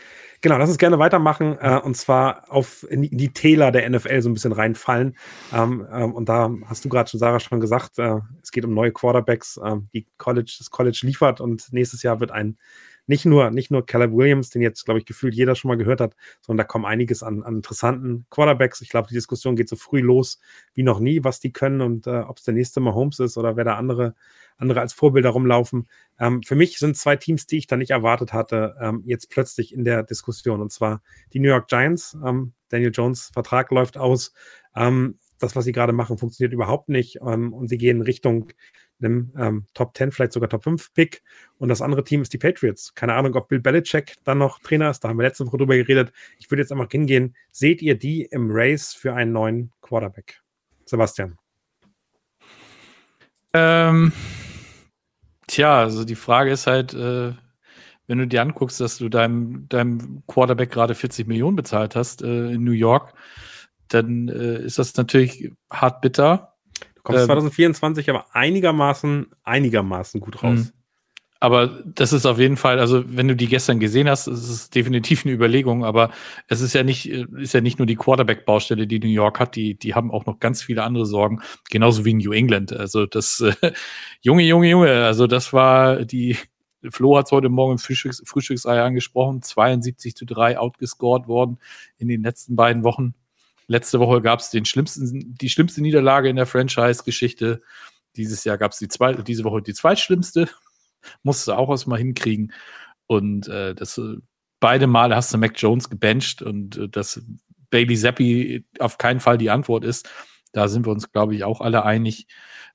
[0.40, 4.28] Genau, lass uns gerne weitermachen äh, und zwar auf in die, Täler der NFL so
[4.28, 5.16] ein bisschen reinfallen.
[5.52, 8.74] Ähm, ähm, und da hast du gerade schon, Sarah, schon gesagt, äh, es geht um
[8.74, 12.56] neue Quarterbacks, äh, die College, das College liefert und nächstes Jahr wird ein
[13.06, 16.00] nicht nur, nicht nur Caleb Williams, den jetzt, glaube ich, gefühlt jeder schon mal gehört
[16.00, 18.80] hat, sondern da kommen einiges an, an interessanten Quarterbacks.
[18.80, 20.40] Ich glaube, die Diskussion geht so früh los
[20.74, 23.36] wie noch nie, was die können und äh, ob es der nächste Mal Holmes ist
[23.36, 24.14] oder wer da andere,
[24.56, 25.88] andere als Vorbilder rumlaufen.
[26.18, 29.74] Ähm, für mich sind zwei Teams, die ich da nicht erwartet hatte, ähm, jetzt plötzlich
[29.74, 30.60] in der Diskussion.
[30.60, 32.16] Und zwar die New York Giants.
[32.24, 34.32] Ähm, Daniel Jones Vertrag läuft aus.
[34.74, 37.18] Ähm, das, was sie gerade machen, funktioniert überhaupt nicht.
[37.26, 38.52] Ähm, und sie gehen Richtung
[39.04, 41.22] einem ähm, Top 10, vielleicht sogar Top 5 Pick.
[41.58, 42.94] Und das andere Team ist die Patriots.
[42.94, 45.00] Keine Ahnung, ob Bill Belichick dann noch Trainer ist.
[45.00, 46.12] Da haben wir letzte Woche drüber geredet.
[46.38, 47.34] Ich würde jetzt einfach hingehen.
[47.50, 50.40] Seht ihr die im Race für einen neuen Quarterback?
[50.84, 51.38] Sebastian.
[53.54, 54.12] Ähm,
[55.46, 57.32] tja, also die Frage ist halt, äh,
[58.06, 62.52] wenn du dir anguckst, dass du deinem, deinem Quarterback gerade 40 Millionen bezahlt hast äh,
[62.52, 63.14] in New York,
[63.88, 66.51] dann äh, ist das natürlich hart bitter.
[67.02, 70.58] Kommst ähm, 2024 aber einigermaßen, einigermaßen gut raus.
[70.58, 70.72] Mhm.
[71.42, 74.70] Aber das ist auf jeden Fall, also wenn du die gestern gesehen hast, ist es
[74.70, 76.12] definitiv eine Überlegung, aber
[76.46, 79.74] es ist ja nicht, ist ja nicht nur die Quarterback-Baustelle, die New York hat, die,
[79.74, 82.72] die haben auch noch ganz viele andere Sorgen, genauso wie New England.
[82.72, 83.72] Also das, äh,
[84.20, 86.36] Junge, Junge, Junge, also das war die,
[86.90, 91.58] Flo hat es heute Morgen im Frühstücks, Frühstücksei angesprochen, 72 zu 3 outgescored worden
[91.98, 93.14] in den letzten beiden Wochen.
[93.66, 97.62] Letzte Woche gab es die schlimmste Niederlage in der Franchise-Geschichte.
[98.16, 100.48] Dieses Jahr gab es die zweite, diese Woche die zweitschlimmste.
[101.22, 102.52] Musste auch erstmal hinkriegen.
[103.06, 104.00] Und äh, das
[104.60, 107.22] beide Male hast du Mac Jones gebencht und äh, dass
[107.70, 110.08] Bailey Zappi auf keinen Fall die Antwort ist.
[110.52, 112.26] Da sind wir uns, glaube ich, auch alle einig.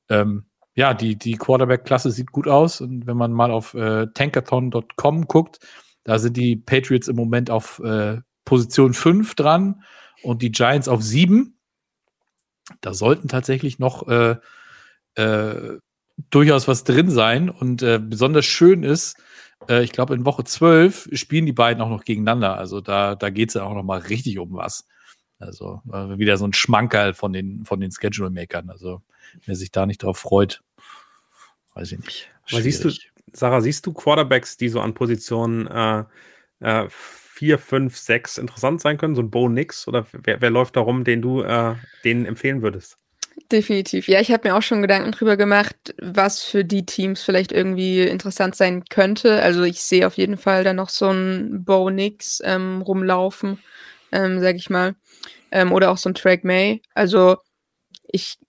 [0.10, 0.46] Ähm,
[0.76, 2.82] ja, die, die Quarterback-Klasse sieht gut aus.
[2.82, 5.60] Und wenn man mal auf äh, tankathon.com guckt,
[6.04, 9.84] da sind die Patriots im Moment auf äh, Position 5 dran
[10.24, 11.60] und die Giants auf sieben.
[12.82, 14.36] Da sollten tatsächlich noch äh,
[15.16, 15.78] äh,
[16.30, 17.50] durchaus was drin sein.
[17.50, 19.18] Und äh, besonders schön ist,
[19.70, 22.58] äh, ich glaube, in Woche 12 spielen die beiden auch noch gegeneinander.
[22.58, 24.88] Also da, da geht es ja auch noch mal richtig um was.
[25.40, 28.72] Also wieder so ein Schmankerl von den, von den Schedule-Makern.
[28.72, 29.04] Also
[29.46, 30.64] wer sich da nicht drauf freut,
[31.76, 32.30] weiß ich nicht.
[32.52, 32.92] Aber siehst du,
[33.34, 36.06] Sarah, siehst du Quarterbacks, die so an Positionen äh,
[36.60, 36.88] äh,
[37.38, 39.14] 4, 5, 6 interessant sein können?
[39.14, 39.88] So ein Bo Nix?
[39.88, 42.98] Oder wer, wer läuft da rum, den du äh, denen empfehlen würdest?
[43.52, 44.08] Definitiv.
[44.08, 48.02] Ja, ich habe mir auch schon Gedanken drüber gemacht, was für die Teams vielleicht irgendwie
[48.02, 49.42] interessant sein könnte.
[49.44, 53.60] Also ich sehe auf jeden Fall da noch so ein Bo Nix ähm, rumlaufen,
[54.12, 54.96] ähm, sag ich mal.
[55.52, 56.82] Ähm, oder auch so ein Track May.
[56.96, 57.38] Also
[58.08, 58.40] ich,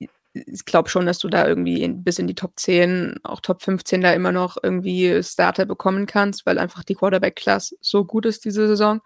[0.46, 3.62] ich glaube schon, dass du da irgendwie in, bis in die Top 10, auch Top
[3.62, 8.44] 15 da immer noch irgendwie Starter bekommen kannst, weil einfach die Quarterback-Class so gut ist
[8.44, 9.00] diese Saison.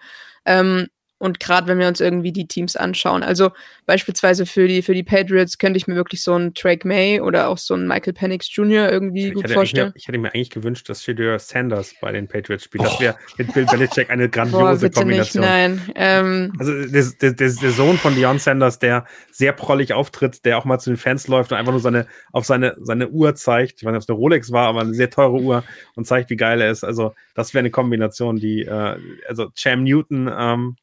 [0.44, 0.88] Ähm,
[1.22, 3.52] und gerade wenn wir uns irgendwie die Teams anschauen, also
[3.86, 7.46] beispielsweise für die, für die Patriots könnte ich mir wirklich so einen Drake May oder
[7.46, 8.90] auch so einen Michael Penix Jr.
[8.90, 9.90] irgendwie ich gut vorstellen.
[9.90, 12.84] Mir, ich hätte mir eigentlich gewünscht, dass Shadur Sanders bei den Patriots spielt.
[12.84, 15.42] Das wäre mit Bill Belichick eine grandiose Boah, Kombination.
[15.42, 15.80] Nicht, nein.
[15.94, 20.58] Ähm, also der, der, der, der, Sohn von Leon Sanders, der sehr prollig auftritt, der
[20.58, 23.74] auch mal zu den Fans läuft und einfach nur seine, auf seine, seine Uhr zeigt.
[23.78, 25.62] Ich weiß nicht, ob es eine Rolex war, aber eine sehr teure Uhr
[25.94, 26.82] und zeigt, wie geil er ist.
[26.82, 28.96] Also das wäre eine Kombination, die, äh,
[29.28, 30.76] also Cham Newton, ähm,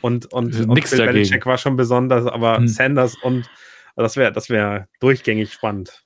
[0.00, 2.68] und, und, und Bill Belichick war schon besonders, aber hm.
[2.68, 3.48] Sanders und
[3.96, 6.04] das wäre das wäre durchgängig spannend.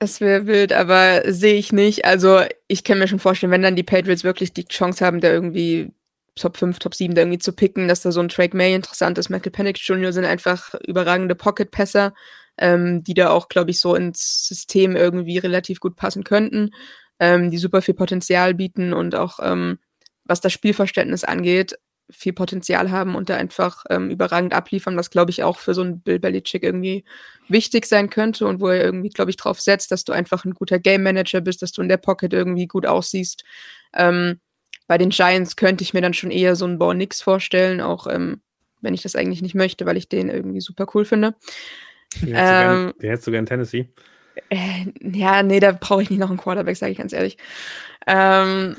[0.00, 2.04] Das wäre wild, aber sehe ich nicht.
[2.04, 5.28] Also ich kann mir schon vorstellen, wenn dann die Patriots wirklich die Chance haben, da
[5.28, 5.92] irgendwie
[6.36, 9.18] Top 5, Top 7 da irgendwie zu picken, dass da so ein Drake May interessant
[9.18, 9.28] ist.
[9.28, 10.12] Michael Penix Jr.
[10.12, 12.14] sind einfach überragende Pocket-Pässer,
[12.58, 16.70] ähm, die da auch, glaube ich, so ins System irgendwie relativ gut passen könnten,
[17.18, 19.78] ähm, die super viel Potenzial bieten und auch ähm,
[20.24, 21.78] was das Spielverständnis angeht,
[22.10, 25.82] viel Potenzial haben und da einfach ähm, überragend abliefern, was glaube ich auch für so
[25.82, 27.04] einen Bill Belichick irgendwie
[27.48, 30.54] wichtig sein könnte und wo er irgendwie, glaube ich, drauf setzt, dass du einfach ein
[30.54, 33.44] guter Game Manager bist, dass du in der Pocket irgendwie gut aussiehst.
[33.94, 34.40] Ähm,
[34.86, 38.06] bei den Giants könnte ich mir dann schon eher so einen Bau Nix vorstellen, auch
[38.06, 38.40] ähm,
[38.80, 41.34] wenn ich das eigentlich nicht möchte, weil ich den irgendwie super cool finde.
[42.20, 43.88] Wer hättest, ähm, hättest du gern Tennessee?
[44.50, 47.36] Äh, ja, nee, da brauche ich nicht noch einen Quarterback, sage ich ganz ehrlich.
[48.08, 48.76] Ähm,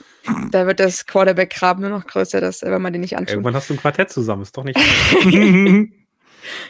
[0.51, 3.35] da wird das Quarterback-Graben nur noch größer, dass, wenn man den nicht anschaut.
[3.35, 4.77] Irgendwann hast du ein Quartett zusammen, ist doch nicht.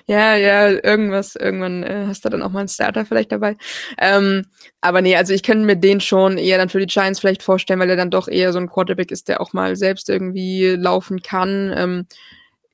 [0.06, 3.57] ja, ja, irgendwas, irgendwann äh, hast du dann auch mal einen Starter vielleicht dabei.
[3.98, 4.45] Ähm,
[4.81, 7.80] aber nee, also ich könnte mir den schon eher dann für die Giants vielleicht vorstellen,
[7.80, 11.22] weil er dann doch eher so ein Quarterback ist, der auch mal selbst irgendwie laufen
[11.22, 11.73] kann.
[11.76, 12.07] Ähm,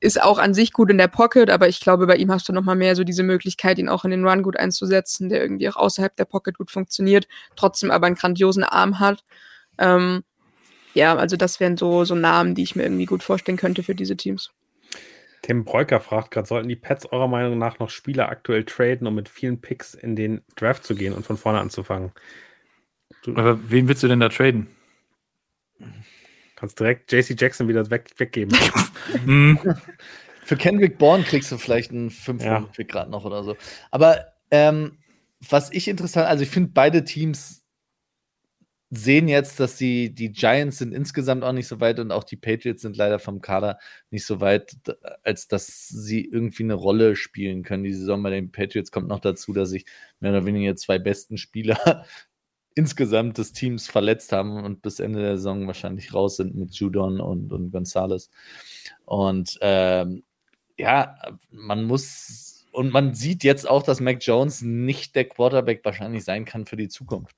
[0.01, 2.53] ist auch an sich gut in der Pocket, aber ich glaube, bei ihm hast du
[2.53, 5.69] noch mal mehr so diese Möglichkeit, ihn auch in den Run gut einzusetzen, der irgendwie
[5.69, 9.23] auch außerhalb der Pocket gut funktioniert, trotzdem aber einen grandiosen Arm hat.
[9.77, 10.23] Ähm,
[10.93, 13.95] ja, also das wären so, so Namen, die ich mir irgendwie gut vorstellen könnte für
[13.95, 14.51] diese Teams.
[15.41, 19.13] Tim Breuker fragt gerade, sollten die Pets eurer Meinung nach noch Spieler aktuell traden, um
[19.13, 22.11] mit vielen Picks in den Draft zu gehen und von vorne anzufangen?
[23.23, 24.67] Du Aber wen willst du denn da traden?
[26.55, 28.57] Kannst direkt JC Jackson wieder weg, weggeben.
[29.23, 29.59] Mhm.
[30.45, 32.61] Für Kendrick Bourne kriegst du vielleicht einen 5 ja.
[32.61, 33.55] Pick gerade noch oder so.
[33.91, 34.97] Aber ähm,
[35.47, 37.64] was ich interessant, also ich finde beide Teams
[38.89, 42.37] sehen jetzt, dass die, die Giants sind insgesamt auch nicht so weit und auch die
[42.37, 43.79] Patriots sind leider vom Kader
[44.11, 44.75] nicht so weit,
[45.23, 47.83] als dass sie irgendwie eine Rolle spielen können.
[47.83, 49.85] Die Saison bei den Patriots kommt noch dazu, dass sich
[50.19, 52.05] mehr oder weniger zwei besten Spieler
[52.75, 57.19] insgesamt des Teams verletzt haben und bis Ende der Saison wahrscheinlich raus sind mit Judon
[57.21, 58.29] und, und Gonzales.
[59.05, 60.23] Und ähm,
[60.77, 61.15] ja,
[61.49, 66.43] man muss und man sieht jetzt auch, dass Mac Jones nicht der Quarterback wahrscheinlich sein
[66.43, 67.35] kann für die Zukunft.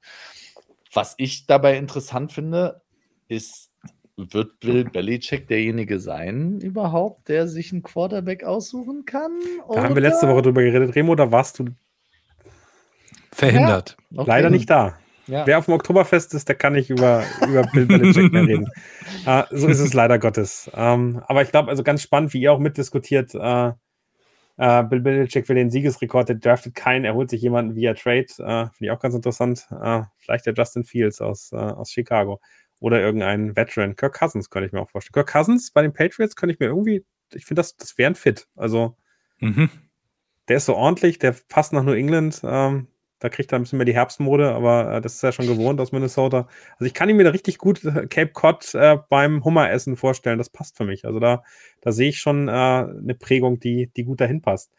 [0.97, 2.81] Was ich dabei interessant finde,
[3.27, 3.71] ist,
[4.15, 9.31] wird Bill Belichick derjenige sein überhaupt, der sich einen Quarterback aussuchen kann?
[9.71, 10.95] Da haben wir letzte Woche drüber geredet.
[10.95, 11.65] Remo, da warst du
[13.31, 13.95] verhindert.
[14.09, 14.27] Ja, okay.
[14.27, 14.97] Leider nicht da.
[15.27, 15.45] Ja.
[15.45, 18.71] Wer auf dem Oktoberfest ist, der kann nicht über, über Bill Belichick mehr reden.
[19.27, 20.67] Uh, so ist es leider Gottes.
[20.73, 23.73] Ähm, aber ich glaube, also ganz spannend, wie ihr auch mitdiskutiert, uh,
[24.59, 28.25] Uh, Bill Belichick will den Siegesrekord, der draftet keinen, er holt sich jemanden via Trade.
[28.39, 29.67] Uh, Finde ich auch ganz interessant.
[29.71, 32.41] Uh, vielleicht der Justin Fields aus, aus Chicago
[32.79, 33.95] oder irgendein Veteran.
[33.95, 35.13] Kirk Cousins könnte ich mir auch vorstellen.
[35.13, 38.15] Kirk Cousins bei den Patriots könnte ich mir irgendwie, ich finde, das, das wäre ein
[38.15, 38.47] Fit.
[38.55, 38.95] Also,
[39.39, 39.69] mhm.
[40.47, 42.41] der ist so ordentlich, der passt nach New England.
[42.43, 42.87] Ähm,
[43.19, 45.79] da kriegt er ein bisschen mehr die Herbstmode, aber äh, das ist ja schon gewohnt
[45.79, 46.47] aus Minnesota.
[46.73, 50.37] Also ich kann mir da richtig gut äh, Cape Cod äh, beim Hummeressen vorstellen.
[50.37, 51.05] Das passt für mich.
[51.05, 51.43] Also da,
[51.81, 54.71] da sehe ich schon äh, eine Prägung, die, die gut dahin passt.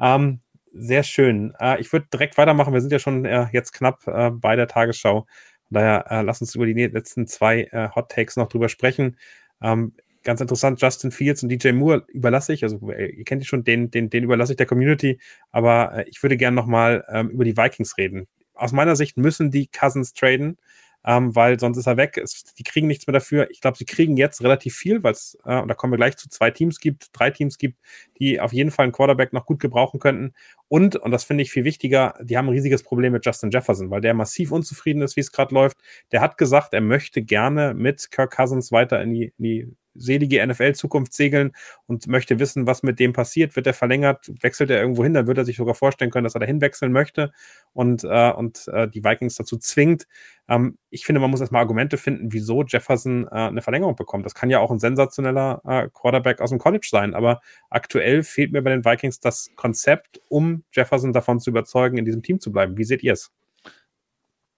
[0.00, 0.40] Ähm,
[0.72, 1.54] sehr schön.
[1.60, 2.74] Äh, ich würde direkt weitermachen.
[2.74, 4.04] Wir sind ja schon äh, jetzt knapp
[4.40, 5.26] bei der Tagesschau.
[5.68, 9.16] Von daher lass uns über die letzten zwei Hot Takes noch drüber sprechen.
[9.62, 13.46] Ähm, ganz interessant, Justin Fields und DJ Moore überlasse ich, also äh, ihr kennt die
[13.46, 15.18] schon, den, den, den überlasse ich der Community,
[15.52, 18.26] aber äh, ich würde gerne nochmal ähm, über die Vikings reden.
[18.54, 20.58] Aus meiner Sicht müssen die Cousins traden.
[21.06, 22.18] ähm, weil sonst ist er weg.
[22.22, 23.50] Es, die kriegen nichts mehr dafür.
[23.50, 26.16] Ich glaube, sie kriegen jetzt relativ viel, weil es, äh, und da kommen wir gleich
[26.16, 27.78] zu zwei Teams gibt, drei Teams gibt,
[28.18, 30.32] die auf jeden Fall einen Quarterback noch gut gebrauchen könnten.
[30.68, 33.90] Und, und das finde ich viel wichtiger, die haben ein riesiges Problem mit Justin Jefferson,
[33.90, 35.76] weil der massiv unzufrieden ist, wie es gerade läuft.
[36.12, 40.44] Der hat gesagt, er möchte gerne mit Kirk Cousins weiter in die, in die selige
[40.44, 41.52] NFL-Zukunft segeln
[41.86, 43.56] und möchte wissen, was mit dem passiert.
[43.56, 44.30] Wird er verlängert?
[44.40, 45.14] Wechselt er irgendwo hin?
[45.14, 47.32] Dann wird er sich sogar vorstellen können, dass er dahin wechseln möchte
[47.72, 50.06] und, äh, und äh, die Vikings dazu zwingt.
[50.48, 54.26] Ähm, ich finde, man muss erstmal Argumente finden, wieso Jefferson äh, eine Verlängerung bekommt.
[54.26, 58.52] Das kann ja auch ein sensationeller äh, Quarterback aus dem College sein, aber aktuell fehlt
[58.52, 62.52] mir bei den Vikings das Konzept, um Jefferson davon zu überzeugen, in diesem Team zu
[62.52, 62.76] bleiben.
[62.76, 63.32] Wie seht ihr es?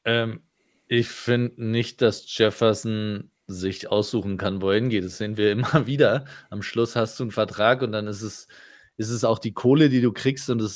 [0.04, 0.42] Ähm,
[0.88, 5.04] ich finde nicht, dass Jefferson sich aussuchen kann, wohin geht.
[5.04, 6.24] Das sehen wir immer wieder.
[6.50, 8.48] Am Schluss hast du einen Vertrag und dann ist es,
[8.98, 10.68] ist es auch die Kohle, die du kriegst und du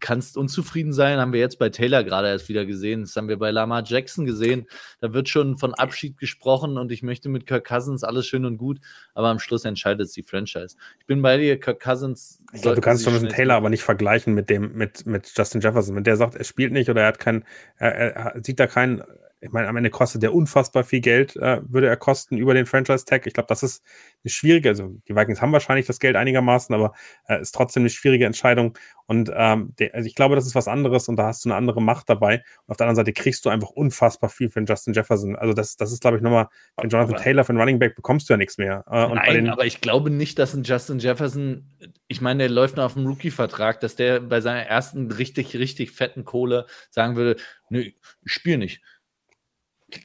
[0.00, 1.18] kannst unzufrieden sein.
[1.18, 3.02] Haben wir jetzt bei Taylor gerade erst wieder gesehen.
[3.02, 4.66] Das haben wir bei Lamar Jackson gesehen.
[5.00, 8.58] Da wird schon von Abschied gesprochen und ich möchte mit Kirk Cousins alles schön und
[8.58, 8.80] gut,
[9.14, 10.76] aber am Schluss entscheidet es die Franchise.
[10.98, 12.40] Ich bin bei dir, Kirk Cousins.
[12.52, 15.94] Ich glaube, du kannst Jonathan Taylor aber nicht vergleichen mit dem, mit, mit Justin Jefferson.
[15.94, 17.44] Wenn der sagt, er spielt nicht oder er hat keinen,
[17.76, 19.02] er, er sieht da keinen
[19.40, 22.64] ich meine, am Ende kostet der unfassbar viel Geld, äh, würde er kosten über den
[22.64, 23.26] Franchise-Tag.
[23.26, 23.84] Ich glaube, das ist
[24.24, 26.94] eine schwierige, also die Vikings haben wahrscheinlich das Geld einigermaßen, aber
[27.28, 28.78] äh, ist trotzdem eine schwierige Entscheidung.
[29.06, 31.56] Und ähm, der, also ich glaube, das ist was anderes und da hast du eine
[31.56, 32.42] andere Macht dabei.
[32.66, 35.36] Und auf der anderen Seite kriegst du einfach unfassbar viel für den Justin Jefferson.
[35.36, 36.48] Also das, das ist, glaube ich, nochmal,
[36.82, 38.84] den Jonathan aber, Taylor, für den Running Back bekommst du ja nichts mehr.
[38.90, 41.70] Äh, nein, aber ich glaube nicht, dass ein Justin Jefferson,
[42.08, 45.92] ich meine, der läuft noch auf dem Rookie-Vertrag, dass der bei seiner ersten richtig, richtig
[45.92, 47.36] fetten Kohle sagen würde,
[47.68, 47.94] nö, ich
[48.24, 48.80] spiele nicht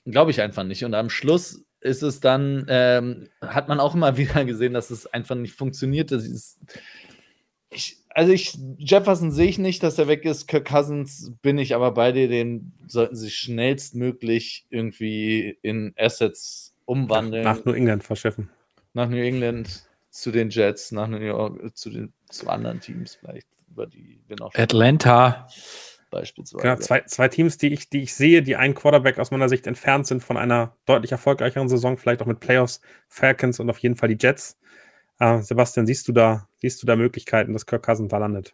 [0.06, 0.84] Glaube ich einfach nicht.
[0.86, 5.08] Und am Schluss ist es dann, ähm, hat man auch immer wieder gesehen, dass es
[5.08, 6.12] einfach nicht funktioniert.
[6.12, 6.60] Ist,
[7.70, 10.48] ich, also ich, Jefferson sehe ich nicht, dass er weg ist.
[10.48, 17.44] Kirk Cousins bin ich aber bei dir, den sollten sie schnellstmöglich irgendwie in Assets umwandeln.
[17.44, 18.50] Nach New England verschiffen.
[18.94, 23.48] Nach New England zu den Jets, nach New York, zu den zu anderen Teams vielleicht,
[23.70, 25.48] über die wir noch Atlanta
[26.12, 26.62] beispielsweise.
[26.62, 29.66] Genau, zwei, zwei Teams, die ich, die ich sehe, die einen Quarterback aus meiner Sicht
[29.66, 33.96] entfernt sind von einer deutlich erfolgreicheren Saison, vielleicht auch mit Playoffs, Falcons und auf jeden
[33.96, 34.60] Fall die Jets.
[35.20, 38.54] Äh, Sebastian, siehst du da, siehst du da Möglichkeiten, dass Kirk Cousins da landet?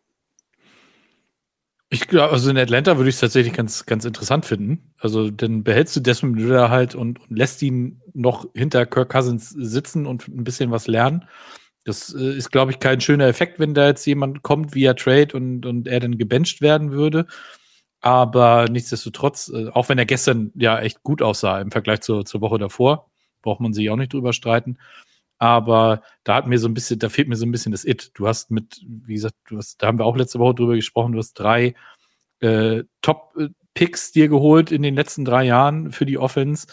[1.90, 4.94] Ich glaube, also in Atlanta würde ich es tatsächlich ganz, ganz interessant finden.
[5.00, 9.50] Also dann behältst du Desmond Ritter halt und, und, lässt ihn noch hinter Kirk Cousins
[9.50, 11.26] sitzen und ein bisschen was lernen.
[11.88, 15.30] Das äh, ist, glaube ich, kein schöner Effekt, wenn da jetzt jemand kommt via Trade
[15.38, 17.28] und, und er dann gebencht werden würde.
[18.02, 22.42] Aber nichtsdestotrotz, äh, auch wenn er gestern ja echt gut aussah im Vergleich zur, zur
[22.42, 23.10] Woche davor,
[23.42, 24.78] braucht man sich auch nicht drüber streiten.
[25.38, 28.12] Aber da hat mir so ein bisschen, da fehlt mir so ein bisschen das It.
[28.16, 31.14] Du hast mit, wie gesagt, du hast, da haben wir auch letzte Woche drüber gesprochen,
[31.14, 31.74] du hast drei
[32.42, 36.68] äh, Top-Picks dir geholt in den letzten drei Jahren für die Offense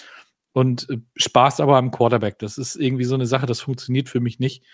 [0.53, 2.41] und äh, sparst aber am Quarterback.
[2.41, 4.65] Das ist irgendwie so eine Sache, das funktioniert für mich nicht.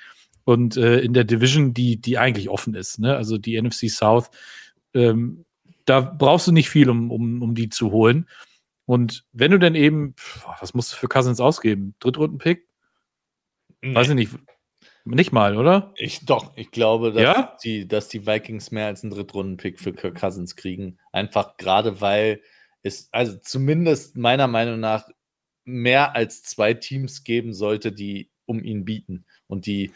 [0.45, 3.17] Und äh, in der Division, die, die eigentlich offen ist, ne?
[3.17, 4.31] also die NFC South,
[4.95, 5.45] ähm,
[5.85, 8.29] da brauchst du nicht viel, um, um, um die zu holen.
[8.87, 10.15] Und wenn du dann eben,
[10.61, 11.95] was musst du für Cousins ausgeben?
[12.01, 12.67] Drittrunden-Pick?
[13.83, 13.95] Nee.
[13.95, 14.33] Weiß ich nicht.
[15.05, 15.93] Nicht mal, oder?
[15.97, 17.57] Ich doch, ich glaube, dass, ja?
[17.65, 20.99] die, dass die Vikings mehr als einen Drittrunden-Pick für Kirk Cousins kriegen.
[21.13, 22.43] Einfach gerade weil
[22.83, 25.09] es, also zumindest meiner Meinung nach,
[25.65, 29.25] mehr als zwei Teams geben sollte, die um ihn bieten.
[29.51, 29.93] Und die.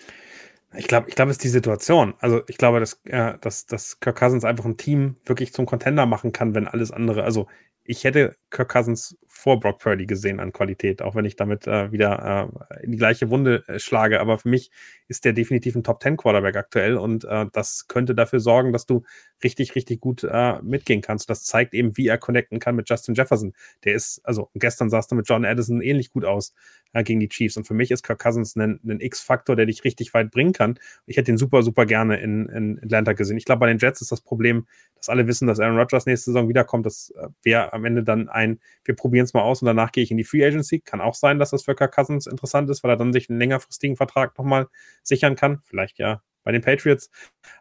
[0.77, 2.15] Ich glaube, ich glaube, es ist die Situation.
[2.19, 6.05] Also ich glaube, dass, äh, dass, dass Kirk Cousins einfach ein Team wirklich zum Contender
[6.05, 7.47] machen kann, wenn alles andere, also
[7.85, 11.93] ich hätte Kirk Cousins vor Brock Purdy gesehen an Qualität, auch wenn ich damit äh,
[11.93, 14.21] wieder äh, in die gleiche Wunde äh, schlage.
[14.21, 14.71] Aber für mich
[15.07, 18.87] ist der definitiv ein Top 10 Quarterback aktuell und äh, das könnte dafür sorgen, dass
[18.87, 19.03] du
[19.43, 21.29] richtig, richtig gut äh, mitgehen kannst.
[21.29, 23.53] Das zeigt eben, wie er connecten kann mit Justin Jefferson.
[23.85, 26.55] Der ist, also gestern sahst du mit John Addison ähnlich gut aus
[26.95, 27.57] äh, gegen die Chiefs.
[27.57, 30.79] Und für mich ist Kirk Cousins ein, ein X-Faktor, der dich richtig weit bringen kann.
[31.07, 33.37] Ich hätte ihn super, super gerne in, in Atlanta gesehen.
[33.37, 34.67] Ich glaube, bei den Jets ist das Problem,
[35.05, 36.87] dass alle wissen, dass Aaron Rodgers nächste Saison wiederkommt.
[36.87, 40.03] Das äh, wäre am Ende dann ein, wir probieren es mal aus und danach gehe
[40.03, 40.81] ich in die Free Agency.
[40.81, 43.39] Kann auch sein, dass das für Kirk Cousins interessant ist, weil er dann sich einen
[43.39, 44.69] längerfristigen Vertrag nochmal
[45.03, 45.61] sichern kann.
[45.65, 47.11] Vielleicht ja bei den Patriots.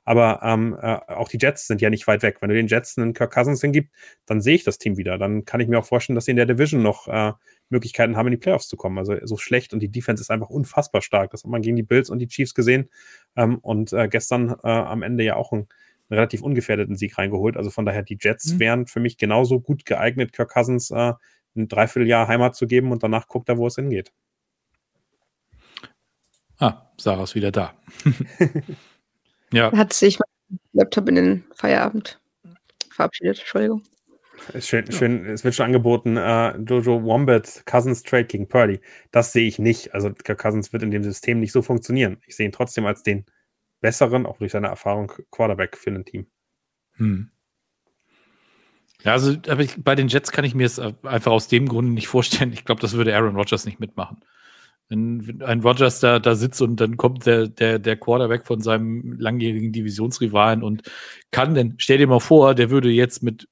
[0.03, 2.37] Aber ähm, äh, auch die Jets sind ja nicht weit weg.
[2.41, 3.91] Wenn du den Jets einen Kirk Cousins hingibt,
[4.25, 5.17] dann sehe ich das Team wieder.
[5.17, 7.31] Dann kann ich mir auch vorstellen, dass sie in der Division noch äh,
[7.69, 8.97] Möglichkeiten haben, in die Playoffs zu kommen.
[8.97, 11.31] Also so schlecht und die Defense ist einfach unfassbar stark.
[11.31, 12.89] Das hat man gegen die Bills und die Chiefs gesehen.
[13.35, 15.67] Ähm, und äh, gestern äh, am Ende ja auch ein
[16.13, 17.57] relativ ungefährdeten Sieg reingeholt.
[17.57, 18.59] Also von daher, die Jets mhm.
[18.59, 21.13] wären für mich genauso gut geeignet, Kirk Cousins äh,
[21.55, 24.11] ein Dreivierteljahr Heimat zu geben und danach guckt er, wo es hingeht.
[26.57, 27.73] Ah, Sarah ist wieder da.
[29.51, 29.71] ja.
[29.71, 32.19] Hat sich mein Laptop in den Feierabend
[32.89, 33.83] verabschiedet, Entschuldigung.
[34.53, 34.91] Ist schön, ja.
[34.91, 38.79] schön, es wird schon angeboten, uh, Jojo Wombat, Cousins Trade gegen Purdy.
[39.11, 39.93] Das sehe ich nicht.
[39.93, 42.17] Also Cousins wird in dem System nicht so funktionieren.
[42.27, 43.25] Ich sehe ihn trotzdem als den
[43.83, 46.25] besseren, auch durch seine Erfahrung, Quarterback für ein Team.
[46.93, 47.29] Hm.
[49.03, 52.07] Ja, also ich, bei den Jets kann ich mir es einfach aus dem Grund nicht
[52.07, 52.53] vorstellen.
[52.53, 54.23] Ich glaube, das würde Aaron Rodgers nicht mitmachen.
[54.87, 59.13] Wenn ein Rodgers da, da sitzt und dann kommt der, der, der Quarterback von seinem
[59.19, 60.83] langjährigen Divisionsrivalen und
[61.31, 63.49] kann denn, stell dir mal vor, der würde jetzt mit,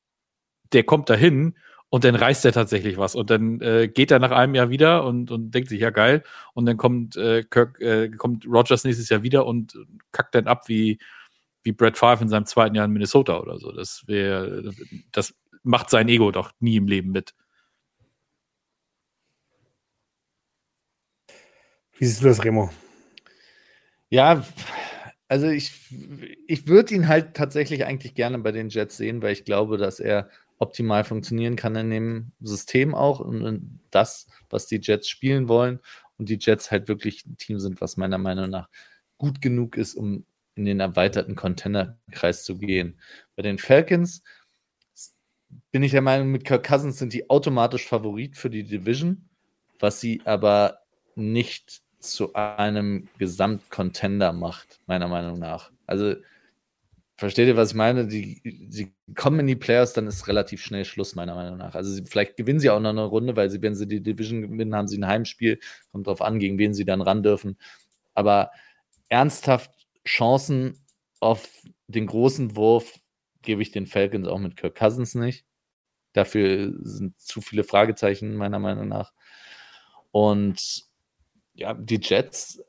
[0.72, 1.56] der kommt dahin
[1.92, 5.04] und dann reißt er tatsächlich was und dann äh, geht er nach einem Jahr wieder
[5.04, 6.24] und, und denkt sich, ja geil,
[6.54, 9.78] und dann kommt äh, Kirk, äh, kommt Rodgers nächstes Jahr wieder und
[10.14, 11.00] kackt dann ab wie,
[11.64, 13.74] wie Brett Favre in seinem zweiten Jahr in Minnesota oder so.
[13.74, 14.72] Das wäre,
[15.12, 17.36] das macht sein Ego doch nie im Leben mit.
[21.98, 22.72] Wie siehst du das, Remo?
[24.10, 24.46] Ja,
[25.28, 25.74] also ich,
[26.48, 30.00] ich würde ihn halt tatsächlich eigentlich gerne bei den Jets sehen, weil ich glaube, dass
[30.00, 30.30] er
[30.62, 35.80] optimal funktionieren kann in dem System auch und das, was die Jets spielen wollen.
[36.18, 38.70] Und die Jets halt wirklich ein Team sind, was meiner Meinung nach
[39.18, 40.24] gut genug ist, um
[40.54, 43.00] in den erweiterten Containerkreis zu gehen.
[43.36, 44.22] Bei den Falcons
[45.72, 49.28] bin ich der Meinung, mit Kirk Cousins sind die automatisch Favorit für die Division,
[49.80, 50.82] was sie aber
[51.16, 55.72] nicht zu einem Gesamtcontender macht, meiner Meinung nach.
[55.88, 56.16] Also,
[57.22, 58.08] versteht ihr, was ich meine?
[58.08, 61.76] Die, die kommen in die Playoffs, dann ist relativ schnell Schluss, meiner Meinung nach.
[61.76, 64.42] Also, sie, vielleicht gewinnen sie auch noch eine Runde, weil sie, wenn sie die Division
[64.42, 65.60] gewinnen, haben sie ein Heimspiel.
[65.92, 67.58] Kommt darauf an, gegen wen sie dann ran dürfen.
[68.16, 68.52] Aber
[69.08, 69.72] ernsthaft
[70.06, 70.84] Chancen
[71.20, 71.48] auf
[71.88, 73.00] den großen Wurf
[73.44, 75.46] gebe ich den Falcons auch mit Kirk Cousins nicht.
[76.14, 79.14] Dafür sind zu viele Fragezeichen, meiner Meinung nach.
[80.10, 80.86] Und
[81.54, 82.64] ja, die Jets,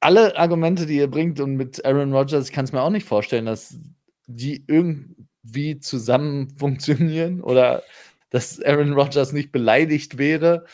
[0.00, 3.06] alle Argumente, die ihr bringt und mit Aaron Rodgers, ich kann es mir auch nicht
[3.06, 3.76] vorstellen, dass
[4.26, 7.82] die irgendwie zusammen funktionieren oder
[8.30, 10.64] dass Aaron Rodgers nicht beleidigt wäre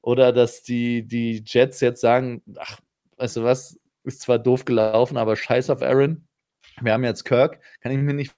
[0.00, 2.80] oder dass die, die Jets jetzt sagen, ach,
[3.16, 6.26] weißt du was, ist zwar doof gelaufen, aber scheiß auf Aaron.
[6.80, 8.34] Wir haben jetzt Kirk, kann ich mir nicht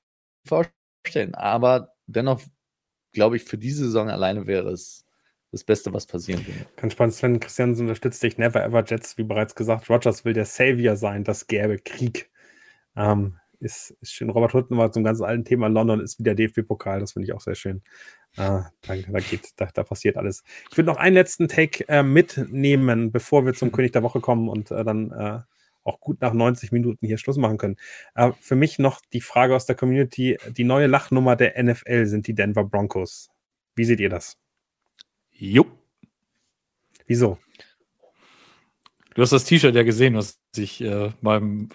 [0.46, 1.34] vorstellen.
[1.34, 2.42] Aber dennoch
[3.16, 5.05] glaube ich, für diese Saison alleine wäre es
[5.52, 6.66] das Beste, was passieren würde.
[6.76, 8.38] Ganz spannend, Sven Christiansen unterstützt dich.
[8.38, 9.88] Never ever Jets, wie bereits gesagt.
[9.88, 11.24] Rogers will der Savior sein.
[11.24, 12.30] Das gäbe Krieg.
[12.96, 14.30] Ähm, ist, ist schön.
[14.30, 15.68] Robert Hutten war zum ganz alten Thema.
[15.68, 17.00] London ist wieder DFB-Pokal.
[17.00, 17.82] Das finde ich auch sehr schön.
[18.36, 20.42] Äh, da, da, geht, da, da, passiert alles.
[20.70, 24.48] Ich würde noch einen letzten Take äh, mitnehmen, bevor wir zum König der Woche kommen
[24.48, 25.40] und äh, dann äh,
[25.84, 27.76] auch gut nach 90 Minuten hier Schluss machen können.
[28.14, 32.26] Äh, für mich noch die Frage aus der Community: Die neue Lachnummer der NFL sind
[32.26, 33.30] die Denver Broncos.
[33.74, 34.36] Wie seht ihr das?
[35.38, 35.68] Jupp.
[37.06, 37.38] Wieso?
[39.14, 41.70] Du hast das T-Shirt ja gesehen, was ich äh, meinem.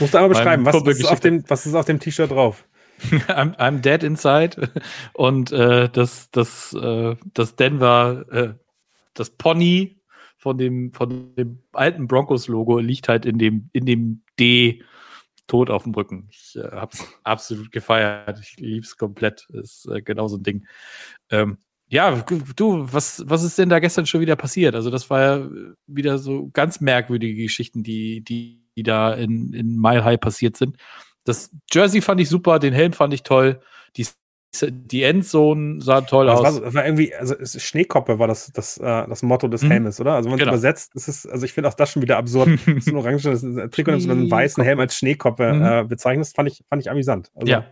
[0.00, 2.66] Musst du einmal beschreiben, was, was, ist auf dem, was ist auf dem T-Shirt drauf?
[3.28, 4.70] I'm, I'm, dead inside.
[5.12, 8.54] Und äh, das, das, äh, das Denver, äh,
[9.14, 10.00] das Pony
[10.38, 14.82] von dem, von dem alten Broncos-Logo liegt halt in dem, in dem D
[15.46, 16.28] tot auf dem Rücken.
[16.30, 18.40] Ich äh, hab's absolut gefeiert.
[18.40, 19.46] Ich lieb's komplett.
[19.50, 20.66] Ist äh, genau so ein Ding.
[21.30, 21.58] Ähm,
[21.92, 22.24] ja,
[22.56, 24.74] du, was, was ist denn da gestern schon wieder passiert?
[24.74, 25.48] Also, das war ja
[25.86, 30.78] wieder so ganz merkwürdige Geschichten, die, die, die da in, in Mile High passiert sind.
[31.24, 33.60] Das Jersey fand ich super, den Helm fand ich toll,
[33.98, 34.06] die,
[34.70, 36.54] die Endzone sah toll das aus.
[36.54, 39.72] War, das war irgendwie, also Schneekoppe war das, das, äh, das Motto des mhm.
[39.72, 40.14] Helmes, oder?
[40.14, 40.52] Also wenn man genau.
[40.52, 42.48] es übersetzt, das ist, also ich finde auch das schon wieder absurd.
[42.66, 43.22] das ist ein oranges
[43.70, 45.62] Trikot und einen weißen Helm als Schneekoppe mhm.
[45.62, 47.30] äh, bezeichnest, fand ich, fand ich amüsant.
[47.34, 47.66] Also, ja.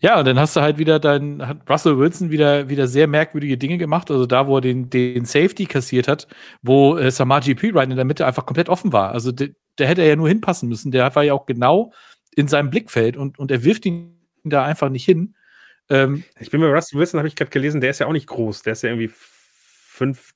[0.00, 3.58] Ja, und dann hast du halt wieder dein, hat Russell Wilson wieder, wieder sehr merkwürdige
[3.58, 4.10] Dinge gemacht.
[4.10, 6.26] Also da, wo er den, den Safety kassiert hat,
[6.62, 9.12] wo äh, Samaji P-Ride in der Mitte einfach komplett offen war.
[9.12, 10.92] Also der, der hätte er ja nur hinpassen müssen.
[10.92, 11.92] Der war ja auch genau
[12.34, 15.34] in seinem Blickfeld und, und er wirft ihn da einfach nicht hin.
[15.88, 18.26] Ähm, ich bin bei Russell Wilson, habe ich gerade gelesen, der ist ja auch nicht
[18.26, 18.62] groß.
[18.62, 20.34] Der ist ja irgendwie fünf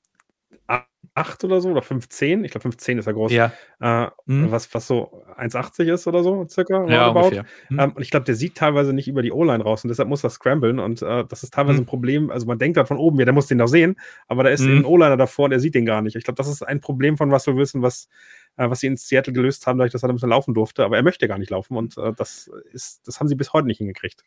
[1.13, 2.45] 8 oder so oder 5,10.
[2.45, 3.31] Ich glaube, 5,10 ist er groß.
[3.33, 3.51] Ja.
[3.81, 4.49] Äh, mhm.
[4.49, 6.87] was, was so 1,80 ist oder so, circa.
[6.87, 7.45] Ja, ungefähr.
[7.69, 7.79] Mhm.
[7.79, 10.23] Ähm, und ich glaube, der sieht teilweise nicht über die O-Line raus und deshalb muss
[10.23, 10.79] er scramblen.
[10.79, 11.83] Und äh, das ist teilweise mhm.
[11.83, 12.31] ein Problem.
[12.31, 13.97] Also, man denkt dann von oben, ja, der muss den doch sehen,
[14.27, 14.79] aber da ist mhm.
[14.79, 16.15] ein O-Liner davor und der sieht den gar nicht.
[16.15, 18.07] Ich glaube, das ist ein Problem von Russell Wilson, was,
[18.55, 20.85] äh, was sie in Seattle gelöst haben, dadurch, dass er ein bisschen laufen durfte.
[20.85, 23.67] Aber er möchte gar nicht laufen und äh, das, ist, das haben sie bis heute
[23.67, 24.23] nicht hingekriegt.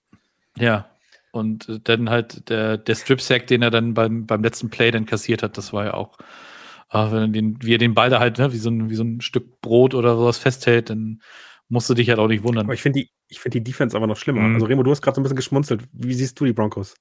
[0.58, 0.90] Ja,
[1.32, 5.42] und dann halt der, der Strip-Sack, den er dann beim, beim letzten Play dann kassiert
[5.42, 6.16] hat, das war ja auch
[6.88, 8.94] aber wenn er den, wie er den Ball da halt, ne, wie, so ein, wie
[8.94, 11.20] so ein Stück Brot oder sowas festhält, dann
[11.68, 12.66] musst du dich halt auch nicht wundern.
[12.66, 14.42] Aber ich finde die, find die Defense aber noch schlimmer.
[14.42, 14.54] Mhm.
[14.54, 15.82] Also Remo, du hast gerade so ein bisschen geschmunzelt.
[15.92, 16.94] Wie siehst du die Broncos?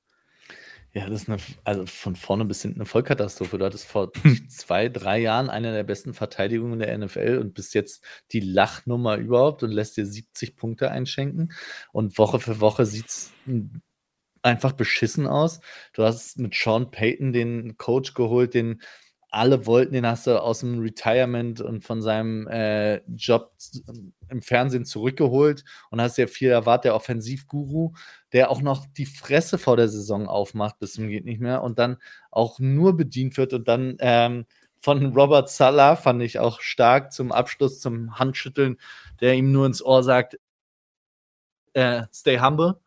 [0.96, 3.58] Ja, das ist eine, also von vorne bis hinten eine Vollkatastrophe.
[3.58, 4.12] Du hattest vor
[4.48, 9.64] zwei, drei Jahren eine der besten Verteidigungen der NFL und bist jetzt die Lachnummer überhaupt
[9.64, 11.52] und lässt dir 70 Punkte einschenken.
[11.92, 13.32] Und Woche für Woche sieht es
[14.44, 15.62] einfach beschissen aus.
[15.94, 18.80] Du hast mit Sean Payton den Coach geholt, den
[19.34, 23.52] alle wollten, den hast du aus dem Retirement und von seinem äh, Job
[24.30, 27.94] im Fernsehen zurückgeholt und hast ja viel erwartet, der Offensivguru,
[28.32, 31.80] der auch noch die Fresse vor der Saison aufmacht, bis zum geht nicht mehr und
[31.80, 31.98] dann
[32.30, 34.46] auch nur bedient wird und dann ähm,
[34.80, 38.78] von Robert Salah fand ich auch stark zum Abschluss, zum Handschütteln,
[39.22, 40.38] der ihm nur ins Ohr sagt,
[41.74, 42.80] äh, stay humble.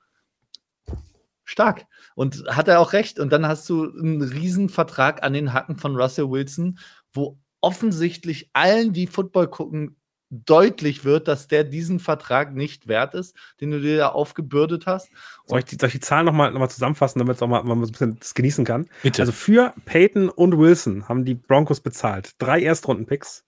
[1.44, 1.86] Stark.
[2.16, 3.20] Und hat er auch recht.
[3.20, 6.78] Und dann hast du einen Riesenvertrag an den Hacken von Russell Wilson,
[7.12, 9.96] wo offensichtlich allen, die Football gucken,
[10.30, 15.10] deutlich wird, dass der diesen Vertrag nicht wert ist, den du dir da aufgebürdet hast.
[15.44, 17.74] Soll ich die, soll ich die Zahlen nochmal noch mal zusammenfassen, damit man auch mal,
[17.74, 18.88] ein bisschen das genießen kann?
[19.02, 19.22] Bitte.
[19.22, 22.32] Also für Peyton und Wilson haben die Broncos bezahlt.
[22.38, 23.44] Drei Erstrunden-Picks,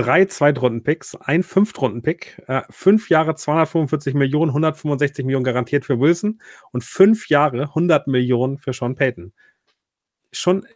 [0.00, 6.40] drei Zweitrunden-Picks, ein Fünftrunden-Pick, äh, fünf Jahre 245 Millionen, 165 Millionen garantiert für Wilson
[6.72, 9.32] und fünf Jahre 100 Millionen für Sean Payton.
[10.32, 10.66] Schon,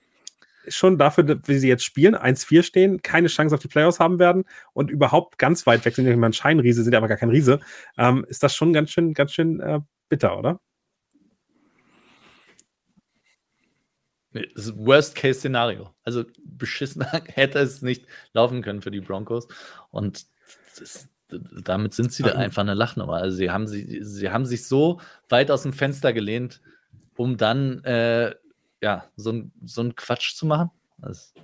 [0.69, 4.45] schon dafür, wie sie jetzt spielen, 1-4 stehen, keine Chance auf die Playoffs haben werden
[4.73, 7.61] und überhaupt ganz weit weg sind, mal ein Scheinriese, sind aber gar kein Riese,
[7.97, 10.61] ähm, ist das schon ganz schön, ganz schön äh, bitter, oder?
[14.35, 15.91] Worst-Case-Szenario.
[16.05, 19.49] Also beschissen hätte es nicht laufen können für die Broncos.
[19.91, 20.27] Und
[20.79, 23.15] das, damit sind sie da einfach eine Lachnummer.
[23.15, 26.61] Also sie haben, sie, sie haben sich so weit aus dem Fenster gelehnt,
[27.17, 28.35] um dann äh,
[28.83, 30.71] ja, so, ein, so einen Quatsch zu machen.
[30.99, 31.35] Das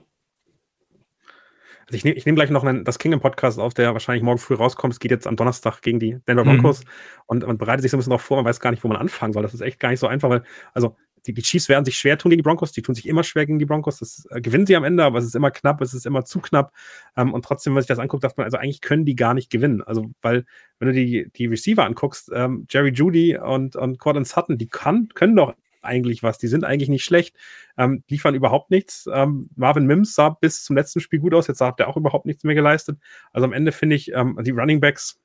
[1.90, 4.54] also ich nehme nehm gleich noch einen, das Kingdom Podcast auf, der wahrscheinlich morgen früh
[4.54, 4.92] rauskommt.
[4.92, 6.90] Es geht jetzt am Donnerstag gegen die Denver Broncos mhm.
[7.26, 8.96] und man bereitet sich so ein bisschen darauf vor, man weiß gar nicht, wo man
[8.96, 9.42] anfangen soll.
[9.42, 12.18] Das ist echt gar nicht so einfach, weil, also die, die Chiefs werden sich schwer
[12.18, 13.98] tun gegen die Broncos, die tun sich immer schwer gegen die Broncos.
[13.98, 16.40] Das äh, gewinnen sie am Ende, aber es ist immer knapp, es ist immer zu
[16.40, 16.72] knapp.
[17.16, 19.34] Ähm, und trotzdem, wenn man sich das anguckt, sagt man, also eigentlich können die gar
[19.34, 19.82] nicht gewinnen.
[19.82, 20.44] Also, weil,
[20.78, 25.08] wenn du die, die Receiver anguckst, ähm, Jerry Judy und, und Cortland Sutton, die kann,
[25.14, 26.38] können doch eigentlich was.
[26.38, 27.36] Die sind eigentlich nicht schlecht,
[27.76, 29.08] ähm, liefern überhaupt nichts.
[29.12, 32.26] Ähm, Marvin Mims sah bis zum letzten Spiel gut aus, jetzt hat er auch überhaupt
[32.26, 32.98] nichts mehr geleistet.
[33.32, 35.18] Also am Ende finde ich, ähm, die Running Backs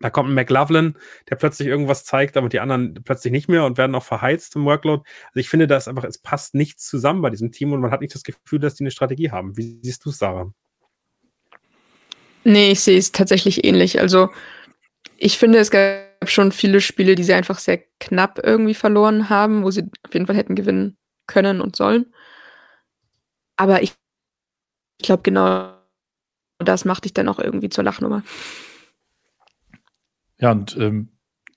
[0.00, 0.98] da kommt ein McLaughlin,
[1.30, 4.64] der plötzlich irgendwas zeigt, aber die anderen plötzlich nicht mehr und werden auch verheizt im
[4.64, 5.02] Workload.
[5.28, 8.00] Also ich finde, dass einfach, es passt nichts zusammen bei diesem Team und man hat
[8.00, 9.56] nicht das Gefühl, dass die eine Strategie haben.
[9.56, 10.52] Wie siehst du es, Sarah?
[12.42, 14.00] Nee, ich sehe es tatsächlich ähnlich.
[14.00, 14.30] Also
[15.16, 19.62] ich finde, es gab schon viele Spiele, die sie einfach sehr knapp irgendwie verloren haben,
[19.62, 22.12] wo sie auf jeden Fall hätten gewinnen können und sollen.
[23.56, 23.94] Aber ich,
[24.98, 25.72] ich glaube, genau
[26.58, 28.22] das macht dich dann auch irgendwie zur Lachnummer.
[30.44, 31.08] Ja, und ähm,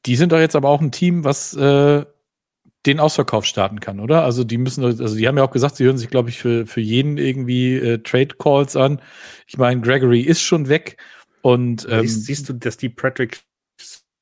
[0.05, 2.05] die sind doch jetzt aber auch ein Team, was äh,
[2.85, 4.23] den Ausverkauf starten kann, oder?
[4.23, 6.65] Also die müssen, also die haben ja auch gesagt, sie hören sich, glaube ich, für,
[6.65, 9.01] für jeden irgendwie äh, Trade Calls an.
[9.45, 10.95] Ich meine, Gregory ist schon weg
[11.41, 13.41] und ähm, siehst, siehst, du, dass die Patrick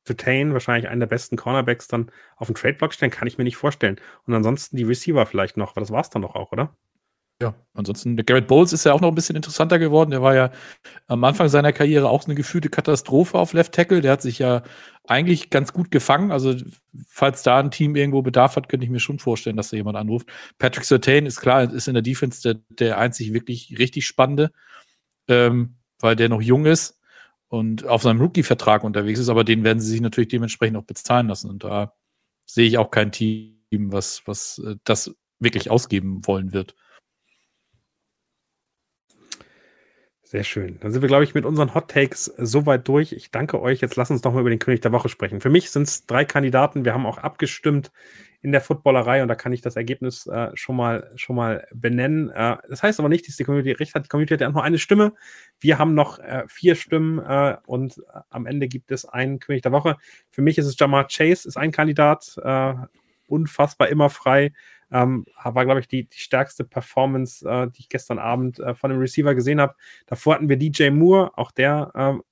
[0.08, 3.44] Sertain wahrscheinlich einen der besten Cornerbacks dann auf den Trade Block stellen, kann ich mir
[3.44, 4.02] nicht vorstellen.
[4.26, 6.76] Und ansonsten die Receiver vielleicht noch, aber das war es dann doch auch, oder?
[7.42, 10.12] Ja, ansonsten, der Garrett Bowles ist ja auch noch ein bisschen interessanter geworden.
[10.12, 10.52] Der war ja
[11.08, 14.00] am Anfang seiner Karriere auch eine gefühlte Katastrophe auf Left Tackle.
[14.00, 14.64] Der hat sich ja
[15.04, 16.32] eigentlich ganz gut gefangen.
[16.32, 16.56] Also,
[17.10, 19.98] falls da ein Team irgendwo Bedarf hat, könnte ich mir schon vorstellen, dass da jemand
[19.98, 20.30] anruft.
[20.60, 24.52] Patrick Sertain ist klar, ist in der Defense der, der einzig wirklich richtig spannende,
[25.28, 27.02] ähm, weil der noch jung ist
[27.50, 29.30] und auf seinem Rookie-Vertrag unterwegs ist.
[29.30, 31.50] Aber den werden sie sich natürlich dementsprechend auch bezahlen lassen.
[31.50, 31.96] Und da
[32.46, 36.76] sehe ich auch kein Team, was, was äh, das wirklich ausgeben wollen wird.
[40.28, 40.80] Sehr schön.
[40.80, 43.12] Dann sind wir, glaube ich, mit unseren Hot Takes soweit durch.
[43.12, 43.82] Ich danke euch.
[43.82, 45.40] Jetzt lass uns noch mal über den König der Woche sprechen.
[45.40, 46.84] Für mich sind es drei Kandidaten.
[46.84, 47.92] Wir haben auch abgestimmt
[48.42, 52.30] in der Footballerei und da kann ich das Ergebnis äh, schon, mal, schon mal benennen.
[52.32, 54.06] Äh, das heißt aber nicht, dass die Community recht hat.
[54.06, 55.14] Die Community hat ja nur eine Stimme.
[55.60, 59.62] Wir haben noch äh, vier Stimmen äh, und äh, am Ende gibt es einen König
[59.62, 59.96] der Woche.
[60.32, 62.36] Für mich ist es Jamar Chase, ist ein Kandidat.
[62.44, 62.74] Äh,
[63.28, 64.54] unfassbar immer frei.
[64.92, 68.92] Ähm, war, glaube ich, die, die stärkste Performance, äh, die ich gestern Abend äh, von
[68.92, 69.76] dem Receiver gesehen habe.
[70.06, 72.24] Davor hatten wir DJ Moore, auch der ähm,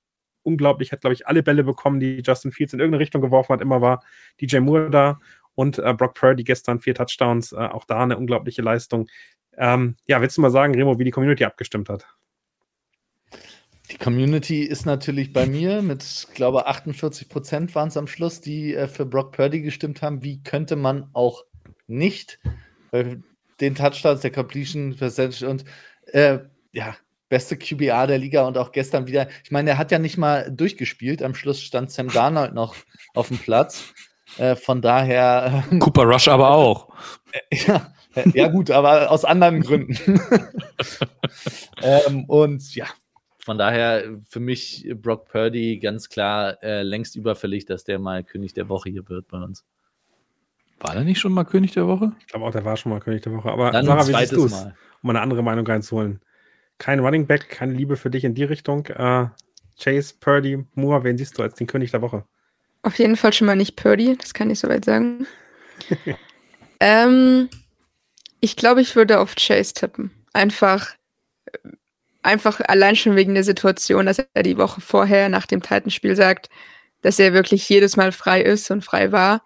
[0.44, 3.60] unglaublich, hat, glaube ich, alle Bälle bekommen, die Justin Fields in irgendeine Richtung geworfen hat.
[3.60, 4.04] Immer war
[4.40, 5.18] DJ Moore da
[5.54, 9.08] und äh, Brock Purdy gestern vier Touchdowns, äh, auch da eine unglaubliche Leistung.
[9.56, 12.06] Ähm, ja, willst du mal sagen, Remo, wie die Community abgestimmt hat?
[13.90, 18.74] Die Community ist natürlich bei mir mit, glaube 48 Prozent waren es am Schluss, die
[18.74, 20.22] äh, für Brock Purdy gestimmt haben.
[20.22, 21.44] Wie könnte man auch
[21.86, 22.38] nicht.
[22.90, 23.18] Bei
[23.60, 25.64] den Touchdowns, der Completion Percentage und
[26.06, 26.38] äh,
[26.72, 26.96] ja,
[27.28, 29.28] beste QBA der Liga und auch gestern wieder.
[29.42, 31.22] Ich meine, er hat ja nicht mal durchgespielt.
[31.22, 32.74] Am Schluss stand Sam Darnold noch
[33.14, 33.92] auf dem Platz.
[34.38, 35.64] Äh, von daher.
[35.70, 36.88] Äh, Cooper Rush aber auch.
[37.52, 37.92] ja,
[38.32, 39.96] ja, gut, aber aus anderen Gründen.
[41.82, 42.86] ähm, und ja,
[43.38, 48.54] von daher für mich Brock Purdy ganz klar äh, längst überfällig, dass der mal König
[48.54, 49.64] der Woche hier wird bei uns.
[50.84, 52.12] War er nicht schon mal König der Woche?
[52.20, 53.50] Ich glaube auch, der war schon mal König der Woche.
[53.50, 54.52] Aber Dann Sarah, wie siehst zweites du es?
[54.52, 54.76] Mal.
[55.02, 56.20] Um eine andere Meinung reinzuholen.
[56.76, 58.84] Kein Running Back, keine Liebe für dich in die Richtung.
[58.88, 59.28] Äh,
[59.82, 62.26] Chase, Purdy, Moore, wen siehst du als den König der Woche?
[62.82, 65.26] Auf jeden Fall schon mal nicht Purdy, das kann ich soweit sagen.
[66.80, 67.48] ähm,
[68.40, 70.10] ich glaube, ich würde auf Chase tippen.
[70.34, 70.94] Einfach,
[72.22, 76.50] einfach allein schon wegen der Situation, dass er die Woche vorher nach dem Titanspiel sagt,
[77.00, 79.40] dass er wirklich jedes Mal frei ist und frei war.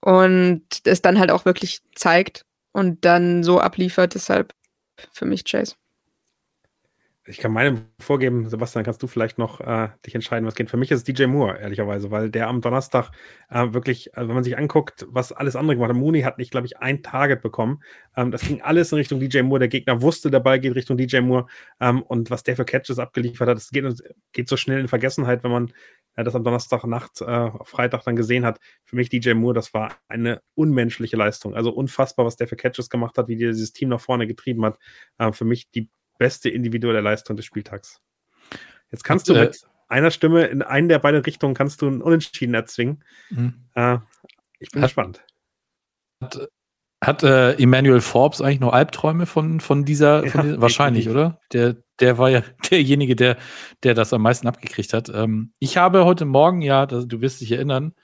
[0.00, 4.14] Und es dann halt auch wirklich zeigt und dann so abliefert.
[4.14, 4.54] Deshalb
[5.12, 5.74] für mich Chase.
[7.26, 10.70] Ich kann meine vorgeben, Sebastian, kannst du vielleicht noch äh, dich entscheiden, was geht.
[10.70, 13.10] Für mich ist es DJ Moore, ehrlicherweise, weil der am Donnerstag
[13.50, 16.50] äh, wirklich, also wenn man sich anguckt, was alles andere gemacht hat, Mooney hat nicht,
[16.50, 17.82] glaube ich, ein Target bekommen.
[18.16, 19.60] Ähm, das ging alles in Richtung DJ Moore.
[19.60, 21.46] Der Gegner wusste, der Ball geht Richtung DJ Moore.
[21.78, 23.84] Ähm, und was der für Catches abgeliefert hat, das geht,
[24.32, 25.72] geht so schnell in Vergessenheit, wenn man
[26.14, 28.60] äh, das am Donnerstagnacht, äh, Freitag dann gesehen hat.
[28.84, 31.54] Für mich DJ Moore, das war eine unmenschliche Leistung.
[31.54, 34.64] Also unfassbar, was der für Catches gemacht hat, wie der dieses Team nach vorne getrieben
[34.64, 34.78] hat.
[35.18, 35.88] Äh, für mich die
[36.18, 38.00] beste individuelle Leistung des Spieltags.
[38.90, 41.86] Jetzt kannst Und, du äh, mit einer Stimme in einen der beiden Richtungen kannst du
[41.86, 43.04] einen Unentschieden erzwingen.
[43.30, 43.64] Mhm.
[43.74, 43.98] Äh,
[44.58, 45.24] ich bin Hat- gespannt.
[46.22, 46.48] Hat,
[47.02, 50.24] hat äh, Emmanuel Forbes eigentlich noch Albträume von, von dieser?
[50.24, 51.28] Ja, von dieser wahrscheinlich, definitiv.
[51.28, 51.40] oder?
[51.52, 53.36] Der, der war ja derjenige, der,
[53.82, 55.10] der das am meisten abgekriegt hat.
[55.14, 57.94] Ähm, ich habe heute Morgen, ja, das, du wirst dich erinnern,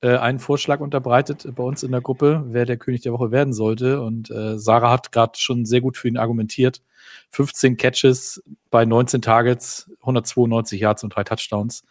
[0.00, 3.52] äh, einen Vorschlag unterbreitet bei uns in der Gruppe, wer der König der Woche werden
[3.52, 4.02] sollte.
[4.02, 6.82] Und äh, Sarah hat gerade schon sehr gut für ihn argumentiert.
[7.30, 11.84] 15 Catches bei 19 Targets, 192 Yards und drei Touchdowns.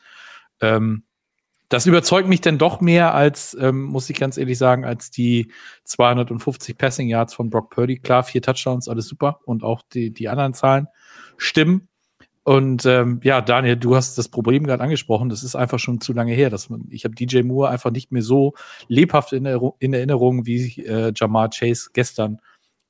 [0.59, 1.03] Ähm,
[1.71, 5.53] das überzeugt mich denn doch mehr als, ähm, muss ich ganz ehrlich sagen, als die
[5.85, 7.97] 250 Passing Yards von Brock Purdy.
[7.97, 9.39] Klar, vier Touchdowns, alles super.
[9.45, 10.87] Und auch die, die anderen Zahlen
[11.37, 11.87] stimmen.
[12.43, 15.29] Und ähm, ja, Daniel, du hast das Problem gerade angesprochen.
[15.29, 16.49] Das ist einfach schon zu lange her.
[16.49, 18.53] Dass man, ich habe DJ Moore einfach nicht mehr so
[18.89, 22.41] lebhaft in, Erinnerung- in Erinnerung wie äh, Jamar Chase gestern.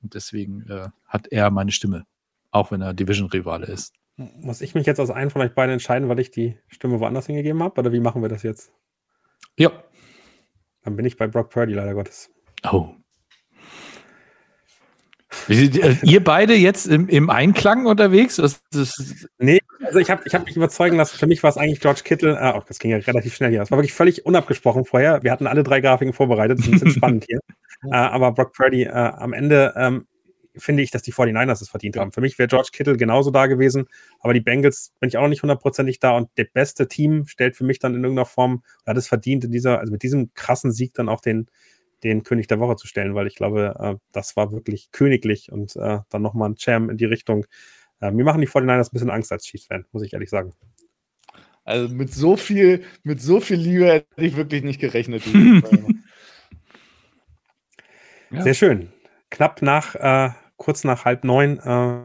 [0.02, 2.08] Und deswegen äh, hat er meine Stimme,
[2.49, 3.94] auch wenn er Division-Rivale ist.
[4.39, 7.27] Muss ich mich jetzt aus einem von euch beiden entscheiden, weil ich die Stimme woanders
[7.27, 7.80] hingegeben habe?
[7.80, 8.72] Oder wie machen wir das jetzt?
[9.57, 9.72] Ja.
[10.84, 12.31] Dann bin ich bei Brock Purdy, leider Gottes.
[12.72, 12.89] Oh.
[15.48, 18.35] Äh, Ihr beide jetzt im, im Einklang unterwegs?
[18.35, 21.18] Das, das, Nee, also ich habe ich hab mich überzeugen lassen.
[21.18, 22.39] Für mich war es eigentlich George Kittle.
[22.39, 23.60] Ah, oh, das ging ja relativ schnell hier.
[23.60, 25.23] Das war wirklich völlig unabgesprochen vorher.
[25.23, 26.60] Wir hatten alle drei Grafiken vorbereitet.
[26.60, 27.39] Das ist ein bisschen spannend hier.
[27.85, 30.06] Äh, aber Brock Purdy, äh, am Ende ähm,
[30.56, 32.11] finde ich, dass die 49ers es verdient haben.
[32.11, 33.88] Für mich wäre George Kittle genauso da gewesen.
[34.19, 36.15] Aber die Bengals bin ich auch noch nicht hundertprozentig da.
[36.18, 39.52] Und der beste Team stellt für mich dann in irgendeiner Form, hat es verdient, in
[39.52, 41.48] dieser, also mit diesem krassen Sieg dann auch den,
[42.03, 45.76] den König der Woche zu stellen, weil ich glaube, äh, das war wirklich königlich und
[45.76, 47.45] äh, dann nochmal ein Jam in die Richtung.
[48.02, 50.53] Äh, mir machen die 49ers ein bisschen Angst als Chiefs-Fan, muss ich ehrlich sagen.
[51.64, 55.23] Also mit so viel, mit so viel Liebe hätte ich wirklich nicht gerechnet.
[58.32, 58.44] Ja.
[58.44, 58.90] Sehr schön.
[59.32, 61.58] Knapp nach, äh, kurz nach halb neun.
[61.60, 62.02] Äh,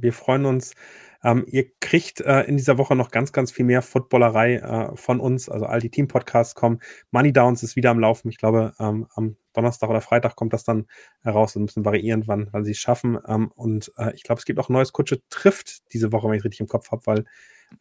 [0.00, 0.74] wir freuen uns.
[1.22, 5.20] Ähm, ihr kriegt äh, in dieser Woche noch ganz, ganz viel mehr Footballerei äh, von
[5.20, 5.48] uns.
[5.48, 6.80] Also all die Team-Podcasts kommen.
[7.10, 8.28] Money Downs ist wieder am Laufen.
[8.28, 10.86] Ich glaube, ähm, am Donnerstag oder Freitag kommt das dann
[11.22, 11.56] heraus.
[11.56, 13.18] Ein bisschen variierend, wann, wann sie es schaffen.
[13.26, 16.34] Ähm, und äh, ich glaube, es gibt auch ein neues Kutsche trifft diese Woche, wenn
[16.34, 17.24] ich es richtig im Kopf habe, weil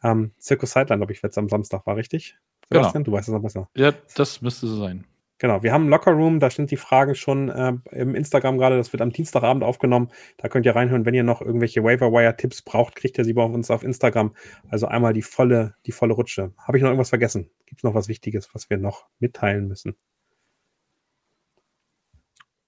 [0.03, 2.37] ähm, Circus Sideline, glaube ich, jetzt am Samstag war, richtig?
[2.69, 2.83] Genau.
[2.83, 3.69] Sebastian, du weißt es noch besser.
[3.75, 5.05] ja, das müsste so sein.
[5.43, 8.93] Genau, wir haben einen Lockerroom, da sind die Fragen schon äh, im Instagram gerade, das
[8.93, 10.09] wird am Dienstagabend aufgenommen.
[10.37, 13.69] Da könnt ihr reinhören, wenn ihr noch irgendwelche Waiver-Wire-Tipps braucht, kriegt ihr sie bei uns
[13.69, 14.33] auf Instagram.
[14.69, 16.53] Also einmal die volle, die volle Rutsche.
[16.57, 17.49] Habe ich noch irgendwas vergessen?
[17.65, 19.97] Gibt es noch was Wichtiges, was wir noch mitteilen müssen?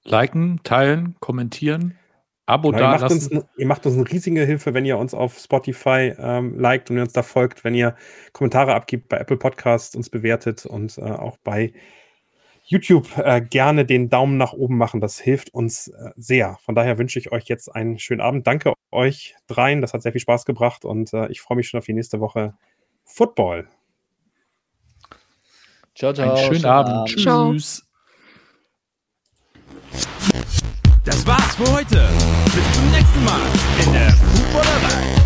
[0.03, 1.97] Liken, teilen, kommentieren,
[2.45, 5.13] Abo Genau, ihr, da macht uns, ihr macht uns eine riesige Hilfe, wenn ihr uns
[5.13, 7.95] auf Spotify ähm, liked und ihr uns da folgt, wenn ihr
[8.33, 11.71] Kommentare abgibt bei Apple Podcasts, uns bewertet und äh, auch bei
[12.67, 14.99] YouTube äh, gerne den Daumen nach oben machen.
[14.99, 16.57] Das hilft uns äh, sehr.
[16.63, 18.47] Von daher wünsche ich euch jetzt einen schönen Abend.
[18.47, 19.81] Danke euch dreien.
[19.81, 22.19] Das hat sehr viel Spaß gebracht und äh, ich freue mich schon auf die nächste
[22.19, 22.55] Woche
[23.03, 23.67] Football.
[25.93, 26.33] Ciao, ciao.
[26.33, 27.19] Einen schönen Abend.
[27.19, 27.51] Ciao.
[27.53, 27.83] Tschüss.
[31.03, 32.09] Das war's für heute.
[32.45, 33.41] Bis zum nächsten Mal
[33.85, 35.24] in der Footballerei.